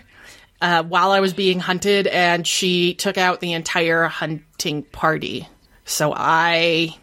uh, 0.62 0.84
while 0.84 1.12
I 1.12 1.20
was 1.20 1.34
being 1.34 1.60
hunted, 1.60 2.08
and 2.08 2.46
she 2.46 2.94
took 2.94 3.18
out 3.18 3.40
the 3.40 3.54
entire 3.54 4.06
hunting 4.06 4.84
party. 4.84 5.48
So 5.86 6.14
I 6.16 6.96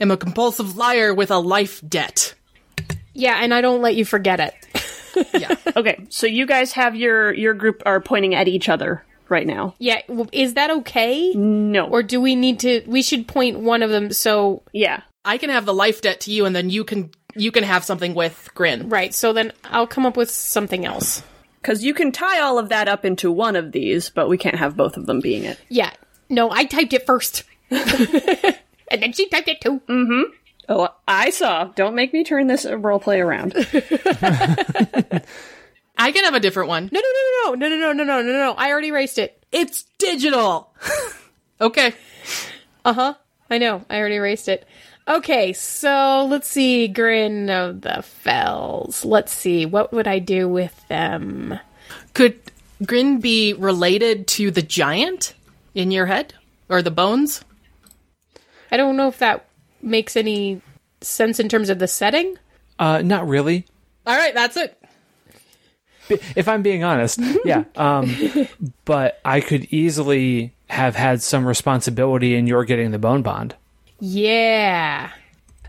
am 0.00 0.10
a 0.10 0.16
compulsive 0.16 0.76
liar 0.76 1.14
with 1.14 1.30
a 1.30 1.38
life 1.38 1.82
debt. 1.86 2.34
Yeah, 3.12 3.38
and 3.40 3.52
I 3.54 3.60
don't 3.60 3.82
let 3.82 3.94
you 3.94 4.04
forget 4.04 4.40
it. 4.40 4.54
Yeah. 5.32 5.54
Okay, 5.76 6.06
so 6.10 6.26
you 6.26 6.46
guys 6.46 6.72
have 6.72 6.94
your 6.94 7.32
your 7.32 7.52
group 7.52 7.82
are 7.84 8.00
pointing 8.00 8.34
at 8.34 8.48
each 8.48 8.68
other 8.68 9.04
right 9.28 9.46
now. 9.46 9.74
Yeah, 9.78 10.00
is 10.32 10.54
that 10.54 10.70
okay? 10.70 11.32
No. 11.34 11.86
Or 11.86 12.02
do 12.02 12.20
we 12.20 12.34
need 12.34 12.60
to? 12.60 12.82
We 12.86 13.02
should 13.02 13.26
point 13.26 13.58
one 13.60 13.82
of 13.82 13.90
them. 13.90 14.10
So 14.10 14.62
yeah. 14.72 15.02
I 15.26 15.36
can 15.38 15.50
have 15.50 15.66
the 15.66 15.74
life 15.74 16.00
debt 16.00 16.20
to 16.20 16.32
you, 16.32 16.46
and 16.46 16.54
then 16.56 16.70
you 16.70 16.84
can 16.84 17.10
you 17.34 17.52
can 17.52 17.64
have 17.64 17.84
something 17.84 18.14
with 18.14 18.48
Grin. 18.54 18.88
right. 18.88 19.12
So 19.12 19.32
then 19.34 19.52
I'll 19.64 19.86
come 19.86 20.06
up 20.06 20.16
with 20.16 20.30
something 20.30 20.86
else. 20.86 21.22
Because 21.60 21.82
you 21.84 21.92
can 21.94 22.12
tie 22.12 22.40
all 22.40 22.58
of 22.58 22.68
that 22.70 22.86
up 22.88 23.04
into 23.04 23.30
one 23.32 23.56
of 23.56 23.72
these, 23.72 24.08
but 24.08 24.28
we 24.28 24.38
can't 24.38 24.56
have 24.56 24.76
both 24.76 24.96
of 24.96 25.06
them 25.06 25.20
being 25.20 25.42
it. 25.44 25.58
Yeah. 25.68 25.90
No, 26.30 26.50
I 26.50 26.64
typed 26.64 26.92
it 26.92 27.04
first. 27.04 27.42
and 27.70 29.02
then 29.02 29.12
she 29.12 29.28
typed 29.28 29.48
it 29.48 29.60
too. 29.60 29.80
Mhm. 29.88 30.22
Oh, 30.68 30.88
I 31.06 31.30
saw. 31.30 31.64
Don't 31.64 31.94
make 31.94 32.12
me 32.12 32.24
turn 32.24 32.46
this 32.46 32.64
roleplay 32.64 33.22
around. 33.24 33.52
I 35.98 36.12
can 36.12 36.24
have 36.24 36.34
a 36.34 36.40
different 36.40 36.68
one. 36.68 36.88
No, 36.92 37.00
no, 37.00 37.06
no, 37.06 37.54
no, 37.54 37.54
no, 37.54 37.68
no, 37.68 37.92
no, 37.92 37.92
no, 37.92 38.04
no, 38.04 38.22
no, 38.22 38.32
no. 38.32 38.52
I 38.52 38.70
already 38.70 38.88
erased 38.88 39.18
it. 39.18 39.42
It's 39.52 39.84
digital. 39.98 40.72
okay. 41.60 41.94
Uh 42.84 42.92
huh. 42.92 43.14
I 43.50 43.58
know. 43.58 43.84
I 43.88 43.98
already 43.98 44.16
erased 44.16 44.48
it. 44.48 44.66
Okay, 45.08 45.52
so 45.52 46.26
let's 46.28 46.48
see. 46.48 46.88
Grin 46.88 47.48
of 47.48 47.82
the 47.82 48.02
Fells. 48.02 49.04
Let's 49.04 49.32
see. 49.32 49.64
What 49.64 49.92
would 49.92 50.08
I 50.08 50.18
do 50.18 50.48
with 50.48 50.86
them? 50.88 51.58
Could 52.12 52.40
Grin 52.84 53.20
be 53.20 53.52
related 53.52 54.26
to 54.28 54.50
the 54.50 54.62
giant 54.62 55.34
in 55.74 55.90
your 55.90 56.06
head? 56.06 56.34
Or 56.68 56.82
the 56.82 56.90
bones? 56.90 57.44
I 58.72 58.76
don't 58.76 58.96
know 58.96 59.06
if 59.06 59.18
that 59.18 59.46
makes 59.80 60.16
any 60.16 60.60
sense 61.00 61.38
in 61.38 61.48
terms 61.48 61.70
of 61.70 61.78
the 61.78 61.86
setting. 61.86 62.36
Uh, 62.78 63.02
not 63.02 63.28
really. 63.28 63.64
All 64.06 64.16
right, 64.16 64.34
that's 64.34 64.56
it. 64.56 64.76
If 66.08 66.48
I'm 66.48 66.62
being 66.62 66.82
honest, 66.84 67.20
yeah. 67.44 67.64
Um, 67.76 68.14
but 68.84 69.20
I 69.24 69.40
could 69.40 69.64
easily 69.72 70.54
have 70.68 70.96
had 70.96 71.22
some 71.22 71.46
responsibility 71.46 72.34
in 72.34 72.46
your 72.46 72.64
getting 72.64 72.90
the 72.90 72.98
bone 72.98 73.22
bond. 73.22 73.54
Yeah. 74.00 75.10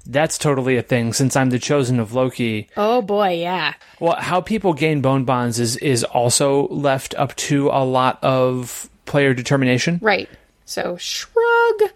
That's 0.05 0.37
totally 0.37 0.77
a 0.77 0.81
thing 0.81 1.11
since 1.11 1.35
I'm 1.35 1.49
the 1.49 1.59
chosen 1.59 1.99
of 1.99 2.13
Loki. 2.13 2.69
Oh 2.77 3.01
boy, 3.01 3.33
yeah. 3.41 3.73
Well, 3.99 4.15
how 4.15 4.39
people 4.39 4.73
gain 4.73 5.01
bone 5.01 5.25
bonds 5.25 5.59
is 5.59 5.75
is 5.77 6.03
also 6.05 6.67
left 6.69 7.13
up 7.15 7.35
to 7.35 7.67
a 7.69 7.83
lot 7.83 8.23
of 8.23 8.89
player 9.05 9.33
determination. 9.33 9.99
Right. 10.01 10.29
So 10.65 10.95
shrug. 10.97 11.91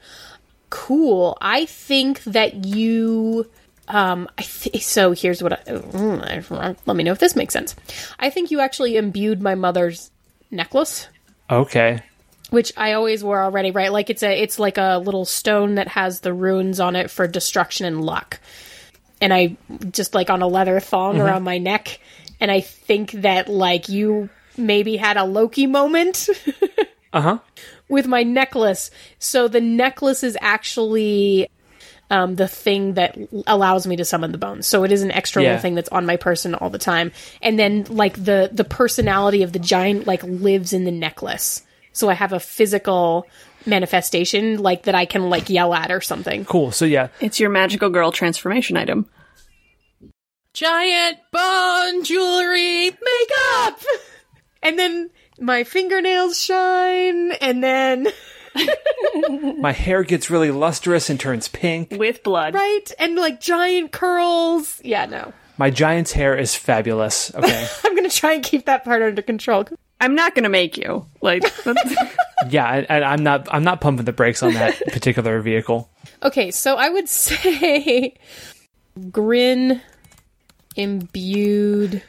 Cool. 0.69 1.37
I 1.39 1.65
think 1.65 2.23
that 2.23 2.65
you. 2.65 3.49
Um. 3.87 4.27
I 4.37 4.41
th- 4.41 4.83
so 4.83 5.13
here's 5.13 5.41
what. 5.41 5.53
I, 5.53 5.71
mm, 5.71 6.77
let 6.85 6.95
me 6.95 7.03
know 7.03 7.11
if 7.13 7.19
this 7.19 7.35
makes 7.35 7.53
sense. 7.53 7.75
I 8.19 8.29
think 8.29 8.51
you 8.51 8.59
actually 8.59 8.97
imbued 8.97 9.41
my 9.41 9.55
mother's 9.55 10.11
necklace, 10.49 11.07
Okay. 11.49 12.01
Which 12.51 12.71
I 12.77 12.93
always 12.93 13.23
wore 13.23 13.41
already. 13.41 13.71
Right. 13.71 13.91
Like 13.91 14.09
it's 14.11 14.21
a. 14.21 14.31
It's 14.41 14.59
like 14.59 14.77
a 14.77 15.01
little 15.03 15.25
stone 15.25 15.75
that 15.75 15.87
has 15.87 16.19
the 16.19 16.33
runes 16.33 16.79
on 16.79 16.95
it 16.95 17.09
for 17.09 17.27
destruction 17.27 17.87
and 17.87 18.05
luck. 18.05 18.39
And 19.19 19.33
I 19.33 19.57
just 19.91 20.13
like 20.13 20.29
on 20.29 20.41
a 20.43 20.47
leather 20.47 20.79
thong 20.79 21.19
around 21.19 21.43
my 21.43 21.57
neck. 21.57 21.99
And 22.39 22.49
I 22.51 22.61
think 22.61 23.11
that 23.11 23.47
like 23.49 23.89
you 23.89 24.29
maybe 24.57 24.97
had 24.97 25.17
a 25.17 25.23
Loki 25.25 25.65
moment. 25.65 26.29
Uh-huh. 27.13 27.39
with 27.89 28.07
my 28.07 28.23
necklace. 28.23 28.89
So 29.19 29.49
the 29.49 29.59
necklace 29.59 30.23
is 30.23 30.37
actually 30.39 31.49
um, 32.09 32.35
the 32.35 32.47
thing 32.47 32.93
that 32.93 33.17
allows 33.45 33.85
me 33.85 33.97
to 33.97 34.05
summon 34.05 34.31
the 34.31 34.37
bones. 34.37 34.65
So 34.65 34.85
it 34.85 34.93
is 34.93 35.01
an 35.03 35.11
external 35.11 35.49
Yeah. 35.49 35.59
thing 35.59 35.75
that's 35.75 35.89
on 35.89 36.05
my 36.05 36.15
person 36.15 36.55
all 36.55 36.69
the 36.69 36.77
time. 36.77 37.11
And 37.41 37.59
then 37.59 37.83
like 37.89 38.13
the 38.15 38.49
the 38.53 38.63
personality 38.63 39.43
of 39.43 39.51
the 39.51 39.59
giant 39.59 40.07
like 40.07 40.23
lives 40.23 40.71
in 40.71 40.85
the 40.85 40.91
necklace. 40.91 41.63
So 41.93 42.09
I 42.09 42.13
have 42.13 42.33
a 42.33 42.39
physical 42.39 43.25
manifestation 43.65 44.57
like 44.61 44.83
that 44.83 44.95
I 44.95 45.05
can 45.05 45.29
like 45.29 45.49
yell 45.49 45.73
at 45.73 45.91
or 45.91 46.01
something. 46.01 46.45
Cool. 46.45 46.71
So 46.71 46.85
yeah, 46.85 47.09
It's 47.19 47.39
your 47.39 47.49
magical 47.49 47.89
girl 47.89 48.11
transformation 48.11 48.77
item. 48.77 49.07
Giant 50.53 51.17
bone 51.31 52.03
jewelry 52.03 52.89
makeup. 52.89 53.79
And 54.63 54.77
then 54.77 55.09
my 55.39 55.63
fingernails 55.63 56.39
shine 56.39 57.31
and 57.41 57.63
then 57.63 58.05
my 59.59 59.71
hair 59.71 60.03
gets 60.03 60.29
really 60.29 60.51
lustrous 60.51 61.09
and 61.09 61.19
turns 61.19 61.47
pink. 61.47 61.95
With 61.97 62.21
blood. 62.21 62.53
right 62.53 62.91
and 62.99 63.15
like 63.15 63.41
giant 63.41 63.91
curls. 63.91 64.79
Yeah, 64.83 65.07
no. 65.07 65.33
My 65.57 65.71
giant's 65.71 66.11
hair 66.11 66.37
is 66.37 66.53
fabulous. 66.53 67.33
Okay. 67.33 67.67
I'm 67.83 67.95
going 67.95 68.07
to 68.07 68.15
try 68.15 68.33
and 68.33 68.43
keep 68.43 68.65
that 68.67 68.83
part 68.85 69.01
under 69.01 69.23
control. 69.23 69.65
I'm 70.01 70.15
not 70.15 70.33
gonna 70.33 70.49
make 70.49 70.77
you. 70.77 71.05
Like, 71.21 71.43
yeah, 72.49 72.73
and, 72.73 72.87
and 72.89 73.05
I'm 73.05 73.23
not 73.23 73.47
I'm 73.53 73.63
not 73.63 73.81
pumping 73.81 74.05
the 74.05 74.11
brakes 74.11 74.41
on 74.41 74.53
that 74.55 74.81
particular 74.87 75.39
vehicle. 75.41 75.89
Okay, 76.23 76.49
so 76.49 76.75
I 76.75 76.89
would 76.89 77.07
say 77.09 78.15
Grin 79.11 79.79
imbued 80.75 82.01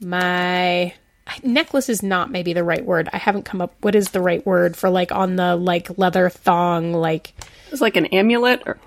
my 0.00 0.94
necklace 1.42 1.88
is 1.88 2.02
not 2.02 2.30
maybe 2.30 2.52
the 2.52 2.62
right 2.62 2.84
word. 2.84 3.08
I 3.12 3.18
haven't 3.18 3.44
come 3.44 3.60
up 3.60 3.74
what 3.80 3.96
is 3.96 4.10
the 4.10 4.20
right 4.20 4.46
word 4.46 4.76
for 4.76 4.88
like 4.88 5.10
on 5.10 5.34
the 5.34 5.56
like 5.56 5.98
leather 5.98 6.30
thong 6.30 6.92
like 6.92 7.34
it's 7.72 7.80
like 7.80 7.96
an 7.96 8.06
amulet 8.06 8.62
or 8.64 8.78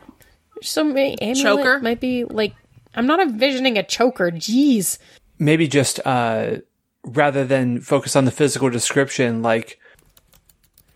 some 0.61 0.95
amulet 0.95 1.37
Choker? 1.37 1.79
might 1.79 1.99
be 1.99 2.23
like 2.23 2.55
I'm 2.95 3.07
not 3.07 3.19
envisioning 3.19 3.77
a 3.77 3.83
choker. 3.83 4.31
Jeez. 4.31 4.99
Maybe 5.37 5.67
just 5.67 5.99
uh 6.05 6.57
rather 7.03 7.45
than 7.45 7.81
focus 7.81 8.15
on 8.15 8.25
the 8.25 8.31
physical 8.31 8.69
description, 8.69 9.41
like 9.41 9.79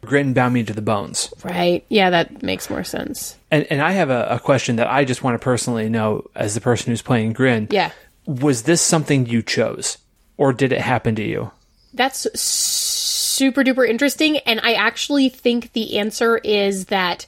grin 0.06 0.34
bound 0.34 0.54
me 0.54 0.64
to 0.64 0.74
the 0.74 0.82
bones. 0.82 1.34
Right. 1.44 1.84
Yeah, 1.90 2.10
that 2.12 2.44
makes 2.44 2.70
more 2.70 2.84
sense. 2.84 3.38
And 3.52 3.66
and 3.70 3.82
I 3.82 3.92
have 3.92 4.10
a, 4.10 4.28
a 4.30 4.40
question 4.40 4.78
that 4.78 4.88
I 4.88 5.04
just 5.04 5.24
want 5.24 5.36
to 5.36 5.44
personally 5.44 5.90
know 5.90 6.30
as 6.36 6.54
the 6.54 6.62
person 6.62 6.92
who's 6.92 7.02
playing 7.02 7.34
Grin. 7.34 7.68
Yeah. 7.72 7.92
Was 8.26 8.64
this 8.64 8.82
something 8.82 9.26
you 9.26 9.42
chose? 9.42 9.98
Or 10.38 10.52
did 10.52 10.74
it 10.74 10.82
happen 10.82 11.16
to 11.16 11.24
you? 11.24 11.52
That's 11.94 12.28
super 12.40 13.64
duper 13.64 13.88
interesting. 13.88 14.38
And 14.40 14.60
I 14.62 14.74
actually 14.74 15.30
think 15.30 15.72
the 15.72 15.98
answer 15.98 16.38
is 16.40 16.86
that 16.86 17.26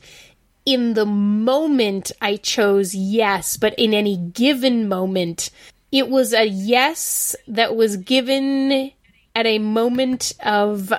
in 0.66 0.94
the 0.94 1.06
moment 1.06 2.12
I 2.22 2.36
chose 2.36 2.94
yes, 2.94 3.56
but 3.56 3.74
in 3.78 3.94
any 3.94 4.18
given 4.18 4.90
moment, 4.90 5.50
it 5.92 6.10
was 6.10 6.34
a 6.34 6.46
yes 6.46 7.36
that 7.48 7.76
was 7.76 7.98
given 7.98 8.92
at 9.36 9.46
a 9.46 9.60
moment 9.60 10.34
of 10.44 10.92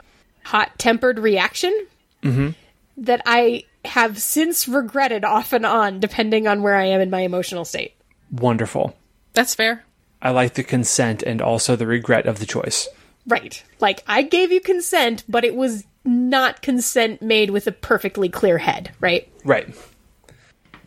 hot 0.45 0.79
tempered 0.79 1.19
reaction 1.19 1.87
mm-hmm. 2.23 2.51
that 2.97 3.23
I 3.27 3.65
have 3.85 4.19
since 4.19 4.69
regretted 4.69 5.25
off 5.25 5.53
and 5.53 5.67
on, 5.67 6.01
depending 6.01 6.47
on 6.47 6.63
where 6.63 6.77
I 6.77 6.87
am 6.87 7.01
in 7.01 7.11
my 7.11 7.21
emotional 7.21 7.65
state. 7.65 7.95
Wonderful. 8.31 8.97
That's 9.35 9.55
fair. 9.55 9.85
I 10.21 10.31
like 10.31 10.55
the 10.55 10.65
consent 10.65 11.23
and 11.23 11.41
also 11.41 11.77
the 11.77 11.87
regret 11.87 12.27
of 12.27 12.39
the 12.39 12.47
choice. 12.47 12.89
Right. 13.27 13.63
Like, 13.79 14.03
I 14.07 14.23
gave 14.23 14.51
you 14.51 14.61
consent, 14.61 15.25
but 15.29 15.45
it 15.45 15.55
was 15.55 15.85
not 16.05 16.63
consent 16.63 17.21
made 17.23 17.51
with 17.51 17.67
a 17.67 17.73
perfectly 17.73 18.29
clear 18.29 18.59
head, 18.59 18.93
right? 19.01 19.31
Right. 19.45 19.69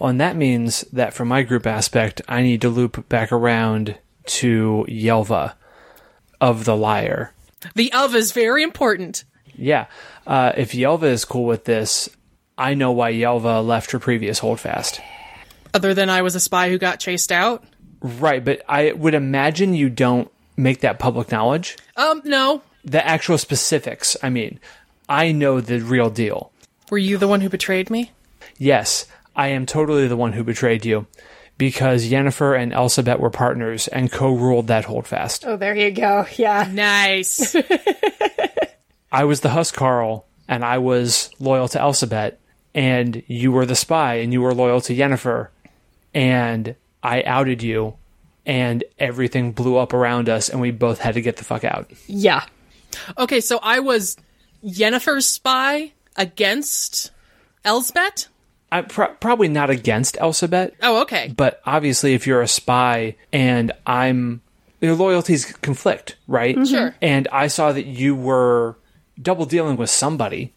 Well, 0.02 0.10
and 0.10 0.20
that 0.20 0.36
means 0.36 0.82
that 0.94 1.14
for 1.14 1.26
my 1.26 1.44
group 1.44 1.68
aspect, 1.68 2.24
I 2.28 2.42
need 2.42 2.62
to 2.62 2.70
loop 2.70 3.08
back 3.08 3.32
around 3.32 4.00
to 4.26 4.84
Yelva 4.90 5.54
of 6.42 6.66
the 6.66 6.76
Liar. 6.76 7.36
The 7.76 7.94
of 7.94 8.16
is 8.16 8.32
very 8.32 8.64
important. 8.64 9.26
Yeah. 9.54 9.86
Uh, 10.26 10.54
if 10.58 10.72
Yelva 10.72 11.04
is 11.04 11.24
cool 11.24 11.46
with 11.46 11.66
this, 11.66 12.10
I 12.58 12.74
know 12.74 12.92
why 12.92 13.14
Yelva 13.14 13.64
left 13.64 13.92
her 13.92 14.00
previous 14.00 14.40
holdfast. 14.40 15.00
Other 15.72 15.94
than 15.94 16.10
I 16.10 16.24
was 16.24 16.34
a 16.34 16.40
spy 16.40 16.70
who 16.70 16.80
got 16.80 17.00
chased 17.00 17.32
out. 17.32 17.64
Right, 18.02 18.44
but 18.44 18.64
I 18.68 18.94
would 18.94 19.14
imagine 19.14 19.76
you 19.76 19.92
don't 19.92 20.32
make 20.58 20.80
that 20.80 20.98
public 20.98 21.32
knowledge. 21.32 21.78
Um, 21.96 22.24
no. 22.26 22.64
The 22.84 23.06
actual 23.06 23.38
specifics, 23.38 24.18
I 24.24 24.32
mean. 24.32 24.60
I 25.08 25.32
know 25.32 25.62
the 25.62 25.80
real 25.80 26.10
deal. 26.10 26.52
Were 26.90 26.98
you 26.98 27.20
the 27.20 27.28
one 27.28 27.42
who 27.42 27.50
betrayed 27.50 27.92
me? 27.92 28.14
Yes, 28.58 29.06
I 29.36 29.50
am 29.50 29.66
totally 29.66 30.08
the 30.08 30.18
one 30.18 30.34
who 30.34 30.44
betrayed 30.44 30.86
you. 30.86 31.08
Because 31.58 32.10
Yennefer 32.10 32.60
and 32.60 32.72
Elsabet 32.72 33.20
were 33.20 33.30
partners 33.30 33.88
and 33.88 34.12
co 34.12 34.34
ruled 34.34 34.68
that 34.68 34.86
holdfast. 34.86 35.46
Oh, 35.46 35.58
there 35.58 35.76
you 35.76 35.92
go. 35.92 36.26
Yeah. 36.36 36.68
Nice. 36.72 37.56
I 39.12 39.26
was 39.26 39.42
the 39.42 39.50
Huskarl 39.50 40.24
and 40.48 40.66
I 40.66 40.80
was 40.80 41.30
loyal 41.40 41.70
to 41.70 41.80
Elsabet, 41.80 42.36
and 42.76 43.24
you 43.28 43.54
were 43.54 43.66
the 43.66 43.76
spy 43.76 44.16
and 44.16 44.34
you 44.34 44.42
were 44.42 44.54
loyal 44.54 44.82
to 44.82 44.94
Yennefer, 44.94 45.48
and 46.14 46.76
I 47.02 47.24
outed 47.24 47.64
you, 47.64 47.96
and 48.46 48.84
everything 49.00 49.54
blew 49.54 49.78
up 49.78 49.94
around 49.94 50.28
us, 50.28 50.50
and 50.50 50.60
we 50.60 50.72
both 50.72 51.00
had 51.00 51.14
to 51.14 51.22
get 51.22 51.38
the 51.38 51.46
fuck 51.46 51.64
out. 51.64 51.90
Yeah. 52.08 52.44
okay, 53.18 53.40
so 53.40 53.60
I 53.64 53.80
was 53.80 54.18
Yennefer's 54.62 55.26
spy 55.26 55.94
against 56.18 57.12
Elsabet? 57.64 58.28
I'm 58.72 58.86
pro- 58.86 59.14
probably 59.16 59.48
not 59.50 59.70
against 59.70 60.16
Elsabet, 60.16 60.72
Oh, 60.82 61.02
okay. 61.02 61.34
but 61.36 61.62
obviously, 61.66 62.14
if 62.14 62.26
you're 62.26 62.42
a 62.42 62.48
spy 62.48 63.16
and 63.34 63.72
I'm. 63.86 64.42
Your 64.80 64.96
loyalties 64.96 65.46
conflict, 65.46 66.16
right? 66.28 66.56
Mm-hmm. 66.56 66.64
Sure. 66.74 66.96
And 67.04 67.28
I 67.32 67.48
saw 67.48 67.72
that 67.72 67.86
you 67.86 68.16
were 68.16 68.78
double 69.22 69.46
dealing 69.46 69.78
with 69.78 69.92
somebody, 69.92 70.54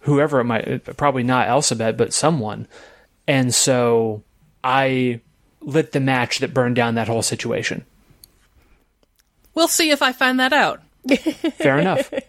whoever 0.00 0.40
it 0.40 0.44
might, 0.44 0.84
probably 0.98 1.22
not 1.22 1.48
Elsabet, 1.48 1.96
but 1.96 2.12
someone. 2.12 2.66
And 3.26 3.54
so 3.54 4.22
I 4.62 5.20
lit 5.62 5.92
the 5.92 6.00
match 6.00 6.40
that 6.40 6.52
burned 6.52 6.76
down 6.76 6.96
that 6.96 7.08
whole 7.08 7.22
situation. 7.22 7.86
We'll 9.54 9.68
see 9.68 9.90
if 9.90 10.02
I 10.02 10.12
find 10.12 10.38
that 10.38 10.52
out. 10.52 10.82
Fair 11.54 11.78
enough. 11.78 12.12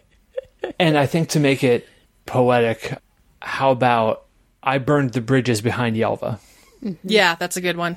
And 0.80 0.98
I 0.98 1.06
think 1.06 1.28
to 1.30 1.40
make 1.40 1.62
it 1.62 1.88
poetic, 2.26 2.98
how 3.40 3.70
about 3.70 4.24
I 4.68 4.76
burned 4.78 5.12
the 5.14 5.20
bridges 5.22 5.62
behind 5.62 5.96
Yelva? 5.96 6.38
Mm-hmm. 6.84 7.08
Yeah, 7.08 7.36
that's 7.36 7.56
a 7.56 7.60
good 7.62 7.76
one. 7.78 7.96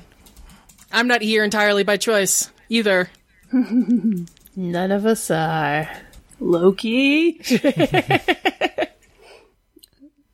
I'm 0.90 1.06
not 1.06 1.20
here 1.20 1.44
entirely 1.44 1.84
by 1.84 1.98
choice 1.98 2.50
either. 2.70 3.10
None 3.52 4.90
of 4.90 5.04
us 5.04 5.30
are. 5.30 5.88
Loki. 6.40 7.36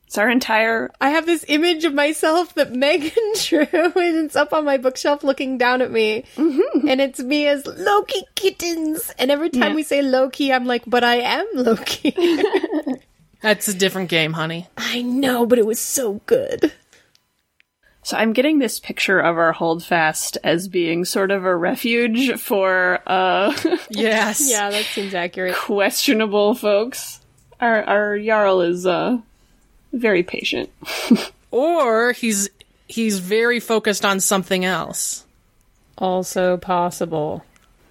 it's 0.07 0.17
our 0.17 0.29
entire. 0.29 0.89
I 1.01 1.09
have 1.09 1.25
this 1.25 1.43
image 1.49 1.83
of 1.85 1.93
myself 1.93 2.55
that 2.55 2.71
Megan 2.85 3.11
drew, 3.43 3.67
and 3.71 4.25
it's 4.25 4.35
up 4.37 4.53
on 4.53 4.63
my 4.65 4.77
bookshelf 4.77 5.23
looking 5.25 5.57
down 5.57 5.81
at 5.81 5.91
me. 5.91 6.23
Mm-hmm. 6.37 6.87
And 6.87 7.01
it's 7.01 7.19
me 7.19 7.47
as 7.47 7.65
Loki 7.67 8.23
kittens. 8.35 9.13
And 9.19 9.29
every 9.29 9.49
time 9.49 9.71
Yeah. 9.71 9.75
we 9.75 9.83
say 9.83 10.01
Loki, 10.01 10.51
I'm 10.53 10.65
like, 10.65 10.83
but 10.87 11.03
I 11.03 11.15
am 11.17 11.45
Loki. 11.53 12.15
That's 13.41 13.67
a 13.67 13.73
different 13.73 14.09
game, 14.09 14.33
honey. 14.33 14.67
I 14.77 15.01
know, 15.01 15.45
but 15.45 15.59
it 15.59 15.65
was 15.65 15.79
so 15.79 16.21
good. 16.25 16.73
So 18.03 18.17
I'm 18.17 18.33
getting 18.33 18.59
this 18.59 18.79
picture 18.79 19.19
of 19.19 19.37
our 19.37 19.51
holdfast 19.51 20.37
as 20.43 20.67
being 20.67 21.05
sort 21.05 21.31
of 21.31 21.45
a 21.45 21.55
refuge 21.55 22.39
for 22.39 23.01
uh 23.05 23.53
Yes. 23.89 24.49
Yeah, 24.49 24.69
that 24.69 24.85
seems 24.85 25.13
accurate. 25.13 25.55
questionable 25.55 26.55
folks. 26.55 27.19
Our 27.59 27.83
our 27.83 28.19
Jarl 28.19 28.61
is 28.61 28.85
uh 28.85 29.19
very 29.93 30.23
patient. 30.23 30.69
Or 31.51 32.11
he's 32.11 32.49
he's 32.87 33.17
very 33.17 33.59
focused 33.59 34.05
on 34.05 34.19
something 34.19 34.63
else. 34.65 35.25
Also 35.97 36.57
possible. 36.57 37.43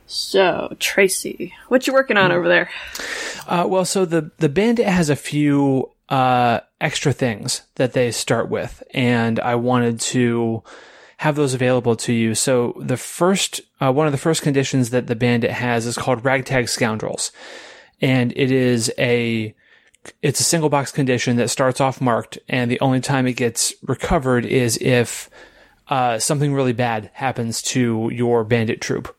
So, 0.09 0.75
Tracy, 0.81 1.53
what 1.69 1.87
you 1.87 1.93
working 1.93 2.17
on 2.17 2.33
over 2.33 2.49
there? 2.49 2.71
Uh, 3.47 3.67
well, 3.69 3.85
so 3.85 4.07
the 4.07 4.31
the 4.39 4.49
bandit 4.49 4.87
has 4.87 5.11
a 5.11 5.17
few 5.17 5.91
uh, 6.09 6.61
extra 6.81 7.13
things 7.13 7.63
that 7.75 7.93
they 7.93 8.11
start 8.11 8.49
with, 8.49 8.83
and 8.95 9.39
I 9.39 9.55
wanted 9.55 10.01
to 10.01 10.63
have 11.19 11.37
those 11.37 11.53
available 11.53 11.95
to 11.97 12.15
you. 12.15 12.35
So 12.35 12.75
the 12.81 12.97
first 12.97 13.61
uh, 13.83 13.93
one 13.93 14.07
of 14.07 14.13
the 14.13 14.19
first 14.19 14.41
conditions 14.41 14.91
that 14.91 15.09
the 15.09 15.17
bandit 15.17 15.51
has 15.51 15.85
is 15.85 15.97
called 15.99 16.25
ragtag 16.25 16.71
scoundrels, 16.71 17.31
and 18.01 18.33
it 18.35 18.51
is 18.51 18.91
a 18.99 19.55
it's 20.23 20.41
a 20.41 20.45
single 20.45 20.71
box 20.71 20.91
condition 20.91 21.37
that 21.37 21.51
starts 21.51 21.83
off 21.83 22.01
marked, 22.01 22.39
and 22.49 22.71
the 22.71 22.81
only 22.81 23.01
time 23.01 23.27
it 23.27 23.35
gets 23.35 23.75
recovered 23.83 24.47
is 24.47 24.79
if 24.81 25.29
uh, 25.89 26.19
something 26.19 26.55
really 26.55 26.73
bad 26.73 27.11
happens 27.13 27.61
to 27.61 28.09
your 28.11 28.43
bandit 28.43 28.81
troop. 28.81 29.15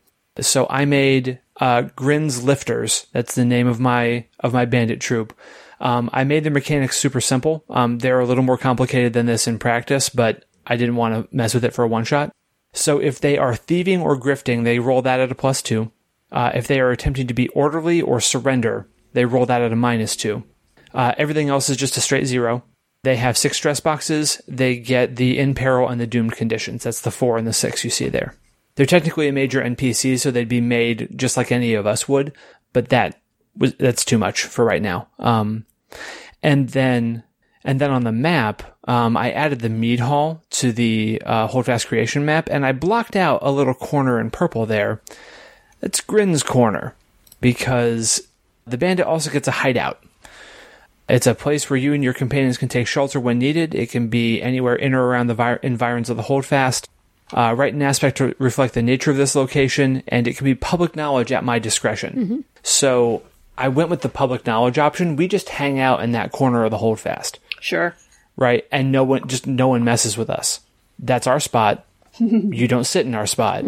So 0.46 0.68
I 0.70 0.86
made 0.86 1.40
uh, 1.60 1.84
Grin's 1.96 2.44
Lifters. 2.44 3.08
That's 3.12 3.36
the 3.36 3.46
name 3.46 3.68
of 3.68 3.80
my 3.80 4.26
of 4.40 4.54
my 4.54 4.66
bandit 4.66 5.02
troop. 5.02 5.38
Um, 5.80 6.10
I 6.12 6.24
made 6.24 6.44
the 6.44 6.50
mechanics 6.50 6.98
super 6.98 7.22
simple. 7.22 7.64
Um, 7.70 8.00
they're 8.00 8.20
a 8.20 8.26
little 8.26 8.44
more 8.44 8.58
complicated 8.58 9.14
than 9.14 9.26
this 9.26 9.48
in 9.48 9.60
practice, 9.60 10.10
but 10.10 10.46
I 10.68 10.76
didn't 10.76 10.98
want 10.98 11.16
to 11.16 11.36
mess 11.36 11.54
with 11.54 11.64
it 11.64 11.74
for 11.74 11.84
a 11.84 11.88
one 11.88 12.04
shot. 12.04 12.32
So 12.74 13.00
if 13.00 13.20
they 13.20 13.38
are 13.38 13.56
thieving 13.56 14.02
or 14.02 14.20
grifting, 14.20 14.64
they 14.64 14.80
roll 14.80 15.02
that 15.02 15.20
at 15.20 15.32
a 15.32 15.36
plus 15.36 15.62
two. 15.62 15.92
Uh, 16.32 16.52
if 16.54 16.68
they 16.68 16.80
are 16.80 16.92
attempting 16.92 17.28
to 17.28 17.34
be 17.34 17.48
orderly 17.50 18.02
or 18.02 18.20
surrender, 18.20 18.88
they 19.14 19.26
roll 19.26 19.46
that 19.48 19.62
at 19.62 19.72
a 19.72 19.76
minus 19.76 20.16
two. 20.16 20.44
Uh, 20.94 21.14
everything 21.18 21.50
else 21.50 21.70
is 21.70 21.78
just 21.78 21.98
a 21.98 22.02
straight 22.02 22.26
zero. 22.26 22.64
They 23.04 23.16
have 23.16 23.38
six 23.38 23.58
stress 23.58 23.80
boxes. 23.80 24.42
They 24.48 24.78
get 24.78 25.16
the 25.16 25.40
in 25.40 25.56
peril 25.56 25.88
and 25.88 26.00
the 26.00 26.08
doomed 26.08 26.34
conditions. 26.34 26.84
That's 26.84 27.02
the 27.02 27.12
four 27.12 27.38
and 27.38 27.48
the 27.48 27.54
six 27.54 27.84
you 27.84 27.90
see 27.90 28.10
there. 28.10 28.36
They're 28.80 28.86
technically 28.86 29.28
a 29.28 29.34
major 29.34 29.62
NPC, 29.62 30.18
so 30.18 30.32
they'd 30.32 30.48
be 30.48 30.62
made 30.62 31.10
just 31.18 31.36
like 31.36 31.52
any 31.52 31.74
of 31.74 31.86
us 31.86 32.08
would, 32.08 32.32
but 32.72 32.88
that 32.88 33.20
was 33.54 33.74
that's 33.76 34.06
too 34.06 34.18
much 34.18 34.46
for 34.46 34.64
right 34.64 34.82
now. 34.82 35.10
Um, 35.20 35.66
and 36.42 36.70
then 36.70 37.24
and 37.66 37.82
then 37.82 37.92
on 37.92 38.06
the 38.06 38.14
map, 38.14 38.64
um, 38.88 39.18
I 39.18 39.32
added 39.32 39.60
the 39.60 39.68
mead 39.68 40.00
hall 40.00 40.46
to 40.52 40.72
the 40.72 41.22
uh, 41.26 41.48
Holdfast 41.48 41.88
creation 41.88 42.24
map, 42.24 42.48
and 42.50 42.66
I 42.66 42.72
blocked 42.72 43.18
out 43.18 43.40
a 43.42 43.52
little 43.52 43.74
corner 43.74 44.18
in 44.18 44.32
purple 44.32 44.66
there. 44.66 45.02
That's 45.82 46.00
Grin's 46.00 46.42
corner 46.42 46.96
because 47.42 48.30
the 48.66 48.78
bandit 48.78 49.06
also 49.06 49.30
gets 49.30 49.50
a 49.50 49.60
hideout. 49.60 50.02
It's 51.10 51.28
a 51.28 51.36
place 51.36 51.70
where 51.70 51.76
you 51.76 51.92
and 51.92 52.02
your 52.02 52.14
companions 52.14 52.58
can 52.58 52.70
take 52.70 52.88
shelter 52.88 53.20
when 53.20 53.40
needed. 53.40 53.76
It 53.76 53.92
can 53.92 54.08
be 54.08 54.42
anywhere 54.42 54.76
in 54.76 54.94
or 54.94 55.06
around 55.06 55.28
the 55.28 55.34
vi- 55.34 55.60
environs 55.64 56.10
of 56.10 56.16
the 56.16 56.24
Holdfast. 56.24 56.88
Uh, 57.34 57.54
write 57.56 57.74
an 57.74 57.82
aspect 57.82 58.18
to 58.18 58.34
reflect 58.40 58.74
the 58.74 58.82
nature 58.82 59.12
of 59.12 59.18
this 59.18 59.36
location, 59.36 60.02
and 60.08 60.28
it 60.28 60.36
can 60.36 60.46
be 60.46 60.56
public 60.56 60.96
knowledge 60.96 61.32
at 61.32 61.44
my 61.44 61.60
discretion. 61.60 62.44
So 62.64 63.22
I 63.58 63.68
went 63.68 63.90
with 63.90 64.02
the 64.02 64.10
public 64.10 64.46
knowledge 64.48 64.80
option. 64.80 65.16
We 65.16 65.28
just 65.28 65.50
hang 65.50 65.80
out 65.80 66.02
in 66.02 66.12
that 66.14 66.32
corner 66.32 66.64
of 66.66 66.72
the 66.72 66.78
Holdfast, 66.80 67.38
Sure. 67.60 67.96
right? 68.36 68.66
And 68.72 68.92
no 68.92 69.04
one, 69.04 69.28
just 69.28 69.46
no 69.46 69.68
one 69.68 69.84
messes 69.84 70.18
with 70.18 70.30
us. 70.30 70.62
That's 70.98 71.28
our 71.28 71.40
spot. 71.40 71.86
you 72.20 72.68
don't 72.68 72.84
sit 72.86 73.06
in 73.06 73.14
our 73.14 73.28
spot, 73.28 73.64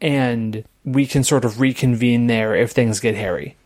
and 0.00 0.64
we 0.84 1.06
can 1.06 1.24
sort 1.24 1.44
of 1.44 1.60
reconvene 1.60 2.26
there 2.26 2.54
if 2.54 2.72
things 2.72 3.00
get 3.00 3.14
hairy. 3.14 3.56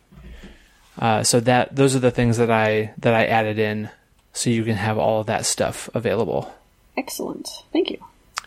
Uh, 0.99 1.23
so 1.23 1.41
that 1.41 1.75
those 1.75 1.97
are 1.97 2.01
the 2.01 2.11
things 2.11 2.37
that 2.37 2.51
I 2.51 2.93
that 2.99 3.15
I 3.15 3.27
added 3.27 3.59
in, 3.59 3.91
so 4.33 4.51
you 4.51 4.63
can 4.65 4.77
have 4.77 4.99
all 4.99 5.21
of 5.21 5.27
that 5.27 5.45
stuff 5.47 5.89
available. 5.95 6.55
Excellent. 6.97 7.49
Thank 7.73 7.91
you. 7.91 7.99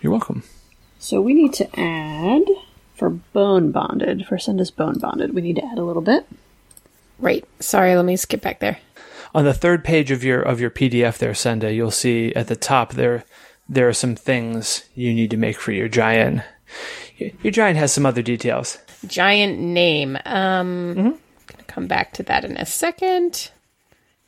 You're 0.01 0.11
welcome. 0.11 0.43
So 0.99 1.21
we 1.21 1.33
need 1.33 1.53
to 1.53 1.79
add 1.79 2.43
for 2.95 3.09
bone 3.09 3.71
bonded, 3.71 4.25
for 4.25 4.37
Senda's 4.37 4.71
bone 4.71 4.99
bonded, 4.99 5.33
we 5.33 5.41
need 5.41 5.57
to 5.57 5.65
add 5.65 5.77
a 5.77 5.83
little 5.83 6.01
bit. 6.01 6.25
Right. 7.19 7.45
Sorry, 7.59 7.95
let 7.95 8.05
me 8.05 8.15
skip 8.15 8.41
back 8.41 8.59
there. 8.59 8.79
On 9.33 9.43
the 9.43 9.53
third 9.53 9.83
page 9.83 10.11
of 10.11 10.23
your 10.23 10.41
of 10.41 10.61
your 10.61 10.69
PDF 10.69 11.17
there, 11.17 11.33
Senda, 11.33 11.73
you'll 11.73 11.91
see 11.91 12.33
at 12.35 12.47
the 12.47 12.55
top 12.55 12.93
there 12.93 13.25
there 13.67 13.87
are 13.87 13.93
some 13.93 14.15
things 14.15 14.85
you 14.95 15.13
need 15.13 15.31
to 15.31 15.37
make 15.37 15.57
for 15.57 15.71
your 15.71 15.87
giant. 15.89 16.41
Your 17.17 17.51
giant 17.51 17.77
has 17.77 17.93
some 17.93 18.05
other 18.05 18.21
details. 18.21 18.77
Giant 19.07 19.59
name. 19.59 20.17
Um, 20.25 20.95
gonna 21.47 21.63
come 21.67 21.87
back 21.87 22.13
to 22.13 22.23
that 22.23 22.45
in 22.45 22.57
a 22.57 22.65
second. 22.65 23.51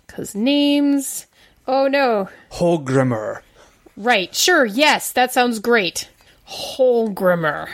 Cause 0.07 0.36
names. 0.36 1.26
Oh 1.68 1.88
no. 1.88 2.30
Holgrimmer. 2.51 3.41
Right. 3.98 4.34
Sure. 4.34 4.66
Yes. 4.66 5.12
That 5.12 5.34
sounds 5.34 5.60
great. 5.60 6.10
Holgrimmer. 6.48 7.68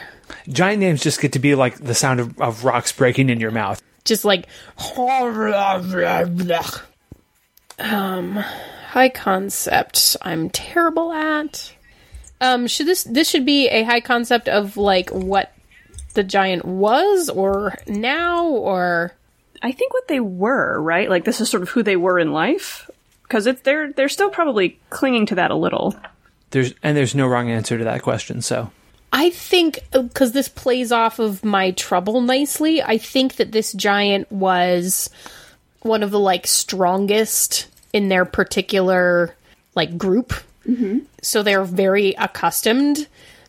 Giant 0.47 0.79
names 0.79 1.03
just 1.03 1.21
get 1.21 1.33
to 1.33 1.39
be 1.39 1.53
like 1.53 1.77
the 1.77 1.93
sound 1.93 2.19
of, 2.19 2.41
of 2.41 2.65
rocks 2.65 2.91
breaking 2.91 3.29
in 3.29 3.39
your 3.39 3.51
mouth. 3.51 3.81
Just 4.05 4.25
like. 4.25 4.47
Um, 7.79 8.35
high 8.87 9.09
concept. 9.09 10.17
I'm 10.21 10.49
terrible 10.49 11.11
at. 11.11 11.73
Um, 12.41 12.67
should 12.67 12.87
this 12.87 13.03
this 13.03 13.29
should 13.29 13.45
be 13.45 13.67
a 13.69 13.83
high 13.83 14.01
concept 14.01 14.49
of 14.49 14.75
like 14.75 15.09
what 15.11 15.53
the 16.13 16.23
giant 16.23 16.65
was 16.65 17.29
or 17.29 17.75
now 17.87 18.47
or 18.47 19.13
I 19.61 19.71
think 19.71 19.93
what 19.93 20.07
they 20.07 20.19
were, 20.19 20.81
right? 20.81 21.09
Like 21.09 21.23
this 21.23 21.39
is 21.39 21.49
sort 21.49 21.63
of 21.63 21.69
who 21.69 21.83
they 21.83 21.95
were 21.95 22.19
in 22.19 22.33
life. 22.33 22.89
Because 23.23 23.47
it's 23.47 23.61
they're 23.61 23.93
they're 23.93 24.09
still 24.09 24.29
probably 24.29 24.79
clinging 24.89 25.25
to 25.27 25.35
that 25.35 25.51
a 25.51 25.55
little. 25.55 25.95
There's 26.53 26.73
and 26.83 26.95
there's 26.95 27.15
no 27.15 27.27
wrong 27.27 27.49
answer 27.49 27.79
to 27.79 27.83
that 27.83 28.03
question. 28.03 28.43
So 28.43 28.71
I 29.11 29.31
think 29.31 29.79
uh, 29.91 30.03
because 30.03 30.33
this 30.33 30.47
plays 30.47 30.91
off 30.91 31.17
of 31.17 31.43
my 31.43 31.71
trouble 31.71 32.21
nicely, 32.21 32.81
I 32.81 32.99
think 32.99 33.37
that 33.37 33.51
this 33.51 33.73
giant 33.73 34.31
was 34.31 35.09
one 35.81 36.03
of 36.03 36.11
the 36.11 36.19
like 36.19 36.45
strongest 36.45 37.67
in 37.91 38.07
their 38.07 38.23
particular 38.23 39.35
like 39.73 39.97
group. 39.97 40.31
Mm-hmm. 40.67 40.99
So 41.23 41.41
they're 41.41 41.65
very 41.65 42.13
accustomed 42.13 43.07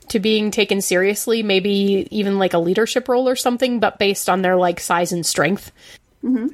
to 0.08 0.18
being 0.18 0.50
taken 0.50 0.80
seriously, 0.80 1.42
maybe 1.42 2.08
even 2.10 2.38
like 2.38 2.54
a 2.54 2.58
leadership 2.58 3.06
role 3.06 3.28
or 3.28 3.36
something, 3.36 3.80
but 3.80 3.98
based 3.98 4.30
on 4.30 4.40
their 4.40 4.56
like 4.56 4.80
size 4.80 5.12
and 5.12 5.26
strength. 5.26 5.72
Mm-hmm. 6.24 6.48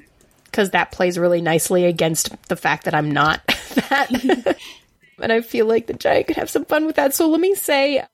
Because 0.44 0.70
that 0.70 0.90
plays 0.90 1.16
really 1.16 1.40
nicely 1.40 1.84
against 1.84 2.30
the 2.48 2.57
fact 2.57 2.86
that 2.86 2.94
I'm 2.94 3.12
not 3.12 3.40
that. 3.88 4.57
and 5.23 5.33
I 5.33 5.41
feel 5.41 5.66
like 5.66 5.87
the 5.87 5.95
giant 5.95 6.27
could 6.29 6.37
have 6.37 6.51
some 6.51 6.64
fun 6.64 6.87
with 6.87 6.97
that. 6.97 7.14
So 7.14 7.29
let 7.29 7.41
me 7.41 7.55
say 7.55 8.05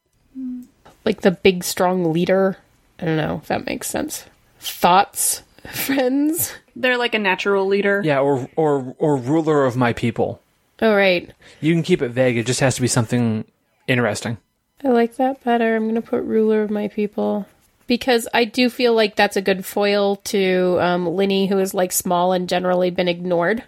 like 1.04 1.20
the 1.22 1.30
big 1.30 1.64
strong 1.64 2.12
leader. 2.12 2.56
I 3.00 3.04
don't 3.04 3.16
know 3.16 3.40
if 3.42 3.48
that 3.48 3.66
makes 3.66 3.88
sense. 3.88 4.24
Thoughts, 4.60 5.42
friends. 5.70 6.52
They're 6.74 6.96
like 6.98 7.14
a 7.14 7.18
natural 7.18 7.66
leader. 7.66 8.02
yeah, 8.04 8.20
or 8.20 8.48
or 8.56 8.94
or 8.98 9.16
ruler 9.16 9.64
of 9.64 9.76
my 9.76 9.92
people. 9.92 10.40
All 10.82 10.94
right, 10.94 11.32
You 11.62 11.72
can 11.72 11.82
keep 11.82 12.02
it 12.02 12.10
vague. 12.10 12.36
It 12.36 12.44
just 12.44 12.60
has 12.60 12.74
to 12.74 12.82
be 12.82 12.86
something 12.88 13.44
interesting. 13.88 14.36
I 14.84 14.88
like 14.88 15.16
that 15.16 15.42
better. 15.42 15.74
I'm 15.74 15.86
gonna 15.88 16.02
put 16.02 16.22
ruler 16.22 16.62
of 16.62 16.70
my 16.70 16.88
people 16.88 17.46
because 17.86 18.28
I 18.34 18.44
do 18.44 18.68
feel 18.68 18.92
like 18.92 19.16
that's 19.16 19.36
a 19.38 19.42
good 19.42 19.64
foil 19.64 20.16
to 20.16 20.76
um, 20.80 21.06
Linny, 21.06 21.46
who 21.46 21.58
is 21.58 21.72
like 21.72 21.92
small 21.92 22.32
and 22.32 22.46
generally 22.46 22.90
been 22.90 23.08
ignored, 23.08 23.62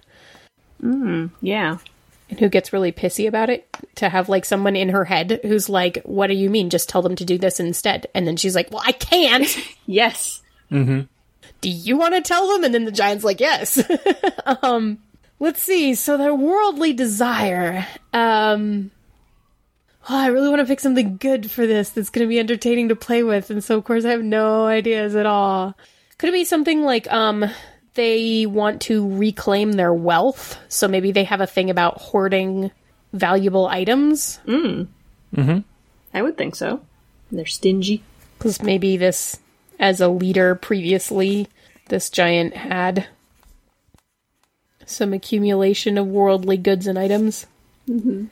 Yeah. 1.41 1.79
And 2.31 2.39
who 2.41 2.49
gets 2.49 2.73
really 2.73 2.93
pissy 2.93 3.27
about 3.27 3.51
it. 3.51 3.67
To 3.97 4.09
have 4.09 4.29
like 4.29 4.45
someone 4.45 4.77
in 4.77 4.91
her 4.91 5.05
head 5.05 5.41
who's 5.43 5.69
like, 5.69 6.03
"What 6.05 6.29
do 6.29 6.35
you 6.35 6.51
mean? 6.51 6.71
Just 6.71 6.89
tell 6.89 7.03
them 7.03 7.17
to 7.17 7.25
do 7.25 7.39
this 7.39 7.61
instead." 7.61 8.07
And 8.15 8.27
then 8.27 8.37
she's 8.37 8.55
like, 8.55 8.71
"Well, 8.71 8.83
I 8.85 8.93
can't." 8.93 9.49
Yes. 9.87 10.43
Mm-hmm. 10.71 11.01
do 11.63 11.71
you 11.71 11.97
want 11.97 12.15
to 12.15 12.21
tell 12.21 12.47
them? 12.49 12.63
And 12.63 12.75
then 12.75 12.85
the 12.85 12.93
giant's 12.93 13.25
like, 13.25 13.41
yes. 13.41 13.83
um, 14.63 14.99
Let's 15.41 15.63
see. 15.63 15.95
So 15.95 16.17
their 16.17 16.35
worldly 16.35 16.93
desire. 16.93 17.87
Um 18.13 18.91
oh, 20.11 20.17
I 20.17 20.29
really 20.29 20.49
want 20.49 20.61
to 20.61 20.67
pick 20.67 20.81
something 20.81 21.17
good 21.19 21.51
for 21.51 21.67
this 21.67 21.91
that's 21.91 22.11
going 22.11 22.27
to 22.27 22.29
be 22.29 22.39
entertaining 22.39 22.89
to 22.89 22.97
play 22.97 23.23
with, 23.23 23.51
and 23.51 23.63
so 23.63 23.77
of 23.77 23.85
course 23.85 24.05
I 24.05 24.11
have 24.11 24.23
no 24.23 24.67
ideas 24.67 25.15
at 25.15 25.27
all. 25.27 25.77
Could 26.19 26.31
it 26.31 26.33
be 26.33 26.45
something 26.45 26.83
like 26.83 27.11
um 27.13 27.45
they 27.99 28.47
want 28.47 28.81
to 28.83 29.17
reclaim 29.17 29.73
their 29.73 29.93
wealth? 29.93 30.59
So 30.69 30.89
maybe 30.89 31.13
they 31.13 31.25
have 31.25 31.43
a 31.43 31.47
thing 31.47 31.69
about 31.69 32.01
hoarding 32.01 32.71
valuable 33.13 33.67
items 33.67 34.39
mm. 34.47 34.87
mm-hmm. 35.35 35.59
I 36.13 36.23
would 36.23 36.37
think 36.37 36.55
so. 36.55 36.81
They're 37.31 37.47
stingy. 37.47 38.03
because 38.39 38.63
maybe 38.63 38.97
this 38.97 39.39
as 39.79 40.01
a 40.01 40.09
leader 40.09 40.55
previously 40.55 41.49
this 41.89 42.11
giant 42.11 42.55
had 42.55 43.07
some 44.85 45.13
accumulation 45.13 45.99
of 45.99 46.07
worldly 46.07 46.57
goods 46.57 46.87
and 46.87 46.99
items. 46.99 47.47
Mm-hmm. 47.89 48.27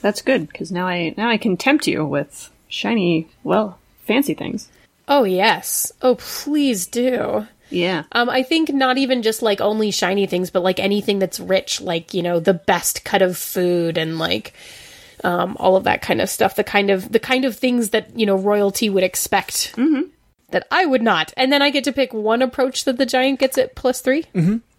That's 0.00 0.22
good 0.22 0.48
because 0.48 0.70
now 0.70 0.86
I 0.86 1.14
now 1.16 1.28
I 1.28 1.36
can 1.36 1.56
tempt 1.56 1.86
you 1.86 2.04
with 2.04 2.50
shiny, 2.68 3.28
well, 3.42 3.78
fancy 4.04 4.34
things. 4.34 4.68
Oh 5.06 5.24
yes. 5.24 5.92
Oh 6.02 6.16
please 6.16 6.86
do. 6.86 7.46
Yeah. 7.70 8.04
Um, 8.12 8.28
I 8.28 8.42
think 8.42 8.72
not 8.72 8.98
even 8.98 9.22
just 9.22 9.42
like 9.42 9.60
only 9.60 9.90
shiny 9.90 10.26
things, 10.26 10.50
but 10.50 10.62
like 10.62 10.80
anything 10.80 11.18
that's 11.18 11.40
rich, 11.40 11.80
like 11.80 12.14
you 12.14 12.22
know 12.22 12.40
the 12.40 12.54
best 12.54 13.04
cut 13.04 13.22
of 13.22 13.36
food 13.36 13.98
and 13.98 14.18
like 14.18 14.54
um, 15.24 15.56
all 15.58 15.76
of 15.76 15.84
that 15.84 16.02
kind 16.02 16.20
of 16.20 16.30
stuff. 16.30 16.56
The 16.56 16.64
kind 16.64 16.90
of 16.90 17.12
the 17.12 17.20
kind 17.20 17.44
of 17.44 17.56
things 17.56 17.90
that 17.90 18.18
you 18.18 18.26
know 18.26 18.36
royalty 18.36 18.88
would 18.90 19.04
expect 19.04 19.74
that 20.50 20.66
I 20.70 20.86
would 20.86 21.02
not. 21.02 21.32
And 21.36 21.52
then 21.52 21.62
I 21.62 21.70
get 21.70 21.84
to 21.84 21.92
pick 21.92 22.12
one 22.12 22.42
approach 22.42 22.84
that 22.84 22.98
the 22.98 23.06
giant 23.06 23.40
gets 23.40 23.58
at 23.58 23.74
plus 23.74 24.00
three. 24.00 24.24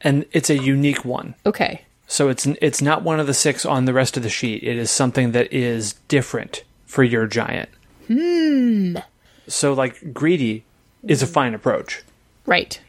And 0.02 0.26
it's 0.32 0.50
a 0.50 0.58
unique 0.58 1.06
one. 1.06 1.36
Okay. 1.46 1.84
So 2.08 2.30
it's 2.30 2.48
it's 2.48 2.82
not 2.82 3.04
one 3.04 3.20
of 3.20 3.28
the 3.28 3.34
six 3.34 3.66
on 3.66 3.86
the 3.86 3.94
rest 3.94 4.18
of 4.18 4.24
the 4.24 4.30
sheet. 4.30 4.64
It 4.64 4.78
is 4.78 4.90
something 4.90 5.32
that 5.34 5.54
is 5.54 5.94
different 6.08 6.64
for 6.86 7.04
your 7.04 7.28
giant. 7.28 7.70
Hmm. 8.08 8.98
So 9.48 9.74
like 9.74 10.14
greedy 10.14 10.66
is 11.04 11.22
a 11.22 11.28
fine 11.28 11.54
approach. 11.54 12.04
Right. 12.50 12.82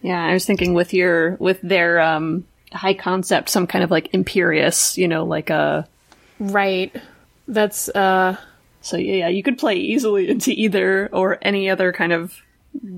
Yeah, 0.00 0.24
I 0.24 0.32
was 0.32 0.46
thinking 0.46 0.72
with 0.72 0.94
your 0.94 1.34
with 1.40 1.60
their 1.62 1.98
um 1.98 2.46
high 2.72 2.94
concept, 2.94 3.48
some 3.48 3.66
kind 3.66 3.82
of 3.82 3.90
like 3.90 4.14
imperious, 4.14 4.96
you 4.96 5.08
know, 5.08 5.24
like 5.24 5.50
a 5.50 5.88
Right. 6.38 6.94
That's 7.48 7.88
uh 7.88 8.36
so 8.82 8.96
yeah, 8.96 9.26
you 9.26 9.42
could 9.42 9.58
play 9.58 9.74
easily 9.74 10.28
into 10.28 10.52
either 10.52 11.08
or 11.12 11.38
any 11.42 11.68
other 11.68 11.92
kind 11.92 12.12
of 12.12 12.40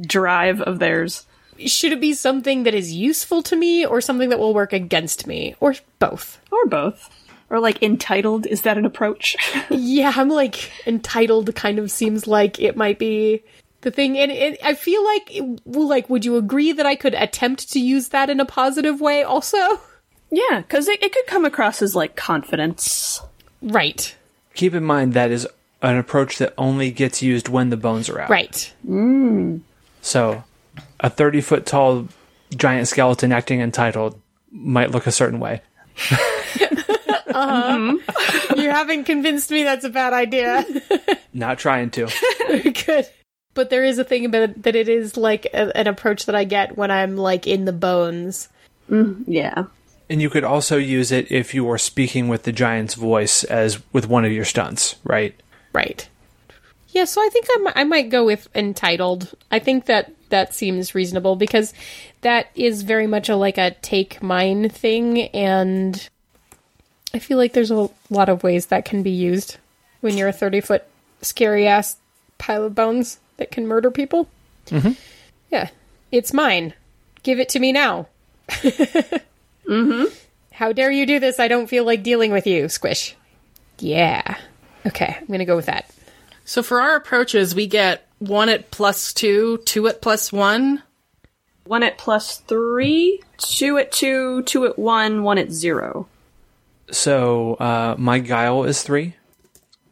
drive 0.02 0.60
of 0.60 0.80
theirs. 0.80 1.24
should 1.64 1.92
it 1.92 2.00
be 2.00 2.12
something 2.12 2.64
that 2.64 2.74
is 2.74 2.92
useful 2.92 3.42
to 3.44 3.56
me 3.56 3.86
or 3.86 4.02
something 4.02 4.28
that 4.28 4.38
will 4.38 4.52
work 4.52 4.74
against 4.74 5.26
me 5.26 5.54
or 5.60 5.74
both? 5.98 6.38
Or 6.52 6.66
both. 6.66 7.08
Or 7.48 7.58
like 7.58 7.82
entitled, 7.82 8.44
is 8.46 8.62
that 8.62 8.76
an 8.76 8.84
approach? 8.84 9.34
Yeah, 9.70 10.12
I'm 10.14 10.28
like 10.28 10.70
entitled 10.86 11.54
kind 11.54 11.78
of 11.78 11.90
seems 11.90 12.26
like 12.26 12.60
it 12.60 12.76
might 12.76 12.98
be 12.98 13.42
the 13.86 13.92
thing 13.92 14.18
and 14.18 14.32
it, 14.32 14.58
I 14.64 14.74
feel 14.74 15.04
like 15.04 15.30
well 15.64 15.88
like 15.88 16.10
would 16.10 16.24
you 16.24 16.36
agree 16.36 16.72
that 16.72 16.86
I 16.86 16.96
could 16.96 17.14
attempt 17.14 17.70
to 17.70 17.78
use 17.78 18.08
that 18.08 18.28
in 18.28 18.40
a 18.40 18.44
positive 18.44 19.00
way 19.00 19.22
also? 19.22 19.58
yeah, 20.30 20.60
because 20.60 20.88
it, 20.88 21.00
it 21.04 21.12
could 21.12 21.26
come 21.28 21.44
across 21.44 21.80
as 21.82 21.94
like 21.94 22.16
confidence. 22.16 23.20
Right. 23.62 24.14
Keep 24.54 24.74
in 24.74 24.82
mind 24.82 25.14
that 25.14 25.30
is 25.30 25.46
an 25.82 25.96
approach 25.96 26.38
that 26.38 26.52
only 26.58 26.90
gets 26.90 27.22
used 27.22 27.48
when 27.48 27.70
the 27.70 27.76
bones 27.76 28.08
are 28.08 28.18
out. 28.18 28.28
Right. 28.28 28.74
Mm. 28.84 29.60
So 30.02 30.42
a 30.98 31.08
30 31.08 31.40
foot 31.40 31.64
tall 31.64 32.08
giant 32.56 32.88
skeleton 32.88 33.30
acting 33.30 33.60
entitled 33.60 34.20
might 34.50 34.90
look 34.90 35.06
a 35.06 35.12
certain 35.12 35.38
way. 35.38 35.62
Uh-huh. 37.36 37.76
Mm-hmm. 37.76 38.60
you 38.60 38.70
haven't 38.70 39.04
convinced 39.04 39.50
me 39.50 39.62
that's 39.62 39.84
a 39.84 39.90
bad 39.90 40.14
idea. 40.14 40.64
Not 41.34 41.58
trying 41.58 41.90
to. 41.90 42.08
Good. 42.86 43.10
But 43.56 43.70
there 43.70 43.84
is 43.84 43.98
a 43.98 44.04
thing 44.04 44.26
about 44.26 44.42
it 44.42 44.62
that 44.64 44.76
it 44.76 44.86
is 44.86 45.16
like 45.16 45.46
a, 45.46 45.74
an 45.74 45.86
approach 45.86 46.26
that 46.26 46.34
I 46.34 46.44
get 46.44 46.76
when 46.76 46.90
I'm 46.90 47.16
like 47.16 47.46
in 47.46 47.64
the 47.64 47.72
bones. 47.72 48.50
Mm, 48.90 49.24
yeah. 49.26 49.64
And 50.10 50.20
you 50.20 50.28
could 50.28 50.44
also 50.44 50.76
use 50.76 51.10
it 51.10 51.32
if 51.32 51.54
you 51.54 51.68
are 51.70 51.78
speaking 51.78 52.28
with 52.28 52.42
the 52.42 52.52
giant's 52.52 52.94
voice 52.94 53.44
as 53.44 53.82
with 53.94 54.08
one 54.08 54.26
of 54.26 54.30
your 54.30 54.44
stunts, 54.44 54.96
right? 55.04 55.34
Right. 55.72 56.06
Yeah, 56.90 57.04
so 57.04 57.22
I 57.22 57.30
think 57.32 57.46
I 57.50 57.58
mi- 57.58 57.72
I 57.74 57.84
might 57.84 58.10
go 58.10 58.26
with 58.26 58.46
entitled. 58.54 59.34
I 59.50 59.58
think 59.58 59.86
that 59.86 60.12
that 60.28 60.54
seems 60.54 60.94
reasonable 60.94 61.34
because 61.34 61.72
that 62.20 62.48
is 62.54 62.82
very 62.82 63.06
much 63.06 63.30
a 63.30 63.36
like 63.36 63.56
a 63.56 63.70
take 63.82 64.22
mine 64.22 64.68
thing, 64.68 65.22
and 65.28 66.08
I 67.14 67.20
feel 67.20 67.38
like 67.38 67.54
there's 67.54 67.70
a 67.70 67.88
lot 68.10 68.28
of 68.28 68.42
ways 68.42 68.66
that 68.66 68.84
can 68.84 69.02
be 69.02 69.10
used 69.10 69.56
when 70.02 70.16
you're 70.16 70.28
a 70.28 70.32
thirty 70.32 70.60
foot 70.60 70.84
scary 71.22 71.66
ass 71.66 71.96
pile 72.38 72.64
of 72.64 72.74
bones 72.74 73.18
that 73.36 73.50
can 73.50 73.66
murder 73.66 73.90
people. 73.90 74.28
Mm-hmm. 74.66 74.92
Yeah, 75.50 75.70
it's 76.10 76.32
mine. 76.32 76.74
Give 77.22 77.38
it 77.38 77.48
to 77.50 77.58
me 77.58 77.72
now. 77.72 78.08
mm-hmm. 78.48 80.04
How 80.52 80.72
dare 80.72 80.90
you 80.90 81.06
do 81.06 81.20
this? 81.20 81.38
I 81.38 81.48
don't 81.48 81.66
feel 81.66 81.84
like 81.84 82.02
dealing 82.02 82.32
with 82.32 82.46
you, 82.46 82.68
Squish. 82.68 83.14
Yeah. 83.78 84.38
Okay, 84.86 85.16
I'm 85.18 85.26
gonna 85.26 85.44
go 85.44 85.56
with 85.56 85.66
that. 85.66 85.90
So 86.44 86.62
for 86.62 86.80
our 86.80 86.96
approaches, 86.96 87.54
we 87.54 87.66
get 87.66 88.06
one 88.18 88.48
at 88.48 88.70
plus 88.70 89.12
two, 89.12 89.58
two 89.58 89.88
at 89.88 90.00
plus 90.00 90.32
one. 90.32 90.82
One 91.64 91.82
at 91.82 91.98
plus 91.98 92.38
three, 92.38 93.20
two 93.38 93.76
at 93.78 93.90
two, 93.90 94.42
two 94.44 94.66
at 94.66 94.78
one, 94.78 95.24
one 95.24 95.38
at 95.38 95.50
zero. 95.50 96.06
So 96.92 97.54
uh, 97.54 97.96
my 97.98 98.20
guile 98.20 98.64
is 98.64 98.82
three. 98.82 99.16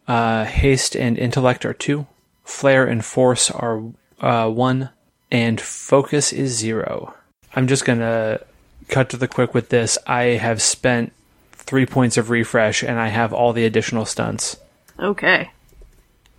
Uh, 0.07 0.45
haste 0.45 0.95
and 0.95 1.19
intellect 1.19 1.65
are 1.65 1.75
two. 1.75 2.07
Flair 2.45 2.87
and 2.87 3.05
force 3.05 3.51
are 3.51 3.83
uh, 4.21 4.49
one. 4.49 4.91
And 5.31 5.61
focus 5.61 6.33
is 6.33 6.57
zero. 6.57 7.15
I'm 7.57 7.67
just 7.67 7.85
gonna 7.85 8.41
cut 8.89 9.11
to 9.11 9.17
the 9.17 9.27
quick 9.29 9.55
with 9.55 9.69
this. 9.71 9.99
I 10.07 10.23
have 10.37 10.63
spent 10.63 11.13
three 11.53 11.87
points 11.87 12.17
of 12.17 12.31
refresh, 12.31 12.83
and 12.83 12.99
I 13.01 13.09
have 13.09 13.33
all 13.33 13.53
the 13.53 13.65
additional 13.65 14.05
stunts 14.05 14.57
Okay. 15.01 15.51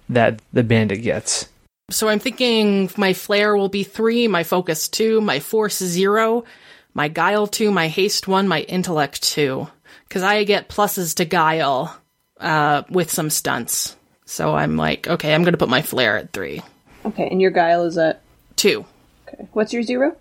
that 0.08 0.40
the 0.54 0.64
bandit 0.64 1.02
gets. 1.02 1.50
So 1.90 2.08
I'm 2.08 2.20
thinking 2.20 2.90
my 2.96 3.14
flair 3.14 3.56
will 3.58 3.70
be 3.70 3.84
three, 3.84 4.28
my 4.28 4.44
focus 4.44 4.88
two, 4.88 5.20
my 5.22 5.40
force 5.40 5.78
zero, 5.78 6.46
my 6.94 7.08
guile 7.08 7.48
two, 7.48 7.72
my 7.72 7.88
haste 7.88 8.28
one, 8.28 8.48
my 8.48 8.62
intellect 8.62 9.22
two. 9.24 9.68
Because 10.08 10.24
I 10.24 10.44
get 10.46 10.70
pluses 10.70 11.16
to 11.16 11.26
guile 11.26 11.96
uh, 12.40 12.84
with 12.90 13.12
some 13.12 13.30
stunts. 13.30 13.96
So 14.26 14.56
I'm 14.56 14.76
like, 14.78 15.08
okay, 15.08 15.34
I'm 15.34 15.44
going 15.44 15.54
to 15.54 15.58
put 15.58 15.70
my 15.70 15.82
flair 15.82 16.18
at 16.18 16.34
three. 16.34 16.62
Okay, 17.06 17.28
and 17.30 17.42
your 17.42 17.52
guile 17.52 17.84
is 17.86 17.98
at 17.98 18.22
Two. 18.56 18.86
okay. 19.28 19.48
What's 19.54 19.74
your 19.74 19.84
zero? 19.84 20.16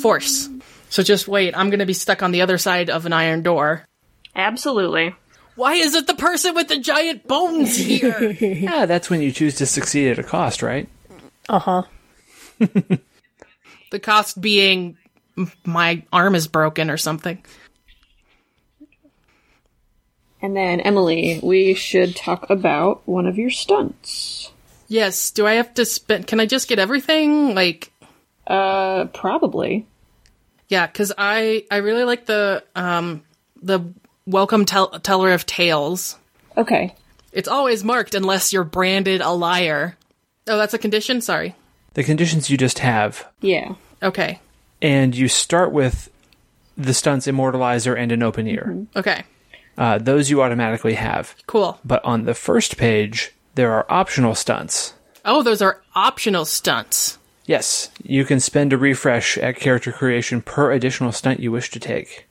Force. 0.00 0.48
So 0.88 1.02
just 1.02 1.28
wait, 1.28 1.56
I'm 1.56 1.70
going 1.70 1.80
to 1.80 1.86
be 1.86 1.92
stuck 1.92 2.22
on 2.22 2.32
the 2.32 2.42
other 2.42 2.56
side 2.58 2.88
of 2.90 3.04
an 3.06 3.12
iron 3.12 3.42
door. 3.42 3.86
Absolutely. 4.34 5.14
Why 5.56 5.74
is 5.74 5.94
it 5.94 6.06
the 6.06 6.14
person 6.14 6.54
with 6.54 6.68
the 6.68 6.78
giant 6.78 7.26
bones 7.28 7.76
here? 7.76 8.30
Yeah, 8.40 8.86
that's 8.86 9.10
when 9.10 9.20
you 9.20 9.32
choose 9.32 9.56
to 9.56 9.66
succeed 9.66 10.08
at 10.10 10.18
a 10.18 10.22
cost, 10.22 10.62
right? 10.62 10.88
Uh 11.48 11.58
huh. 11.58 11.82
the 13.90 13.98
cost 14.00 14.40
being 14.40 14.96
my 15.64 16.02
arm 16.12 16.34
is 16.34 16.46
broken 16.48 16.90
or 16.90 16.96
something. 16.96 17.42
And 20.42 20.56
then 20.56 20.80
Emily, 20.80 21.38
we 21.42 21.74
should 21.74 22.16
talk 22.16 22.48
about 22.50 23.06
one 23.06 23.26
of 23.26 23.36
your 23.38 23.50
stunts. 23.50 24.50
Yes, 24.88 25.30
do 25.30 25.46
I 25.46 25.54
have 25.54 25.72
to 25.74 25.84
spend 25.84 26.26
can 26.26 26.40
I 26.40 26.46
just 26.46 26.68
get 26.68 26.78
everything? 26.78 27.54
Like 27.54 27.92
Uh, 28.46 29.04
probably. 29.06 29.86
Yeah, 30.68 30.86
because 30.86 31.12
I 31.16 31.64
I 31.70 31.76
really 31.78 32.04
like 32.04 32.26
the 32.26 32.64
um 32.74 33.22
the 33.62 33.80
welcome 34.26 34.64
tell- 34.64 34.98
teller 35.00 35.32
of 35.32 35.46
tales. 35.46 36.16
Okay. 36.56 36.94
It's 37.32 37.48
always 37.48 37.84
marked 37.84 38.14
unless 38.14 38.52
you're 38.52 38.64
branded 38.64 39.20
a 39.20 39.30
liar. 39.30 39.96
Oh, 40.48 40.56
that's 40.58 40.74
a 40.74 40.78
condition. 40.78 41.20
Sorry. 41.20 41.54
The 41.94 42.02
conditions 42.04 42.48
you 42.50 42.56
just 42.56 42.78
have, 42.80 43.26
Yeah. 43.40 43.74
Okay. 44.02 44.40
and 44.80 45.14
you 45.14 45.28
start 45.28 45.70
with 45.72 46.08
the 46.76 46.94
stunts 46.94 47.26
immortalizer 47.26 47.96
and 47.96 48.10
an 48.10 48.22
open 48.22 48.46
ear. 48.48 48.86
Okay. 48.96 49.22
Uh, 49.80 49.96
those 49.96 50.28
you 50.28 50.42
automatically 50.42 50.92
have. 50.92 51.34
Cool. 51.46 51.80
But 51.82 52.04
on 52.04 52.26
the 52.26 52.34
first 52.34 52.76
page, 52.76 53.32
there 53.54 53.72
are 53.72 53.86
optional 53.88 54.34
stunts. 54.34 54.92
Oh, 55.24 55.42
those 55.42 55.62
are 55.62 55.80
optional 55.94 56.44
stunts. 56.44 57.16
Yes, 57.46 57.88
you 58.04 58.26
can 58.26 58.40
spend 58.40 58.74
a 58.74 58.78
refresh 58.78 59.38
at 59.38 59.56
character 59.56 59.90
creation 59.90 60.42
per 60.42 60.70
additional 60.70 61.12
stunt 61.12 61.40
you 61.40 61.50
wish 61.50 61.70
to 61.70 61.80
take. 61.80 62.26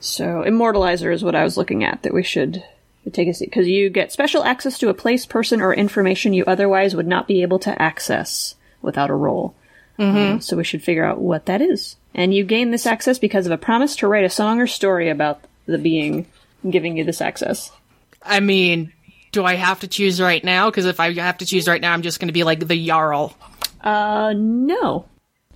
So 0.00 0.42
immortalizer 0.44 1.14
is 1.14 1.22
what 1.22 1.36
I 1.36 1.44
was 1.44 1.56
looking 1.56 1.84
at 1.84 2.02
that 2.02 2.12
we 2.12 2.24
should 2.24 2.64
take 3.12 3.28
a 3.28 3.34
seat 3.34 3.50
because 3.50 3.68
you 3.68 3.88
get 3.88 4.10
special 4.10 4.42
access 4.42 4.76
to 4.78 4.88
a 4.88 4.94
place, 4.94 5.26
person, 5.26 5.60
or 5.60 5.72
information 5.72 6.32
you 6.32 6.44
otherwise 6.44 6.96
would 6.96 7.06
not 7.06 7.28
be 7.28 7.42
able 7.42 7.60
to 7.60 7.80
access 7.80 8.56
without 8.82 9.10
a 9.10 9.14
roll. 9.14 9.54
Um, 9.96 10.40
so 10.40 10.56
we 10.56 10.64
should 10.64 10.82
figure 10.82 11.04
out 11.04 11.20
what 11.20 11.46
that 11.46 11.62
is. 11.62 11.94
And 12.14 12.34
you 12.34 12.42
gain 12.42 12.72
this 12.72 12.84
access 12.84 13.20
because 13.20 13.46
of 13.46 13.52
a 13.52 13.58
promise 13.58 13.94
to 13.96 14.08
write 14.08 14.24
a 14.24 14.28
song 14.28 14.60
or 14.60 14.66
story 14.66 15.08
about 15.08 15.40
the 15.66 15.78
being 15.78 16.26
giving 16.70 16.96
you 16.96 17.04
this 17.04 17.20
access. 17.20 17.70
I 18.22 18.40
mean, 18.40 18.92
do 19.32 19.44
I 19.44 19.54
have 19.54 19.80
to 19.80 19.88
choose 19.88 20.20
right 20.20 20.42
now? 20.42 20.70
Because 20.70 20.86
if 20.86 21.00
I 21.00 21.12
have 21.14 21.38
to 21.38 21.46
choose 21.46 21.66
right 21.68 21.80
now, 21.80 21.92
I'm 21.92 22.02
just 22.02 22.20
going 22.20 22.28
to 22.28 22.32
be 22.32 22.44
like 22.44 22.66
the 22.66 22.86
Jarl. 22.86 23.34
Uh, 23.80 24.32
no. 24.36 25.06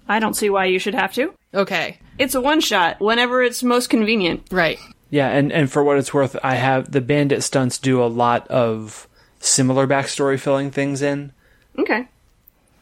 I 0.09 0.18
don't 0.20 0.34
see 0.34 0.50
why 0.50 0.66
you 0.66 0.78
should 0.78 0.94
have 0.94 1.12
to. 1.14 1.32
Okay, 1.54 1.98
It's 2.18 2.34
a 2.34 2.40
one 2.42 2.61
shot 2.61 3.00
whenever 3.00 3.42
it's 3.42 3.62
most 3.62 3.88
convenient. 3.88 4.46
right. 4.50 4.78
Yeah, 5.11 5.28
and, 5.30 5.50
and 5.50 5.72
for 5.72 5.82
what 5.82 5.96
it's 5.96 6.12
worth, 6.12 6.36
I 6.42 6.56
have 6.56 6.92
the 6.92 7.00
bandit 7.00 7.42
stunts 7.42 7.78
do 7.78 8.02
a 8.02 8.04
lot 8.06 8.46
of 8.48 9.09
similar 9.40 9.86
backstory 9.86 10.38
filling 10.38 10.70
things 10.70 11.00
in. 11.00 11.32
Okay. 11.78 12.06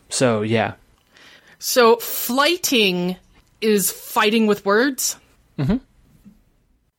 So 0.08 0.42
yeah. 0.42 0.74
So 1.60 1.96
flighting 1.98 3.16
is 3.60 3.92
fighting 3.92 4.48
with 4.48 4.64
words. 4.66 5.16
Mm-hmm. 5.58 5.76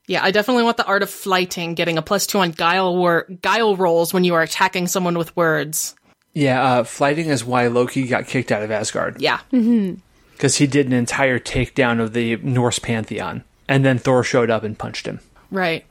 Yeah, 0.08 0.24
I 0.24 0.32
definitely 0.32 0.64
want 0.64 0.78
the 0.78 0.86
art 0.86 1.04
of 1.04 1.10
flighting, 1.10 1.74
getting 1.76 1.98
a 1.98 2.02
plus 2.02 2.26
two 2.26 2.40
on 2.40 2.52
guile 2.52 2.96
wor- 2.96 3.28
guile 3.42 3.76
rolls 3.76 4.14
when 4.14 4.24
you 4.24 4.34
are 4.36 4.42
attacking 4.42 4.88
someone 4.88 5.18
with 5.18 5.36
words. 5.36 5.96
Yeah, 6.34 6.64
uh, 6.64 6.84
flighting 6.86 7.28
is 7.28 7.44
why 7.44 7.68
Loki 7.68 8.08
got 8.08 8.28
kicked 8.28 8.52
out 8.52 8.64
of 8.64 8.72
Asgard. 8.72 9.20
Yeah, 9.22 9.40
Because 9.52 10.56
he 10.58 10.68
did 10.68 10.86
an 10.88 10.94
entire 10.94 11.40
takedown 11.40 12.00
of 12.00 12.14
the 12.14 12.38
Norse 12.38 12.80
pantheon. 12.80 13.44
And 13.68 13.84
then 13.84 13.98
Thor 13.98 14.24
showed 14.24 14.50
up 14.50 14.64
and 14.64 14.78
punched 14.80 15.06
him. 15.08 15.20
right. 15.52 15.86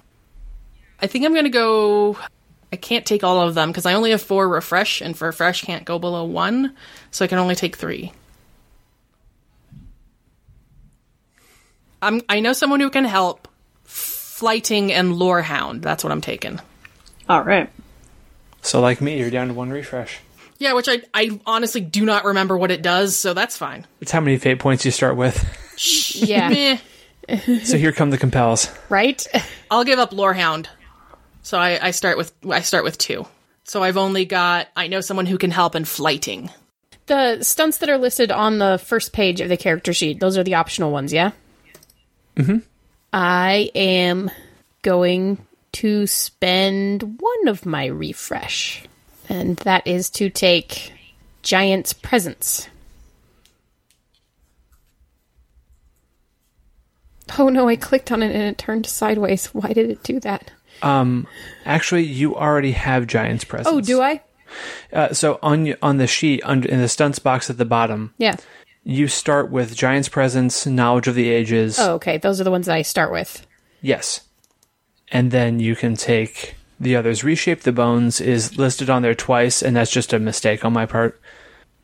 I 0.99 1.09
think 1.09 1.27
I'm 1.27 1.35
gonna 1.35 1.51
go. 1.51 2.17
I 2.73 2.77
can't 2.77 3.05
take 3.05 3.23
all 3.23 3.43
of 3.47 3.55
them 3.55 3.69
because 3.69 3.85
I 3.85 3.93
only 3.93 4.12
have 4.12 4.23
four 4.23 4.49
refresh, 4.49 5.03
and 5.03 5.14
for 5.14 5.27
refresh 5.27 5.61
can't 5.62 5.85
go 5.85 5.99
below 5.99 6.25
one, 6.25 6.75
so 7.11 7.23
I 7.23 7.29
can 7.29 7.37
only 7.39 7.55
take 7.55 7.77
three. 7.77 8.12
I'm. 12.01 12.23
I 12.31 12.41
know 12.41 12.55
someone 12.55 12.81
who 12.81 12.89
can 12.89 13.05
help. 13.05 13.47
Flighting 14.37 14.93
and 14.93 15.14
Lorehound. 15.14 15.80
That's 15.80 16.05
what 16.05 16.12
I'm 16.12 16.20
taking. 16.20 16.61
All 17.26 17.43
right. 17.43 17.70
So 18.61 18.82
like 18.82 19.01
me, 19.01 19.18
you're 19.18 19.30
down 19.30 19.49
to 19.49 19.55
one 19.55 19.70
refresh. 19.70 20.18
Yeah, 20.59 20.74
which 20.74 20.91
I 20.91 21.01
I 21.14 21.41
honestly 21.47 21.80
do 21.80 22.05
not 22.05 22.26
remember 22.26 22.55
what 22.55 22.70
it 22.70 22.82
does, 22.82 23.16
so 23.16 23.32
that's 23.32 23.57
fine. 23.57 23.87
It's 24.03 24.12
how 24.12 24.20
many 24.20 24.37
fate 24.37 24.59
points 24.59 24.84
you 24.84 24.91
start 24.91 25.16
with. 25.16 25.43
Yeah. 26.14 26.78
So 27.64 27.76
here 27.76 27.91
come 27.91 28.11
the 28.11 28.18
compels. 28.18 28.70
right? 28.89 29.26
I'll 29.70 29.82
give 29.82 29.99
up 29.99 30.12
Lorehound. 30.12 30.68
So 31.43 31.59
I, 31.59 31.87
I 31.87 31.91
start 31.91 32.16
with 32.18 32.32
I 32.49 32.61
start 32.61 32.84
with 32.84 32.99
two. 32.99 33.26
So 33.64 33.82
I've 33.82 33.97
only 33.97 34.26
got 34.26 34.68
I 34.76 34.87
know 34.87 35.01
someone 35.01 35.26
who 35.26 35.39
can 35.39 35.51
help 35.51 35.74
in 35.74 35.87
flighting. 35.87 36.51
The 37.07 37.43
stunts 37.43 37.78
that 37.78 37.89
are 37.89 37.97
listed 37.99 38.30
on 38.30 38.59
the 38.59 38.78
first 38.78 39.12
page 39.14 39.41
of 39.41 39.49
the 39.49 39.57
character 39.57 39.93
sheet, 39.95 40.20
those 40.20 40.37
are 40.39 40.45
the 40.45 40.55
optional 40.55 40.93
ones, 40.93 41.12
yeah? 41.12 41.32
Mm-hmm. 42.37 42.59
I 43.13 43.71
am 43.75 44.31
going 44.83 45.45
to 45.73 46.07
spend 46.07 47.21
one 47.21 47.49
of 47.49 47.67
my 47.67 47.87
refresh, 47.87 48.85
and 49.29 49.57
that 49.59 49.87
is 49.87 50.11
to 50.11 50.31
take 50.31 50.93
Giant's 51.43 51.93
Presence. 51.93 52.69
Oh 57.39 57.49
no, 57.49 57.69
I 57.69 57.77
clicked 57.77 58.13
on 58.13 58.23
it 58.23 58.33
and 58.35 58.43
it 58.43 58.59
turned 58.59 58.87
sideways. 58.87 59.47
Why 59.47 59.73
did 59.73 59.91
it 59.91 60.03
do 60.03 60.21
that? 60.21 60.51
Um, 60.83 61.27
actually, 61.65 62.05
you 62.05 62.37
already 62.37 62.73
have 62.73 63.07
Giant's 63.07 63.45
presence. 63.45 63.69
Oh, 63.75 63.81
do 63.81 64.01
I? 64.01 64.21
Uh, 64.93 65.13
so 65.13 65.39
on 65.43 65.75
on 65.83 65.97
the 65.97 66.07
sheet 66.07 66.41
under 66.45 66.69
in 66.69 66.81
the 66.81 66.89
stunts 66.89 67.19
box 67.19 67.51
at 67.51 67.59
the 67.59 67.65
bottom, 67.65 68.15
Yeah. 68.19 68.37
You 68.89 69.09
start 69.09 69.51
with 69.51 69.76
Giant's 69.76 70.09
presence, 70.09 70.64
knowledge 70.64 71.09
of 71.09 71.16
the 71.16 71.28
ages. 71.28 71.76
Oh, 71.76 71.95
okay. 71.95 72.18
Those 72.18 72.41
are 72.41 72.45
the 72.45 72.53
ones 72.53 72.66
that 72.66 72.76
I 72.76 72.82
start 72.82 73.11
with. 73.11 73.45
Yes. 73.82 74.20
And 75.11 75.32
then 75.32 75.59
you 75.59 75.74
can 75.74 75.97
take 75.97 76.55
the 76.78 76.95
others. 76.95 77.24
Reshape 77.24 77.62
the 77.62 77.72
bones 77.72 78.20
is 78.20 78.57
listed 78.59 78.89
on 78.89 79.03
there 79.03 79.14
twice, 79.14 79.61
and 79.61 79.74
that's 79.74 79.91
just 79.91 80.12
a 80.12 80.20
mistake 80.20 80.64
on 80.64 80.72
my 80.72 80.87
part. 80.87 81.20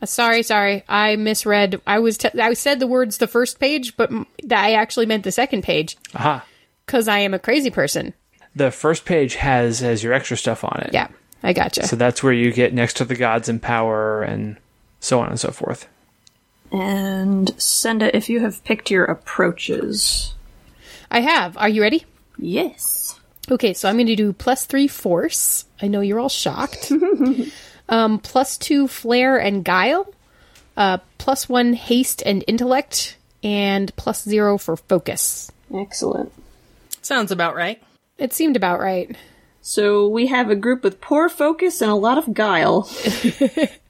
Uh, 0.01 0.07
Sorry, 0.07 0.45
sorry. 0.45 0.85
I 0.89 1.17
misread. 1.17 1.81
I 1.89 1.99
was 1.99 2.19
t- 2.19 2.41
I 2.41 2.53
said 2.55 2.79
the 2.79 2.87
words 2.87 3.19
the 3.19 3.27
first 3.27 3.59
page, 3.59 3.97
but 3.97 4.11
m- 4.13 4.27
I 4.51 4.75
actually 4.75 5.07
meant 5.07 5.25
the 5.25 5.33
second 5.33 5.63
page 5.63 5.97
Aha. 6.15 6.45
because 6.87 7.09
I 7.09 7.19
am 7.19 7.35
a 7.35 7.39
crazy 7.41 7.71
person. 7.71 8.15
The 8.55 8.71
first 8.71 9.05
page 9.05 9.35
has 9.37 9.81
has 9.81 10.05
your 10.05 10.13
extra 10.13 10.37
stuff 10.37 10.63
on 10.63 10.83
it. 10.87 10.91
Yeah, 10.93 11.09
I 11.43 11.53
gotcha. 11.53 11.87
So 11.87 11.97
that's 11.97 12.23
where 12.23 12.33
you 12.33 12.53
get 12.53 12.73
next 12.75 12.97
to 12.99 13.05
the 13.05 13.17
gods 13.17 13.49
and 13.49 13.61
power 13.61 14.23
and 14.23 14.57
so 15.01 15.21
on 15.21 15.29
and 15.31 15.41
so 15.41 15.51
forth. 15.51 15.89
And 16.73 17.55
Senda, 17.61 18.15
if 18.17 18.29
you 18.29 18.41
have 18.41 18.65
picked 18.65 18.91
your 18.91 19.05
approaches. 19.05 20.35
I 21.11 21.21
have. 21.21 21.57
Are 21.59 21.69
you 21.69 21.83
ready? 21.83 22.07
Yes. 22.39 23.21
Okay, 23.51 23.75
so 23.75 23.89
I'm 23.89 23.97
going 23.97 24.07
to 24.07 24.17
do 24.17 24.33
plus 24.33 24.65
three 24.65 24.89
force. 24.89 25.67
I 25.81 25.89
know 25.89 26.01
you're 26.01 26.19
all 26.19 26.31
shocked. 26.31 26.91
um, 27.89 28.19
plus 28.19 28.57
two 28.57 28.89
flair 28.89 29.37
and 29.37 29.65
guile. 29.65 30.13
Uh, 30.77 30.99
plus 31.19 31.49
one 31.49 31.75
haste 31.75 32.23
and 32.25 32.43
intellect, 32.49 33.19
and 33.43 33.95
plus 33.97 34.23
zero 34.25 34.57
for 34.57 34.77
focus. 34.77 35.53
Excellent. 35.75 36.33
Sounds 37.03 37.31
about 37.31 37.55
right. 37.55 37.83
It 38.17 38.33
seemed 38.33 38.57
about 38.57 38.81
right. 38.81 39.15
So 39.61 40.09
we 40.09 40.29
have 40.29 40.49
a 40.51 40.57
group 40.57 40.83
with 40.83 41.01
poor 41.01 41.29
focus 41.29 41.83
and 41.83 41.91
a 41.91 41.95
lot 41.95 42.17
of 42.17 42.33
guile. 42.33 42.89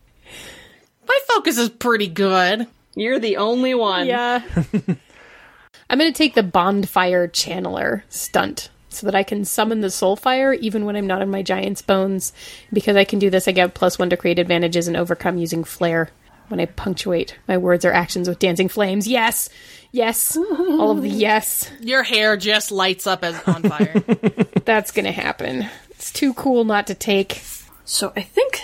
My 1.12 1.18
focus 1.28 1.58
is 1.58 1.68
pretty 1.68 2.06
good. 2.08 2.66
You're 2.94 3.18
the 3.18 3.36
only 3.36 3.74
one. 3.74 4.06
Yeah. 4.06 4.42
I'm 5.90 5.98
going 5.98 6.10
to 6.10 6.16
take 6.16 6.34
the 6.34 6.42
Bondfire 6.42 7.30
Channeler 7.30 8.00
stunt 8.08 8.70
so 8.88 9.04
that 9.04 9.14
I 9.14 9.22
can 9.22 9.44
summon 9.44 9.82
the 9.82 9.88
Soulfire 9.88 10.58
even 10.60 10.86
when 10.86 10.96
I'm 10.96 11.06
not 11.06 11.20
in 11.20 11.30
my 11.30 11.42
Giant's 11.42 11.82
Bones. 11.82 12.32
Because 12.72 12.96
I 12.96 13.04
can 13.04 13.18
do 13.18 13.28
this, 13.28 13.46
I 13.46 13.52
get 13.52 13.74
plus 13.74 13.98
one 13.98 14.08
to 14.08 14.16
create 14.16 14.38
advantages 14.38 14.88
and 14.88 14.96
overcome 14.96 15.36
using 15.36 15.64
Flair 15.64 16.08
when 16.48 16.60
I 16.60 16.64
punctuate 16.64 17.36
my 17.46 17.58
words 17.58 17.84
or 17.84 17.92
actions 17.92 18.26
with 18.26 18.38
dancing 18.38 18.70
flames. 18.70 19.06
Yes! 19.06 19.50
Yes! 19.90 20.34
All 20.38 20.92
of 20.92 21.02
the 21.02 21.08
yes. 21.10 21.70
Your 21.80 22.04
hair 22.04 22.38
just 22.38 22.72
lights 22.72 23.06
up 23.06 23.22
as 23.22 23.38
on 23.46 23.64
fire. 23.64 24.00
That's 24.64 24.92
going 24.92 25.04
to 25.04 25.12
happen. 25.12 25.68
It's 25.90 26.10
too 26.10 26.32
cool 26.32 26.64
not 26.64 26.86
to 26.86 26.94
take. 26.94 27.42
So 27.84 28.14
I 28.16 28.22
think 28.22 28.62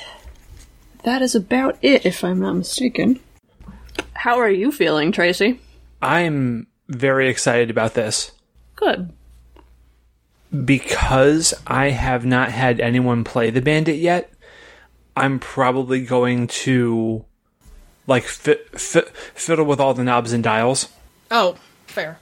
that 1.05 1.23
is 1.23 1.35
about 1.35 1.79
it, 1.83 2.05
if 2.05 2.23
I'm 2.25 2.41
not 2.41 2.55
mistaken. 2.55 3.21
How 4.15 4.39
are 4.39 4.51
you 4.51 4.73
feeling, 4.73 5.13
Tracy? 5.13 5.61
I'm 6.03 6.67
very 6.89 7.29
excited 7.29 7.71
about 7.71 7.95
this 7.95 8.33
Good. 8.77 9.11
because 10.65 11.55
I 11.67 11.91
have 11.91 12.25
not 12.25 12.51
had 12.51 12.81
anyone 12.81 13.25
play 13.25 13.51
the 13.51 13.61
bandit 13.61 13.97
yet. 13.97 14.33
I'm 15.17 15.39
probably 15.39 16.05
going 16.05 16.47
to 16.49 17.25
like 18.07 18.25
fi- 18.25 18.59
fi- 18.73 19.11
fiddle 19.35 19.67
with 19.67 19.81
all 19.81 19.93
the 19.95 20.05
knobs 20.05 20.33
and 20.33 20.43
dials 20.43 20.89
oh, 21.31 21.57
fair. 21.87 22.19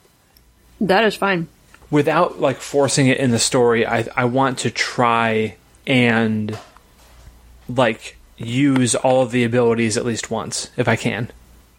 That 0.80 1.04
is 1.04 1.14
fine. 1.14 1.48
without 1.90 2.40
like 2.40 2.60
forcing 2.60 3.06
it 3.06 3.18
in 3.18 3.30
the 3.30 3.38
story. 3.38 3.86
I 3.86 4.06
I 4.16 4.24
want 4.24 4.58
to 4.60 4.70
try 4.70 5.56
and 5.86 6.58
like 7.68 8.15
use 8.36 8.94
all 8.94 9.22
of 9.22 9.30
the 9.30 9.44
abilities 9.44 9.96
at 9.96 10.04
least 10.04 10.30
once 10.30 10.70
if 10.76 10.88
I 10.88 10.96
can. 10.96 11.30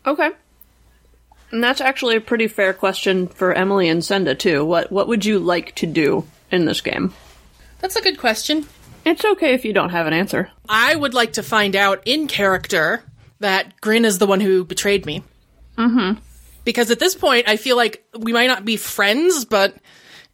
Okay. 0.05 0.31
And 1.51 1.63
that's 1.63 1.81
actually 1.81 2.17
a 2.17 2.21
pretty 2.21 2.47
fair 2.47 2.73
question 2.73 3.27
for 3.27 3.53
Emily 3.53 3.87
and 3.87 4.03
Senda 4.03 4.35
too. 4.35 4.65
What 4.65 4.91
what 4.91 5.07
would 5.07 5.25
you 5.25 5.39
like 5.39 5.75
to 5.75 5.85
do 5.85 6.25
in 6.51 6.65
this 6.65 6.81
game? 6.81 7.13
That's 7.79 7.95
a 7.95 8.01
good 8.01 8.17
question. 8.17 8.65
It's 9.05 9.23
okay 9.23 9.53
if 9.53 9.63
you 9.63 9.71
don't 9.71 9.91
have 9.91 10.07
an 10.07 10.13
answer. 10.13 10.49
I 10.67 10.93
would 10.93 11.13
like 11.13 11.33
to 11.33 11.43
find 11.43 11.75
out 11.75 12.01
in 12.05 12.27
character 12.27 13.03
that 13.39 13.79
Grin 13.79 14.03
is 14.03 14.17
the 14.17 14.27
one 14.27 14.41
who 14.41 14.65
betrayed 14.65 15.05
me. 15.05 15.23
Mm-hmm. 15.77 16.19
Because 16.65 16.91
at 16.91 16.99
this 16.99 17.15
point, 17.15 17.47
I 17.47 17.55
feel 17.55 17.77
like 17.77 18.05
we 18.17 18.33
might 18.33 18.47
not 18.47 18.65
be 18.65 18.75
friends, 18.75 19.45
but 19.45 19.73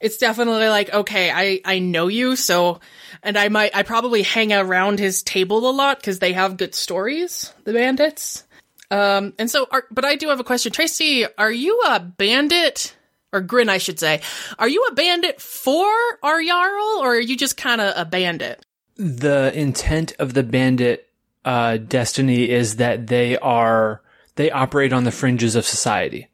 it's 0.04 0.18
definitely 0.18 0.68
like, 0.68 0.94
okay, 0.94 1.32
I, 1.32 1.62
I 1.64 1.80
know 1.80 2.08
you, 2.08 2.36
so, 2.36 2.82
and 3.24 3.38
I 3.38 3.48
might, 3.48 3.76
I 3.76 3.84
probably 3.84 4.22
hang 4.22 4.52
around 4.52 5.00
his 5.00 5.24
table 5.24 5.70
a 5.70 5.72
lot 5.72 5.98
because 5.98 6.20
they 6.20 6.34
have 6.34 6.58
good 6.58 6.76
stories, 6.76 7.54
the 7.64 7.72
bandits. 7.72 8.44
Um, 8.92 9.34
and 9.40 9.50
so, 9.50 9.66
are, 9.72 9.86
but 9.90 10.04
I 10.04 10.16
do 10.16 10.28
have 10.28 10.42
a 10.42 10.44
question. 10.44 10.74
Tracy, 10.74 11.26
are 11.38 11.52
you 11.52 11.82
a 11.88 12.02
bandit? 12.02 12.96
Or 13.32 13.40
Grin, 13.42 13.70
I 13.70 13.80
should 13.80 13.98
say. 13.98 14.22
Are 14.60 14.68
you 14.68 14.86
a 14.92 14.94
bandit 14.94 15.42
for 15.42 15.90
our 16.22 16.44
Jarl, 16.44 17.00
or 17.02 17.16
are 17.16 17.20
you 17.20 17.36
just 17.36 17.58
kind 17.58 17.82
of 17.82 17.94
a 17.96 18.06
bandit? 18.06 18.64
The 18.98 19.52
intent 19.58 20.14
of 20.20 20.36
the 20.36 20.44
bandit 20.44 21.10
uh, 21.46 21.78
destiny 21.78 22.50
is 22.50 22.76
that 22.76 23.08
they 23.08 23.38
are 23.40 24.02
they 24.36 24.52
operate 24.52 24.94
on 24.94 25.04
the 25.06 25.12
fringes 25.12 25.56
of 25.56 25.66
society. 25.66 26.28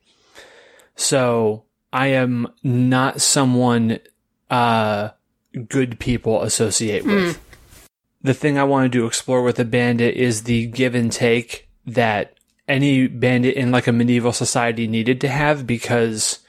So 0.96 1.64
I 1.92 2.08
am 2.08 2.48
not 2.64 3.22
someone 3.22 4.00
uh, 4.50 5.10
good 5.68 6.00
people 6.00 6.42
associate 6.42 7.06
with. 7.06 7.42
The 8.22 8.34
thing 8.34 8.58
I 8.58 8.64
wanted 8.64 8.92
to 8.94 9.06
explore 9.06 9.44
with 9.44 9.56
the 9.56 9.66
bandit 9.66 10.16
is 10.16 10.44
the 10.44 10.68
give 10.68 10.94
and 10.94 11.12
take 11.12 11.70
that 11.86 12.34
any 12.68 13.08
bandit 13.08 13.56
in 13.56 13.72
like 13.72 13.88
a 13.88 13.92
medieval 13.92 14.34
society 14.34 14.88
needed 14.88 15.20
to 15.22 15.28
have 15.28 15.66
because 15.66 16.40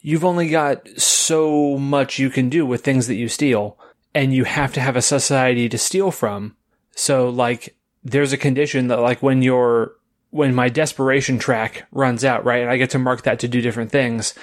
you've 0.00 0.24
only 0.24 0.48
got 0.48 0.88
so 0.98 1.78
much 1.78 2.18
you 2.18 2.30
can 2.30 2.48
do 2.48 2.66
with 2.66 2.82
things 2.82 3.06
that 3.06 3.14
you 3.14 3.28
steal 3.28 3.78
and 4.14 4.32
you 4.32 4.44
have 4.44 4.72
to 4.72 4.80
have 4.80 4.96
a 4.96 5.02
society 5.02 5.68
to 5.68 5.76
steal 5.76 6.10
from. 6.10 6.56
So 6.94 7.28
like 7.28 7.76
there's 8.02 8.32
a 8.32 8.38
condition 8.38 8.88
that 8.88 9.00
like 9.00 9.22
when 9.22 9.42
you're 9.42 9.95
when 10.36 10.54
my 10.54 10.68
desperation 10.68 11.38
track 11.38 11.86
runs 11.90 12.24
out, 12.24 12.44
right, 12.44 12.60
and 12.60 12.70
I 12.70 12.76
get 12.76 12.90
to 12.90 12.98
mark 12.98 13.22
that 13.22 13.38
to 13.40 13.48
do 13.48 13.60
different 13.60 13.90
things, 13.90 14.34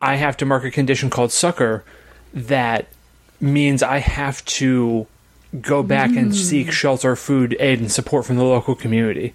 I 0.00 0.16
have 0.16 0.36
to 0.38 0.44
mark 0.44 0.64
a 0.64 0.70
condition 0.70 1.08
called 1.08 1.32
sucker 1.32 1.84
that 2.34 2.88
means 3.40 3.82
I 3.82 3.98
have 3.98 4.44
to 4.46 5.06
go 5.60 5.82
back 5.82 6.10
and 6.10 6.26
hmm. 6.26 6.32
seek 6.32 6.72
shelter, 6.72 7.14
food, 7.16 7.56
aid, 7.60 7.80
and 7.80 7.90
support 7.90 8.26
from 8.26 8.36
the 8.36 8.44
local 8.44 8.74
community. 8.74 9.34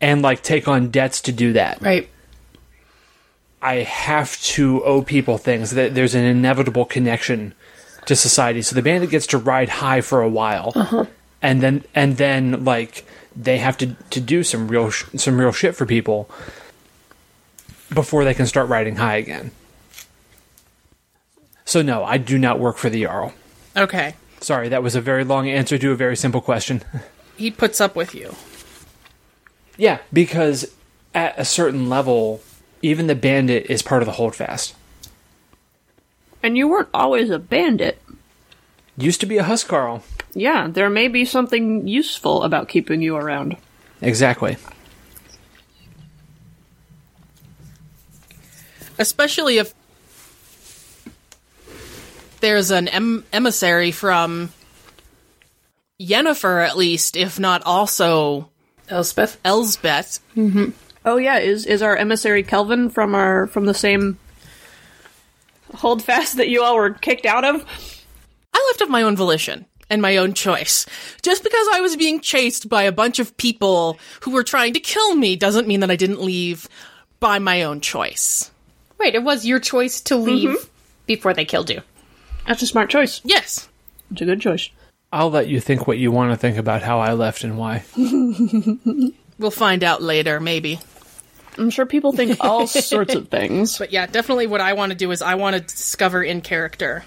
And 0.00 0.20
like 0.20 0.42
take 0.42 0.68
on 0.68 0.90
debts 0.90 1.22
to 1.22 1.32
do 1.32 1.54
that. 1.54 1.80
Right. 1.80 2.08
I 3.62 3.76
have 3.76 4.38
to 4.42 4.84
owe 4.84 5.00
people 5.00 5.38
things. 5.38 5.70
That 5.70 5.94
there's 5.94 6.14
an 6.14 6.24
inevitable 6.24 6.84
connection 6.84 7.54
to 8.04 8.14
society. 8.14 8.60
So 8.60 8.74
the 8.74 8.82
bandit 8.82 9.08
gets 9.08 9.26
to 9.28 9.38
ride 9.38 9.70
high 9.70 10.02
for 10.02 10.20
a 10.20 10.28
while, 10.28 10.72
uh-huh. 10.74 11.06
and 11.40 11.62
then 11.62 11.84
and 11.94 12.18
then 12.18 12.64
like 12.64 13.06
they 13.36 13.58
have 13.58 13.76
to 13.78 13.94
to 14.10 14.20
do 14.20 14.42
some 14.42 14.68
real 14.68 14.90
sh- 14.90 15.04
some 15.16 15.38
real 15.38 15.52
shit 15.52 15.74
for 15.76 15.84
people 15.86 16.28
before 17.92 18.24
they 18.24 18.34
can 18.34 18.46
start 18.46 18.68
riding 18.68 18.96
high 18.96 19.16
again. 19.16 19.50
So 21.64 21.82
no, 21.82 22.04
I 22.04 22.18
do 22.18 22.38
not 22.38 22.58
work 22.58 22.76
for 22.76 22.88
the 22.90 23.02
Jarl. 23.04 23.34
Okay. 23.76 24.14
Sorry, 24.40 24.68
that 24.68 24.82
was 24.82 24.94
a 24.94 25.00
very 25.00 25.24
long 25.24 25.48
answer 25.48 25.78
to 25.78 25.92
a 25.92 25.96
very 25.96 26.16
simple 26.16 26.40
question. 26.40 26.82
He 27.38 27.50
puts 27.50 27.82
up 27.82 27.94
with 27.94 28.14
you. 28.14 28.34
yeah, 29.76 29.98
because 30.10 30.72
at 31.14 31.38
a 31.38 31.44
certain 31.44 31.90
level, 31.90 32.40
even 32.80 33.08
the 33.08 33.14
bandit 33.14 33.66
is 33.68 33.82
part 33.82 34.00
of 34.00 34.06
the 34.06 34.12
holdfast. 34.12 34.74
And 36.42 36.56
you 36.56 36.66
weren't 36.66 36.88
always 36.94 37.28
a 37.28 37.38
bandit. 37.38 38.00
Used 38.96 39.20
to 39.20 39.26
be 39.26 39.36
a 39.36 39.42
huskarl. 39.44 40.02
Yeah, 40.36 40.68
there 40.68 40.90
may 40.90 41.08
be 41.08 41.24
something 41.24 41.88
useful 41.88 42.42
about 42.42 42.68
keeping 42.68 43.00
you 43.00 43.16
around. 43.16 43.56
Exactly. 44.02 44.58
Especially 48.98 49.56
if 49.56 49.72
there's 52.40 52.70
an 52.70 52.88
em- 52.88 53.24
emissary 53.32 53.92
from 53.92 54.50
Yennefer, 55.98 56.66
at 56.68 56.76
least, 56.76 57.16
if 57.16 57.40
not 57.40 57.62
also 57.64 58.50
Elspeth. 58.90 59.38
Elsbeth. 59.42 60.20
Mm-hmm. 60.36 60.70
Oh 61.06 61.16
yeah, 61.16 61.38
is 61.38 61.64
is 61.64 61.80
our 61.80 61.96
emissary 61.96 62.42
Kelvin 62.42 62.90
from 62.90 63.14
our 63.14 63.46
from 63.46 63.64
the 63.64 63.72
same 63.72 64.18
holdfast 65.72 66.36
that 66.36 66.50
you 66.50 66.62
all 66.62 66.76
were 66.76 66.90
kicked 66.90 67.24
out 67.24 67.44
of? 67.44 67.64
I 68.52 68.66
left 68.70 68.82
of 68.82 68.90
my 68.90 69.00
own 69.00 69.16
volition 69.16 69.64
and 69.88 70.02
my 70.02 70.16
own 70.16 70.34
choice. 70.34 70.86
Just 71.22 71.42
because 71.42 71.66
I 71.72 71.80
was 71.80 71.96
being 71.96 72.20
chased 72.20 72.68
by 72.68 72.82
a 72.82 72.92
bunch 72.92 73.18
of 73.18 73.36
people 73.36 73.98
who 74.20 74.32
were 74.32 74.44
trying 74.44 74.72
to 74.74 74.80
kill 74.80 75.14
me 75.14 75.36
doesn't 75.36 75.68
mean 75.68 75.80
that 75.80 75.90
I 75.90 75.96
didn't 75.96 76.22
leave 76.22 76.68
by 77.20 77.38
my 77.38 77.62
own 77.62 77.80
choice. 77.80 78.50
Wait, 78.98 79.14
it 79.14 79.22
was 79.22 79.46
your 79.46 79.60
choice 79.60 80.00
to 80.02 80.16
leave 80.16 80.50
mm-hmm. 80.50 80.68
before 81.06 81.34
they 81.34 81.44
killed 81.44 81.70
you. 81.70 81.82
That's 82.46 82.62
a 82.62 82.66
smart 82.66 82.90
choice. 82.90 83.20
Yes. 83.24 83.68
It's 84.10 84.22
a 84.22 84.24
good 84.24 84.40
choice. 84.40 84.70
I'll 85.12 85.30
let 85.30 85.48
you 85.48 85.60
think 85.60 85.86
what 85.86 85.98
you 85.98 86.10
want 86.10 86.32
to 86.32 86.36
think 86.36 86.56
about 86.56 86.82
how 86.82 87.00
I 87.00 87.12
left 87.12 87.44
and 87.44 87.56
why. 87.58 87.84
We'll 89.38 89.50
find 89.50 89.84
out 89.84 90.02
later, 90.02 90.40
maybe. 90.40 90.80
I'm 91.58 91.70
sure 91.70 91.86
people 91.86 92.12
think 92.12 92.38
all 92.40 92.66
sorts 92.66 93.14
of 93.14 93.28
things. 93.28 93.78
But 93.78 93.92
yeah, 93.92 94.06
definitely 94.06 94.46
what 94.46 94.60
I 94.60 94.72
want 94.72 94.92
to 94.92 94.98
do 94.98 95.10
is 95.10 95.22
I 95.22 95.34
want 95.34 95.56
to 95.56 95.60
discover 95.60 96.22
in 96.22 96.40
character 96.40 97.04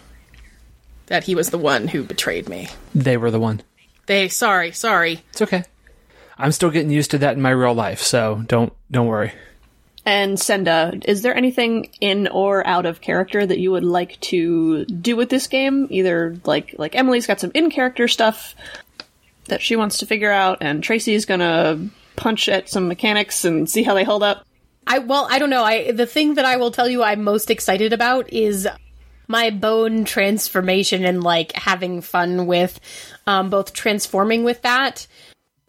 that 1.10 1.26
he 1.26 1.36
was 1.36 1.50
the 1.50 1.58
one 1.58 1.88
who 1.88 2.04
betrayed 2.04 2.48
me. 2.48 2.70
They 2.96 3.18
were 3.18 3.32
the 3.32 3.40
one. 3.40 3.62
They, 4.06 4.30
sorry, 4.30 4.72
sorry. 4.72 5.24
It's 5.32 5.42
okay. 5.42 5.64
I'm 6.38 6.52
still 6.52 6.72
getting 6.72 6.90
used 6.90 7.12
to 7.12 7.18
that 7.20 7.36
in 7.36 7.42
my 7.42 7.50
real 7.50 7.74
life, 7.74 8.02
so 8.02 8.44
don't 8.48 8.72
don't 8.90 9.08
worry. 9.08 9.34
And 10.06 10.40
Senda, 10.40 10.98
is 11.06 11.22
there 11.22 11.36
anything 11.36 11.92
in 12.00 12.28
or 12.30 12.66
out 12.66 12.86
of 12.86 13.02
character 13.02 13.46
that 13.46 13.60
you 13.60 13.72
would 13.72 13.84
like 13.84 14.20
to 14.22 14.86
do 14.86 15.16
with 15.16 15.30
this 15.30 15.48
game? 15.48 15.88
Either 15.90 16.38
like 16.46 16.76
like 16.80 16.96
Emily's 16.96 17.28
got 17.28 17.40
some 17.40 17.52
in 17.54 17.70
character 17.70 18.08
stuff 18.08 18.56
that 19.46 19.62
she 19.62 19.76
wants 19.76 19.98
to 19.98 20.06
figure 20.06 20.32
out, 20.32 20.60
and 20.62 20.82
Tracy's 20.82 21.26
gonna 21.26 21.90
punch 22.16 22.48
at 22.48 22.70
some 22.70 22.88
mechanics 22.88 23.44
and 23.46 23.70
see 23.70 23.84
how 23.84 23.94
they 23.94 24.04
hold 24.04 24.24
up. 24.24 24.46
I 24.88 25.00
well, 25.00 25.28
I 25.30 25.40
don't 25.40 25.50
know. 25.50 25.64
I 25.64 25.92
the 25.92 26.06
thing 26.06 26.36
that 26.36 26.46
I 26.46 26.56
will 26.56 26.72
tell 26.72 26.88
you 26.88 27.04
I'm 27.04 27.24
most 27.24 27.52
excited 27.52 27.92
about 27.92 28.32
is 28.32 28.68
my 29.30 29.50
bone 29.50 30.04
transformation 30.04 31.06
and 31.06 31.24
like 31.24 31.54
having 31.54 32.02
fun 32.02 32.48
with 32.48 32.80
um, 33.26 33.50
both 33.50 33.72
transforming 33.72 34.44
with 34.44 34.62
that 34.64 35.08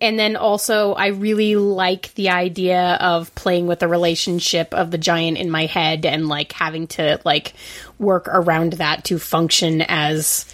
and 0.01 0.19
then 0.19 0.37
also 0.37 0.95
I 0.95 1.09
really 1.09 1.57
like 1.57 2.15
the 2.15 2.31
idea 2.31 2.95
of 3.01 3.35
playing 3.35 3.67
with 3.67 3.81
the 3.81 3.89
relationship 3.89 4.73
of 4.73 4.91
the 4.91 4.99
giant 4.99 5.37
in 5.39 5.51
my 5.51 5.67
head 5.67 6.07
and 6.07 6.27
like 6.27 6.53
having 6.53 6.87
to 6.89 7.21
like 7.25 7.53
work 7.99 8.27
around 8.29 8.75
that 8.75 9.05
to 9.05 9.19
function 9.19 9.83
as 9.83 10.47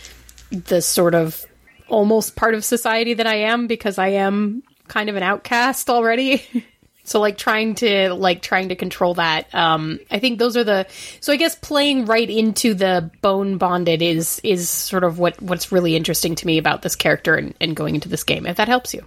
the 0.50 0.82
sort 0.82 1.14
of 1.14 1.44
almost 1.88 2.34
part 2.34 2.54
of 2.54 2.64
society 2.64 3.14
that 3.14 3.26
I 3.26 3.36
am 3.36 3.68
because 3.68 3.98
I 3.98 4.08
am 4.08 4.64
kind 4.88 5.08
of 5.08 5.16
an 5.16 5.22
outcast 5.22 5.88
already. 5.88 6.44
So 7.06 7.20
like 7.20 7.38
trying 7.38 7.76
to 7.76 8.12
like 8.14 8.42
trying 8.42 8.68
to 8.70 8.76
control 8.76 9.14
that. 9.14 9.52
Um, 9.54 10.00
I 10.10 10.18
think 10.18 10.38
those 10.38 10.56
are 10.56 10.64
the. 10.64 10.86
So 11.20 11.32
I 11.32 11.36
guess 11.36 11.54
playing 11.54 12.06
right 12.06 12.28
into 12.28 12.74
the 12.74 13.10
bone 13.22 13.58
bonded 13.58 14.02
is 14.02 14.40
is 14.42 14.68
sort 14.68 15.04
of 15.04 15.18
what 15.18 15.40
what's 15.40 15.70
really 15.70 15.94
interesting 15.94 16.34
to 16.34 16.46
me 16.46 16.58
about 16.58 16.82
this 16.82 16.96
character 16.96 17.36
and, 17.36 17.54
and 17.60 17.76
going 17.76 17.94
into 17.94 18.08
this 18.08 18.24
game. 18.24 18.44
If 18.44 18.56
that 18.56 18.68
helps 18.68 18.92
you. 18.92 19.04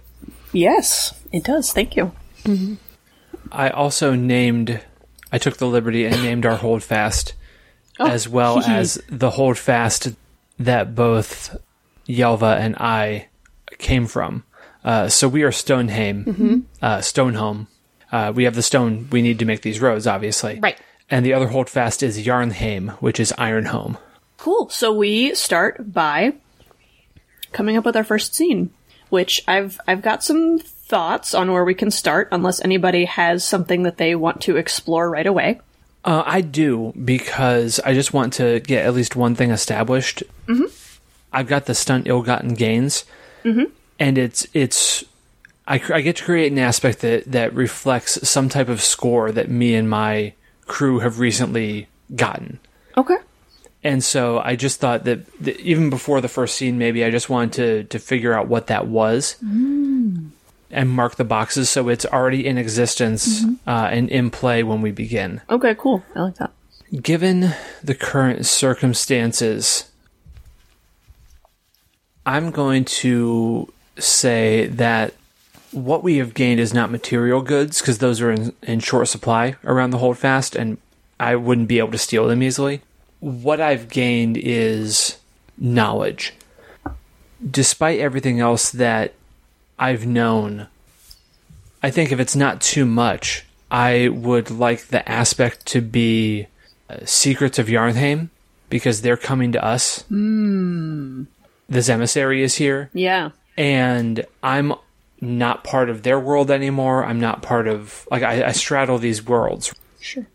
Yes, 0.52 1.14
it 1.30 1.44
does. 1.44 1.72
Thank 1.72 1.94
you. 1.94 2.12
I 3.52 3.68
also 3.68 4.14
named 4.14 4.80
I 5.30 5.38
took 5.38 5.58
the 5.58 5.66
liberty 5.66 6.06
and 6.06 6.22
named 6.22 6.46
our 6.46 6.56
holdfast 6.56 7.34
as 7.98 8.28
well 8.28 8.60
as 8.66 9.00
the 9.08 9.30
holdfast 9.30 10.08
that 10.58 10.94
both 10.94 11.56
Yelva 12.08 12.58
and 12.58 12.76
I 12.76 13.28
came 13.78 14.06
from. 14.06 14.44
Uh, 14.82 15.08
so 15.08 15.28
we 15.28 15.42
are 15.42 15.52
Stoneham, 15.52 16.66
uh, 16.80 16.98
Stonehome. 16.98 17.66
Uh, 18.12 18.32
we 18.34 18.44
have 18.44 18.54
the 18.54 18.62
stone 18.62 19.08
we 19.10 19.22
need 19.22 19.38
to 19.38 19.44
make 19.44 19.62
these 19.62 19.80
roads, 19.80 20.06
obviously. 20.06 20.58
Right. 20.60 20.78
And 21.08 21.26
the 21.26 21.32
other 21.32 21.48
holdfast 21.48 22.02
is 22.02 22.24
Yarnheim, 22.24 22.90
which 23.00 23.18
is 23.18 23.34
Iron 23.38 23.66
Home. 23.66 23.98
Cool. 24.36 24.68
So 24.70 24.92
we 24.92 25.34
start 25.34 25.92
by 25.92 26.34
coming 27.52 27.76
up 27.76 27.84
with 27.84 27.96
our 27.96 28.04
first 28.04 28.34
scene, 28.34 28.70
which 29.08 29.42
I've 29.46 29.80
I've 29.86 30.02
got 30.02 30.24
some 30.24 30.58
thoughts 30.58 31.34
on 31.34 31.52
where 31.52 31.64
we 31.64 31.74
can 31.74 31.90
start, 31.90 32.28
unless 32.32 32.60
anybody 32.60 33.04
has 33.04 33.44
something 33.44 33.82
that 33.82 33.96
they 33.96 34.14
want 34.14 34.40
to 34.42 34.56
explore 34.56 35.10
right 35.10 35.26
away. 35.26 35.60
Uh, 36.04 36.22
I 36.24 36.40
do 36.40 36.92
because 37.04 37.78
I 37.80 37.92
just 37.92 38.14
want 38.14 38.32
to 38.34 38.60
get 38.60 38.86
at 38.86 38.94
least 38.94 39.16
one 39.16 39.34
thing 39.34 39.50
established. 39.50 40.22
Mm-hmm. 40.46 40.64
I've 41.32 41.46
got 41.46 41.66
the 41.66 41.74
stunt 41.74 42.06
ill-gotten 42.06 42.54
gains, 42.54 43.04
mm-hmm. 43.44 43.64
and 43.98 44.16
it's 44.16 44.46
it's 44.54 45.04
I, 45.70 45.78
cr- 45.78 45.94
I 45.94 46.00
get 46.00 46.16
to 46.16 46.24
create 46.24 46.50
an 46.52 46.58
aspect 46.58 47.00
that 47.00 47.30
that 47.30 47.54
reflects 47.54 48.28
some 48.28 48.48
type 48.48 48.68
of 48.68 48.80
score 48.82 49.30
that 49.32 49.48
me 49.48 49.74
and 49.74 49.88
my 49.88 50.34
crew 50.66 50.98
have 50.98 51.18
recently 51.20 51.86
gotten. 52.14 52.58
Okay. 52.96 53.16
And 53.82 54.04
so 54.04 54.40
I 54.40 54.56
just 54.56 54.80
thought 54.80 55.04
that, 55.04 55.24
that 55.40 55.58
even 55.60 55.88
before 55.88 56.20
the 56.20 56.28
first 56.28 56.56
scene, 56.56 56.76
maybe 56.76 57.02
I 57.04 57.10
just 57.10 57.30
wanted 57.30 57.52
to 57.54 57.84
to 57.84 57.98
figure 57.98 58.34
out 58.34 58.48
what 58.48 58.66
that 58.66 58.86
was 58.88 59.36
and 59.42 60.32
mark 60.90 61.16
the 61.16 61.24
boxes 61.24 61.68
so 61.70 61.88
it's 61.88 62.04
already 62.06 62.46
in 62.46 62.56
existence 62.58 63.42
uh, 63.66 63.88
and 63.90 64.08
in 64.08 64.30
play 64.30 64.62
when 64.62 64.82
we 64.82 64.90
begin 64.92 65.40
Okay. 65.50 65.74
Cool. 65.74 66.02
I 66.14 66.20
like 66.22 66.36
that. 66.36 66.52
given 67.02 67.52
the 67.82 67.94
current 67.94 68.44
circumstances, 68.46 69.90
I'm 72.26 72.50
going 72.50 72.84
to 73.02 73.72
say 73.98 74.66
that 74.66 75.14
what 75.72 76.02
we 76.02 76.16
have 76.18 76.34
gained 76.34 76.60
is 76.60 76.74
not 76.74 76.90
material 76.90 77.42
goods 77.42 77.80
because 77.80 77.98
those 77.98 78.20
are 78.20 78.30
in, 78.30 78.52
in 78.62 78.80
short 78.80 79.08
supply 79.08 79.56
around 79.64 79.90
the 79.90 79.98
holdfast, 79.98 80.56
and 80.56 80.78
I 81.18 81.36
wouldn't 81.36 81.68
be 81.68 81.78
able 81.78 81.92
to 81.92 81.98
steal 81.98 82.26
them 82.26 82.42
easily. 82.42 82.82
What 83.20 83.60
I've 83.60 83.88
gained 83.88 84.36
is 84.36 85.18
knowledge. 85.58 86.32
Despite 87.48 88.00
everything 88.00 88.40
else 88.40 88.70
that 88.72 89.14
I've 89.78 90.06
known, 90.06 90.66
I 91.82 91.90
think 91.90 92.12
if 92.12 92.20
it's 92.20 92.36
not 92.36 92.60
too 92.60 92.84
much, 92.84 93.44
I 93.70 94.08
would 94.08 94.50
like 94.50 94.86
the 94.88 95.08
aspect 95.08 95.64
to 95.66 95.80
be 95.80 96.46
uh, 96.88 96.98
Secrets 97.04 97.58
of 97.58 97.68
Yarnheim 97.68 98.28
because 98.68 99.00
they're 99.02 99.16
coming 99.16 99.52
to 99.52 99.64
us. 99.64 100.04
Mm. 100.10 101.26
This 101.68 101.88
emissary 101.88 102.42
is 102.42 102.56
here, 102.56 102.90
Yeah. 102.92 103.30
and 103.56 104.24
I'm 104.42 104.74
not 105.20 105.64
part 105.64 105.90
of 105.90 106.02
their 106.02 106.18
world 106.18 106.50
anymore. 106.50 107.04
I'm 107.04 107.20
not 107.20 107.42
part 107.42 107.68
of 107.68 108.06
like 108.10 108.22
I, 108.22 108.44
I 108.48 108.52
straddle 108.52 108.98
these 108.98 109.24
worlds. 109.26 109.74
Sure. 110.00 110.26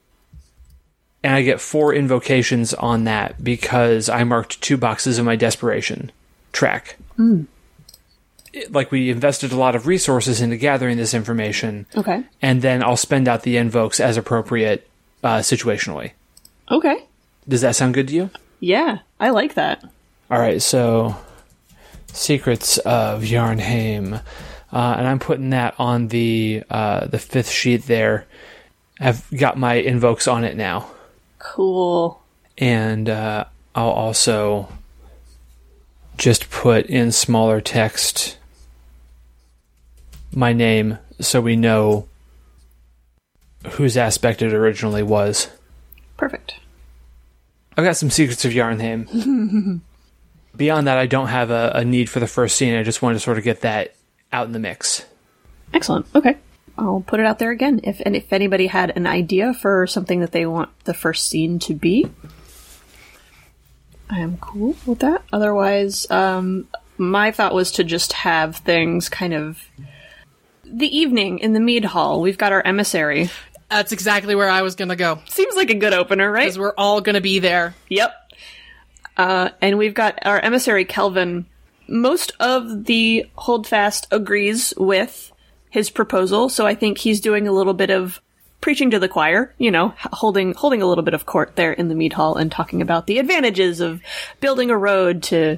And 1.23 1.33
I 1.33 1.41
get 1.41 1.59
four 1.59 1.93
invocations 1.93 2.73
on 2.75 3.05
that 3.05 3.43
because 3.43 4.09
I 4.09 4.23
marked 4.23 4.61
two 4.61 4.77
boxes 4.77 5.17
in 5.17 5.25
my 5.25 5.36
desperation 5.36 6.11
track. 6.51 6.97
It- 8.53 8.71
Like 8.71 8.91
we 8.91 9.09
invested 9.09 9.51
a 9.51 9.55
lot 9.57 9.75
of 9.75 9.88
resources 9.88 10.39
into 10.39 10.55
gathering 10.57 10.97
this 10.97 11.13
information, 11.13 11.88
Okay. 11.95 12.23
and 12.41 12.61
then 12.61 12.83
I'll 12.83 12.95
spend 12.95 13.27
out 13.27 13.41
the 13.43 13.57
invokes 13.57 13.99
as 13.99 14.17
appropriate 14.17 14.88
uh, 15.23 15.39
situationally. 15.39 16.11
Okay. 16.71 16.95
Does 17.49 17.61
that 17.61 17.75
sound 17.75 17.93
good 17.95 18.07
to 18.09 18.13
you? 18.13 18.29
Yeah, 18.59 18.99
I 19.19 19.31
like 19.31 19.55
that. 19.55 19.83
All 20.31 20.39
right, 20.39 20.61
so 20.61 21.15
Secrets 22.13 22.77
of 22.79 23.23
Yarnheim, 23.23 24.21
uh, 24.76 24.95
and 24.97 25.07
I'm 25.07 25.19
putting 25.19 25.49
that 25.51 25.73
on 25.80 26.09
the 26.09 26.63
uh, 26.69 27.07
the 27.07 27.17
fifth 27.17 27.49
sheet 27.49 27.84
there. 27.88 28.26
I've 28.99 29.26
got 29.32 29.57
my 29.57 29.76
invokes 29.76 30.28
on 30.28 30.43
it 30.43 30.55
now, 30.55 30.88
Cool. 31.39 32.21
and 32.57 33.09
uh, 33.09 33.45
I'll 33.73 33.89
also 33.89 34.69
just 36.17 36.49
put 36.49 36.86
in 36.88 37.11
smaller 37.11 37.59
text 37.61 38.38
my 40.34 40.51
name 40.53 40.97
so 41.21 41.39
we 41.41 41.55
know 41.55 42.07
whose 43.71 43.95
aspect 43.97 44.41
it 44.41 44.53
originally 44.53 45.03
was. 45.03 45.47
Perfect. 46.17 46.55
I've 47.78 47.84
got 47.86 47.97
some 47.97 48.09
secrets 48.09 48.45
of 48.45 48.51
Yarnheim. 48.51 49.82
Beyond 50.55 50.88
that, 50.88 50.97
I 50.97 51.05
don't 51.05 51.28
have 51.28 51.51
a, 51.51 51.71
a 51.76 51.86
need 51.86 52.09
for 52.09 52.19
the 52.21 52.28
first 52.28 52.55
scene. 52.57 52.76
I 52.76 52.84
just 52.84 53.01
wanted 53.01 53.15
to 53.15 53.19
sort 53.21 53.38
of 53.38 53.43
get 53.43 53.61
that 53.61 53.94
out 54.36 54.45
in 54.45 54.51
the 54.51 54.59
mix. 54.59 55.05
Excellent. 55.73 56.05
Okay. 56.13 56.38
I'll 56.77 57.03
put 57.07 57.19
it 57.21 57.25
out 57.25 57.39
there 57.39 57.51
again. 57.51 57.79
If 57.83 58.01
and 58.05 58.15
if 58.15 58.33
anybody 58.33 58.67
had 58.67 58.95
an 58.97 59.07
idea 59.07 59.53
for 59.53 59.88
something 59.88 60.19
that 60.19 60.33
they 60.33 60.45
want 60.45 60.69
the 60.83 60.93
first 60.93 61.27
scene 61.29 61.57
to 61.59 61.73
be, 61.73 62.11
I 64.09 64.19
am 64.19 64.38
cool 64.38 64.75
with 64.86 64.99
that. 64.99 65.23
Otherwise, 65.31 66.09
um, 66.11 66.67
my 66.97 67.31
thought 67.31 67.53
was 67.53 67.71
to 67.73 67.86
just 67.86 68.11
have 68.13 68.57
things 68.57 69.07
kind 69.07 69.33
of 69.33 69.63
the 70.65 70.97
evening 70.97 71.39
in 71.39 71.53
the 71.53 71.61
mead 71.61 71.86
hall. 71.86 72.21
We've 72.21 72.38
got 72.38 72.51
our 72.51 72.61
emissary. 72.61 73.29
That's 73.69 73.93
exactly 73.93 74.36
where 74.36 74.49
I 74.49 74.61
was 74.61 74.75
gonna 74.75 74.97
go. 74.97 75.21
Seems 75.29 75.55
like 75.55 75.69
a 75.69 75.75
good 75.75 75.93
opener, 75.93 76.29
right? 76.29 76.43
Because 76.43 76.59
we're 76.59 76.75
all 76.77 76.99
gonna 76.99 77.21
be 77.21 77.39
there. 77.39 77.73
Yep. 77.88 78.13
Uh, 79.15 79.49
and 79.61 79.77
we've 79.77 79.93
got 79.93 80.19
our 80.25 80.39
emissary 80.39 80.83
Kelvin. 80.83 81.45
Most 81.88 82.31
of 82.39 82.86
the 82.86 83.29
holdfast 83.36 84.07
agrees 84.11 84.73
with 84.77 85.31
his 85.69 85.89
proposal, 85.89 86.49
so 86.49 86.65
I 86.65 86.75
think 86.75 86.97
he's 86.97 87.21
doing 87.21 87.47
a 87.47 87.51
little 87.51 87.73
bit 87.73 87.89
of 87.89 88.21
preaching 88.61 88.91
to 88.91 88.99
the 88.99 89.07
choir. 89.07 89.53
You 89.57 89.71
know, 89.71 89.93
holding 89.97 90.53
holding 90.53 90.81
a 90.81 90.88
little 90.88 91.03
bit 91.03 91.13
of 91.13 91.25
court 91.25 91.55
there 91.55 91.73
in 91.73 91.88
the 91.88 91.95
mead 91.95 92.13
hall 92.13 92.36
and 92.36 92.51
talking 92.51 92.81
about 92.81 93.07
the 93.07 93.19
advantages 93.19 93.81
of 93.81 94.01
building 94.39 94.69
a 94.71 94.77
road 94.77 95.23
to 95.23 95.57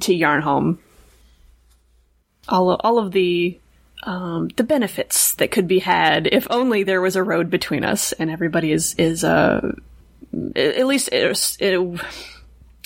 to 0.00 0.12
Yarnholm. 0.12 0.78
All 2.48 2.70
of, 2.70 2.80
all 2.84 2.98
of 2.98 3.12
the 3.12 3.58
um, 4.04 4.48
the 4.56 4.64
benefits 4.64 5.34
that 5.34 5.50
could 5.50 5.66
be 5.66 5.78
had 5.78 6.26
if 6.26 6.46
only 6.50 6.82
there 6.82 7.00
was 7.00 7.16
a 7.16 7.22
road 7.22 7.50
between 7.50 7.84
us, 7.84 8.12
and 8.12 8.30
everybody 8.30 8.72
is 8.72 8.94
is 8.98 9.24
uh, 9.24 9.72
at 10.56 10.86
least 10.86 11.08
it, 11.12 11.56
it, 11.60 12.00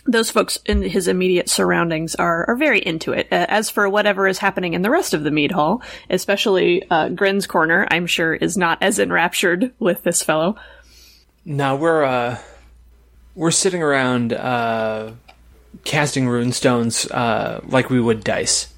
those 0.09 0.31
folks 0.31 0.59
in 0.65 0.83
his 0.83 1.07
immediate 1.07 1.51
surroundings 1.51 2.15
are, 2.15 2.49
are 2.49 2.57
very 2.57 2.81
into 2.81 3.13
it. 3.13 3.29
Uh, 3.31 3.47
as 3.49 3.69
for 3.69 3.89
whatever 3.89 4.27
is 4.27 4.39
happening 4.39 4.73
in 4.73 4.83
the 4.83 4.91
rest 4.91 5.13
of 5.13 5.23
the 5.23 5.31
mead 5.31 5.53
hall, 5.53 5.83
especially 6.09 6.83
uh, 6.91 7.11
Grin's 7.11 7.47
corner, 7.47 7.87
I'm 7.91 8.07
sure 8.07 8.35
is 8.35 8.57
not 8.57 8.83
as 8.83 8.99
enraptured 8.99 9.73
with 9.79 10.03
this 10.03 10.23
fellow. 10.23 10.57
Now 11.45 11.77
we're 11.77 12.05
uh, 12.05 12.39
we're 13.35 13.51
sitting 13.51 13.83
around 13.83 14.33
uh, 14.33 15.13
casting 15.85 16.27
rune 16.27 16.53
stones 16.53 17.09
uh, 17.11 17.61
like 17.67 17.91
we 17.91 18.01
would 18.01 18.25
dice. 18.25 18.73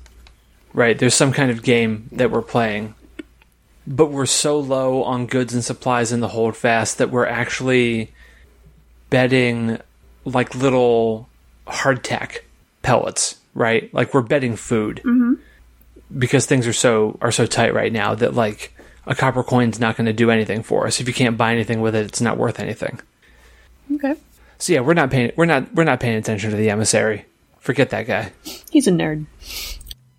Right? 0.73 0.99
There's 0.99 1.15
some 1.15 1.33
kind 1.33 1.51
of 1.51 1.63
game 1.63 2.09
that 2.13 2.31
we're 2.31 2.43
playing, 2.43 2.95
but 3.87 4.07
we're 4.07 4.27
so 4.27 4.59
low 4.59 5.03
on 5.03 5.27
goods 5.27 5.55
and 5.55 5.65
supplies 5.65 6.13
in 6.13 6.21
the 6.21 6.29
holdfast 6.29 6.99
that 6.99 7.11
we're 7.11 7.27
actually 7.27 8.13
betting 9.11 9.81
like 10.25 10.55
little 10.55 11.29
hardtack 11.67 12.39
pellets. 12.83 13.37
Right? 13.55 13.93
Like 13.93 14.15
we're 14.15 14.23
betting 14.23 14.57
food 14.57 15.03
because 16.17 16.47
things 16.47 16.67
are 16.67 16.73
so 16.73 17.19
are 17.21 17.33
so 17.33 17.47
tight 17.47 17.75
right 17.75 17.93
now 17.93 18.15
that 18.15 18.35
like 18.35 18.73
a 19.07 19.15
copper 19.15 19.43
coin's 19.43 19.81
not 19.81 19.97
going 19.97 20.07
to 20.07 20.13
do 20.13 20.31
anything 20.31 20.63
for 20.63 20.87
us. 20.87 21.01
If 21.01 21.09
you 21.09 21.15
can't 21.15 21.37
buy 21.37 21.53
anything 21.53 21.81
with 21.81 21.95
it, 21.95 22.07
it's 22.07 22.21
not 22.21 22.37
worth 22.37 22.61
anything. 22.61 23.01
Okay. 23.95 24.15
So 24.59 24.73
yeah, 24.73 24.81
we're 24.81 24.95
not 24.95 25.11
paying 25.11 25.33
we're 25.37 25.47
not 25.47 25.75
we're 25.75 25.85
not 25.85 26.01
paying 26.01 26.17
attention 26.17 26.51
to 26.51 26.57
the 26.57 26.71
emissary. 26.71 27.25
Forget 27.59 27.91
that 27.91 28.07
guy. 28.07 28.33
He's 28.71 28.87
a 28.87 28.93
nerd. 28.93 29.27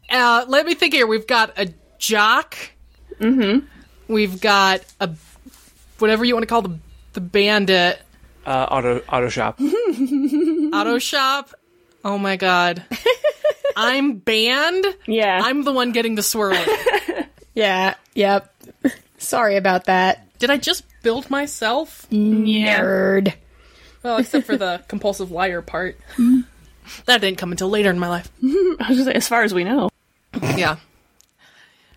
Uh, 0.10 0.46
let 0.48 0.66
me 0.66 0.76
think 0.76 0.94
here. 0.94 1.08
We've 1.08 1.28
got 1.28 1.58
a 1.58 1.70
jock. 1.98 2.58
Mm-hmm. 3.20 3.66
We've 4.08 4.42
got 4.42 4.82
a 5.00 5.12
whatever 6.00 6.26
you 6.26 6.34
want 6.34 6.44
to 6.44 6.48
call 6.48 6.62
the 6.64 6.78
the 7.14 7.22
bandit 7.22 8.02
Uh, 8.46 8.68
auto 8.72 9.02
auto 9.10 9.30
shop. 9.30 9.60
auto 10.74 10.98
shop. 11.00 11.54
Oh 12.04 12.18
my 12.18 12.36
god. 12.38 12.84
I'm 13.76 14.18
banned. 14.18 14.86
Yeah. 15.08 15.40
I'm 15.44 15.64
the 15.64 15.72
one 15.72 15.92
getting 15.92 16.16
the 16.16 16.24
swirl. 16.24 16.58
Yeah, 17.54 17.96
yep. 18.14 18.54
Sorry 19.18 19.58
about 19.58 19.86
that. 19.86 20.26
Did 20.40 20.50
I 20.50 20.58
just 20.58 20.86
build 21.04 21.30
myself? 21.30 22.08
Nerd. 22.10 23.34
Well, 24.04 24.18
except 24.18 24.46
for 24.46 24.56
the 24.56 24.82
compulsive 24.88 25.32
liar 25.32 25.62
part. 25.62 26.00
That 27.06 27.20
didn't 27.20 27.38
come 27.38 27.52
until 27.52 27.70
later 27.70 27.90
in 27.90 28.00
my 28.00 28.08
life. 28.08 28.32
I 28.42 28.86
was 28.88 29.00
gonna 29.00 29.12
as 29.12 29.28
far 29.28 29.44
as 29.44 29.54
we 29.54 29.66
know. 29.66 29.90
Yeah. 30.42 30.78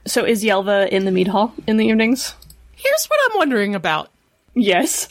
So 0.06 0.24
is 0.24 0.42
Yelva 0.42 0.88
in 0.88 1.04
the 1.04 1.12
mead 1.12 1.28
hall 1.28 1.54
in 1.68 1.76
the 1.76 1.86
evenings? 1.86 2.34
Here's 2.72 3.06
what 3.06 3.20
I'm 3.30 3.38
wondering 3.38 3.74
about. 3.76 4.10
Yes. 4.54 5.08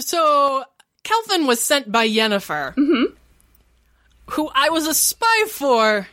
So, 0.00 0.64
Kelvin 1.02 1.46
was 1.46 1.60
sent 1.60 1.90
by 1.90 2.08
Yennefer, 2.08 2.74
who 4.30 4.50
I 4.54 4.70
was 4.70 4.86
a 4.86 4.94
spy 4.94 5.44
for, 5.48 6.08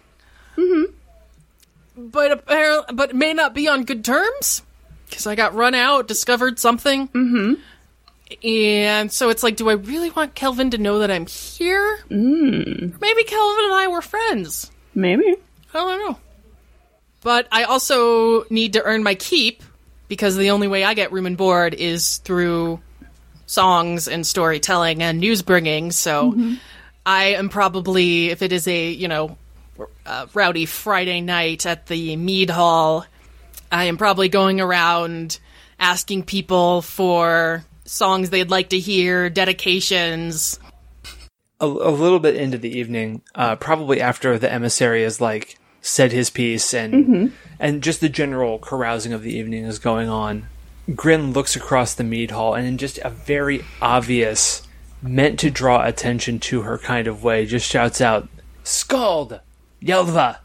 but 1.98 2.32
apparently, 2.32 2.96
but 2.96 3.16
may 3.16 3.34
not 3.34 3.54
be 3.54 3.68
on 3.68 3.84
good 3.84 4.06
terms 4.06 4.62
because 5.10 5.28
I 5.28 5.36
got 5.36 5.54
run 5.54 5.76
out, 5.76 6.08
discovered 6.08 6.60
something, 6.60 7.08
mm-hmm. 7.10 7.54
and 8.48 9.12
so 9.12 9.30
it's 9.30 9.44
like, 9.44 9.56
do 9.58 9.70
I 9.70 9.74
really 9.74 10.10
want 10.12 10.36
Kelvin 10.36 10.72
to 10.72 10.78
know 10.78 11.00
that 11.00 11.12
I'm 11.12 11.28
here? 11.28 12.00
Mm. 12.10 13.00
Maybe 13.02 13.24
Kelvin 13.24 13.66
and 13.66 13.74
I 13.74 13.88
were 13.88 14.02
friends. 14.02 14.72
Maybe. 14.96 15.36
I 15.74 15.78
don't 15.78 16.00
know. 16.00 16.18
But 17.22 17.48
I 17.52 17.64
also 17.64 18.44
need 18.50 18.74
to 18.74 18.84
earn 18.84 19.02
my 19.02 19.16
keep 19.16 19.64
because 20.08 20.36
the 20.36 20.52
only 20.52 20.68
way 20.68 20.84
I 20.84 20.94
get 20.94 21.12
room 21.12 21.26
and 21.26 21.38
board 21.38 21.74
is 21.74 22.18
through 22.18 22.82
songs 23.54 24.08
and 24.08 24.26
storytelling 24.26 25.04
and 25.04 25.20
news 25.20 25.42
bringing. 25.42 25.92
So 25.92 26.56
I 27.06 27.36
am 27.36 27.50
probably, 27.50 28.30
if 28.30 28.42
it 28.42 28.52
is 28.52 28.68
a, 28.68 28.90
you 28.90 29.08
know, 29.08 29.38
uh, 30.06 30.28
rowdy 30.34 30.66
Friday 30.66 31.22
night 31.22 31.66
at 31.66 31.88
the 31.88 32.16
Mead 32.16 32.50
Hall, 32.50 33.06
I 33.72 33.86
am 33.86 33.98
probably 33.98 34.30
going 34.30 34.60
around 34.60 35.40
asking 35.80 36.24
people 36.24 36.82
for 36.82 37.64
songs 37.86 38.30
they'd 38.30 38.50
like 38.50 38.70
to 38.70 38.80
hear, 38.80 39.30
dedications. 39.30 40.60
A, 41.60 41.66
a 41.66 41.92
little 41.92 42.20
bit 42.20 42.36
into 42.36 42.58
the 42.58 42.78
evening, 42.78 43.22
uh, 43.36 43.56
probably 43.56 44.02
after 44.02 44.38
the 44.38 44.52
emissary 44.52 45.04
has 45.04 45.22
like 45.22 45.58
said 45.82 46.14
his 46.14 46.30
piece 46.30 46.74
and 46.74 47.34
and 47.60 47.84
just 47.84 48.00
the 48.00 48.08
general 48.08 48.58
carousing 48.58 49.12
of 49.12 49.22
the 49.22 49.36
evening 49.36 49.66
is 49.66 49.80
going 49.80 50.08
on. 50.08 50.48
Grin 50.96 51.32
looks 51.32 51.56
across 51.56 51.94
the 51.94 52.04
mead 52.04 52.32
hall 52.32 52.54
and 52.56 52.68
in 52.68 52.78
just 52.78 52.98
a 53.00 53.10
very 53.10 53.64
obvious, 53.82 54.64
meant 55.02 55.40
to 55.40 55.50
draw 55.50 55.86
attention 55.86 56.40
to 56.40 56.64
her 56.64 56.78
kind 56.78 57.08
of 57.08 57.24
way, 57.24 57.46
just 57.46 57.70
shouts 57.70 58.02
out, 58.02 58.28
Skald! 58.64 59.40
Yelva, 59.82 60.40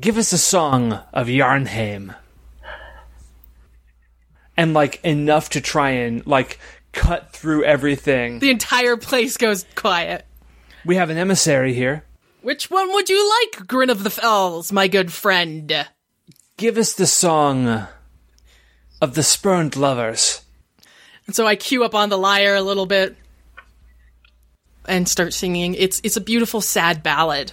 give 0.00 0.16
us 0.16 0.32
a 0.32 0.38
song 0.38 1.00
of 1.12 1.28
Yarnheim." 1.28 2.14
And 4.56 4.72
like 4.72 5.04
enough 5.04 5.50
to 5.50 5.60
try 5.60 5.90
and 5.90 6.24
like 6.26 6.58
cut 6.92 7.32
through 7.32 7.64
everything. 7.64 8.38
The 8.38 8.50
entire 8.50 8.96
place 8.96 9.36
goes 9.36 9.64
quiet. 9.74 10.24
We 10.84 10.96
have 10.96 11.10
an 11.10 11.18
emissary 11.18 11.74
here. 11.74 12.04
Which 12.42 12.70
one 12.70 12.92
would 12.92 13.08
you 13.08 13.28
like, 13.28 13.66
Grin 13.66 13.90
of 13.90 14.04
the 14.04 14.10
Fells, 14.10 14.70
my 14.70 14.86
good 14.86 15.12
friend? 15.12 15.86
Give 16.56 16.78
us 16.78 16.92
the 16.92 17.06
song 17.06 17.86
of 19.00 19.14
the 19.14 19.22
spurned 19.22 19.76
lovers. 19.76 20.42
And 21.26 21.34
so 21.34 21.46
I 21.46 21.56
cue 21.56 21.84
up 21.84 21.94
on 21.94 22.08
the 22.08 22.18
lyre 22.18 22.54
a 22.54 22.62
little 22.62 22.86
bit 22.86 23.16
and 24.86 25.08
start 25.08 25.32
singing. 25.32 25.74
It's 25.74 26.00
it's 26.04 26.16
a 26.16 26.20
beautiful 26.20 26.60
sad 26.60 27.02
ballad 27.02 27.52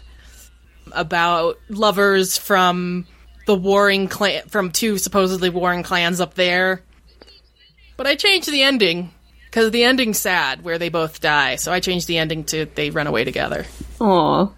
about 0.92 1.58
lovers 1.70 2.38
from 2.38 3.06
the 3.48 3.56
warring 3.56 4.08
clan 4.08 4.48
from 4.48 4.72
two 4.72 4.98
supposedly 4.98 5.50
warring 5.50 5.84
clans 5.84 6.20
up 6.20 6.34
there. 6.34 6.82
But 7.98 8.08
I 8.08 8.16
changed 8.16 8.52
the 8.52 8.64
ending 8.64 9.12
because 9.46 9.72
the 9.72 9.84
ending's 9.84 10.18
sad 10.18 10.64
where 10.64 10.78
they 10.78 10.90
both 10.90 11.22
die. 11.22 11.56
So 11.56 11.72
I 11.72 11.80
changed 11.80 12.08
the 12.08 12.18
ending 12.18 12.44
to 12.46 12.66
they 12.66 12.90
run 12.90 13.08
away 13.08 13.24
together. 13.24 13.66
Aw. 14.00 14.50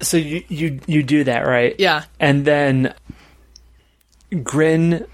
So 0.00 0.16
you 0.16 0.44
you 0.48 0.80
you 0.86 1.02
do 1.02 1.24
that 1.24 1.40
right? 1.40 1.74
Yeah. 1.78 2.04
And 2.20 2.44
then 2.44 2.94
Grin 4.42 5.06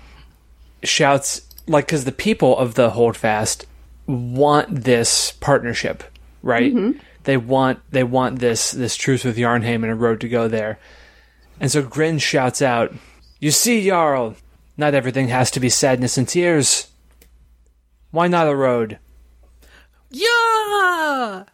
shouts 0.86 1.43
like 1.66 1.86
because 1.86 2.05
the 2.05 2.12
people 2.12 2.56
of 2.59 2.74
the 2.74 2.90
Holdfast 2.90 3.66
want 4.06 4.85
this 4.85 5.32
partnership, 5.32 6.05
right? 6.43 6.74
Mm-hmm. 6.74 6.98
They 7.24 7.36
want 7.36 7.81
they 7.90 8.05
want 8.05 8.39
this 8.39 8.70
this 8.73 8.97
truce 8.97 9.24
with 9.24 9.36
Yarnheim 9.36 9.82
and 9.82 9.90
a 9.90 9.94
road 9.94 10.20
to 10.20 10.28
go 10.28 10.48
there. 10.48 10.78
And 11.61 11.70
so 11.70 11.82
Grin 11.82 12.19
shouts 12.19 12.61
out, 12.61 12.93
"You 13.40 13.51
see, 13.51 13.86
Jarl, 13.86 14.36
not 14.77 14.94
everything 14.94 15.28
has 15.28 15.51
to 15.52 15.61
be 15.61 15.69
sadness 15.69 16.19
and 16.19 16.28
tears. 16.28 16.89
Why 18.11 18.28
not 18.28 18.48
a 18.48 18.55
road?" 18.55 18.98
Yeah. 20.11 21.44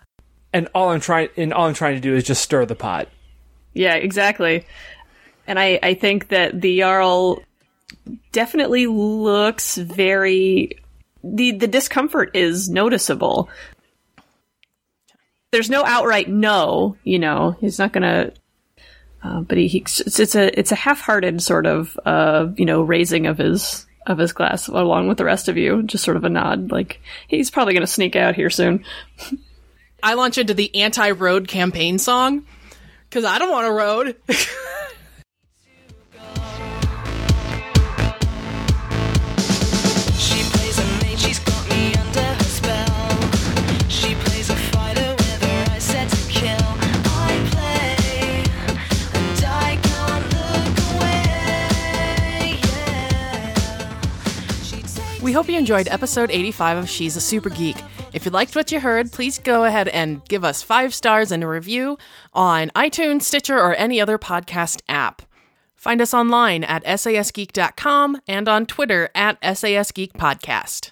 And 0.53 0.69
all 0.75 0.91
I'm 0.91 1.01
trying 1.01 1.29
and 1.37 1.53
all 1.53 1.69
I'm 1.69 1.75
trying 1.75 1.95
to 1.95 2.01
do 2.01 2.15
is 2.15 2.25
just 2.25 2.43
stir 2.43 2.67
the 2.67 2.75
pot. 2.75 3.09
Yeah, 3.73 3.95
exactly. 3.95 4.67
And 5.47 5.59
I, 5.59 5.79
I 5.83 5.95
think 5.95 6.29
that 6.29 6.61
the 6.61 6.79
Jarl 6.79 7.43
definitely 8.33 8.87
looks 8.87 9.77
very 9.77 10.81
the 11.23 11.53
the 11.53 11.67
discomfort 11.67 12.35
is 12.35 12.69
noticeable. 12.69 13.49
There's 15.53 15.71
no 15.71 15.85
outright 15.85 16.29
no, 16.29 16.97
you 17.05 17.19
know. 17.19 17.57
He's 17.61 17.79
not 17.79 17.93
gonna. 17.93 18.33
Uh, 19.23 19.41
but 19.41 19.59
he, 19.59 19.69
he 19.69 19.79
it's, 19.81 20.19
it's 20.19 20.35
a 20.35 20.59
it's 20.59 20.73
a 20.73 20.77
half-hearted 20.77 21.43
sort 21.43 21.67
of 21.67 21.99
uh 22.07 22.49
you 22.57 22.65
know 22.65 22.81
raising 22.81 23.27
of 23.27 23.37
his 23.37 23.87
of 24.07 24.17
his 24.17 24.33
glass 24.33 24.67
along 24.67 25.09
with 25.09 25.19
the 25.19 25.25
rest 25.25 25.49
of 25.49 25.57
you, 25.57 25.83
just 25.83 26.05
sort 26.05 26.17
of 26.17 26.25
a 26.25 26.31
nod, 26.31 26.71
like 26.73 27.01
he's 27.29 27.51
probably 27.51 27.75
gonna 27.75 27.87
sneak 27.87 28.17
out 28.17 28.35
here 28.35 28.51
soon. 28.51 28.85
I 30.03 30.15
launch 30.15 30.39
into 30.39 30.55
the 30.55 30.75
anti-road 30.75 31.49
campaign 31.49 31.99
song 31.99 32.47
because 33.09 33.25
I 33.25 33.39
don't 33.39 33.51
want 33.51 33.67
a 33.67 33.73
road. 33.73 34.17
We 55.31 55.35
hope 55.35 55.49
you 55.49 55.59
enjoyed 55.59 55.87
episode 55.87 56.33
85 56.33 56.79
of 56.79 56.91
She's 56.91 57.15
a 57.15 57.21
Super 57.21 57.51
Geek. 57.51 57.77
If 58.13 58.25
you 58.25 58.33
liked 58.33 58.57
what 58.57 58.73
you 58.73 58.81
heard, 58.81 59.13
please 59.13 59.39
go 59.39 59.63
ahead 59.63 59.87
and 59.87 60.25
give 60.25 60.45
us 60.45 60.61
five 60.61 60.93
stars 60.93 61.31
and 61.31 61.45
a 61.45 61.47
review 61.47 61.99
on 62.35 62.71
iTunes, 62.71 63.23
Stitcher, 63.23 63.57
or 63.57 63.77
any 63.77 64.01
other 64.01 64.19
podcast 64.19 64.83
app. 64.89 65.23
Find 65.77 66.01
us 66.01 66.13
online 66.13 66.65
at 66.65 66.85
sasgeek.com 66.85 68.21
and 68.27 68.49
on 68.49 68.67
Twitter 68.67 69.09
at 69.15 69.41
sasgeekpodcast. 69.41 70.91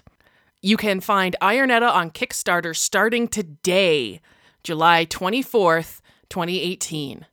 You 0.61 0.77
can 0.77 1.01
find 1.01 1.35
Iron 1.41 1.69
Edda 1.69 1.89
on 1.89 2.09
Kickstarter 2.09 2.73
starting 2.73 3.27
today, 3.27 4.21
July 4.63 5.05
24th, 5.05 5.99
2018. 6.29 7.25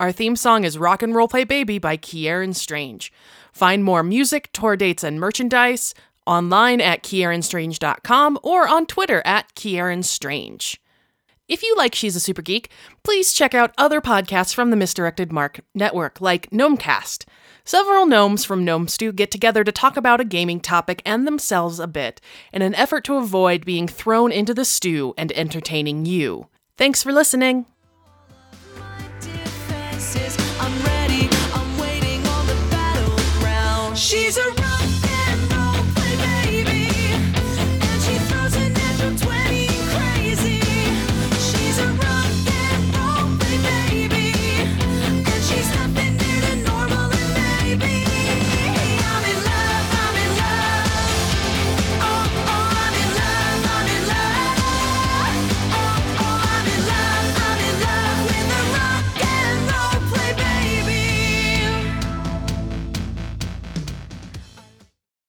Our 0.00 0.10
theme 0.10 0.34
song 0.34 0.64
is 0.64 0.76
Rock 0.76 1.04
and 1.04 1.14
Roll 1.14 1.28
Play 1.28 1.44
Baby 1.44 1.78
by 1.78 1.96
Kieran 1.96 2.54
Strange. 2.54 3.12
Find 3.52 3.82
more 3.82 4.04
music, 4.04 4.50
tour 4.52 4.76
dates, 4.76 5.02
and 5.02 5.18
merchandise 5.18 5.94
online 6.28 6.80
at 6.80 7.02
kieranstrange.com 7.02 8.38
or 8.42 8.68
on 8.68 8.86
Twitter 8.86 9.22
at 9.24 9.54
kieranstrange. 9.54 10.76
If 11.48 11.62
you 11.62 11.74
like 11.76 11.94
She's 11.94 12.14
a 12.14 12.20
Super 12.20 12.42
Geek, 12.42 12.70
please 13.02 13.32
check 13.32 13.54
out 13.54 13.72
other 13.78 14.02
podcasts 14.02 14.54
from 14.54 14.68
the 14.68 14.76
Misdirected 14.76 15.32
Mark 15.32 15.60
Network, 15.74 16.20
like 16.20 16.50
Gnomecast. 16.50 17.24
Several 17.64 18.04
gnomes 18.04 18.44
from 18.44 18.64
Gnome 18.64 18.86
Stew 18.86 19.12
get 19.12 19.30
together 19.30 19.64
to 19.64 19.72
talk 19.72 19.96
about 19.96 20.20
a 20.20 20.24
gaming 20.24 20.60
topic 20.60 21.02
and 21.06 21.26
themselves 21.26 21.80
a 21.80 21.86
bit, 21.86 22.20
in 22.52 22.60
an 22.60 22.74
effort 22.74 23.04
to 23.04 23.16
avoid 23.16 23.64
being 23.64 23.88
thrown 23.88 24.30
into 24.30 24.52
the 24.52 24.64
stew 24.64 25.14
and 25.16 25.32
entertaining 25.32 26.04
you. 26.04 26.48
Thanks 26.76 27.02
for 27.02 27.12
listening. 27.12 27.64
She's 33.94 34.38
a 34.38 34.87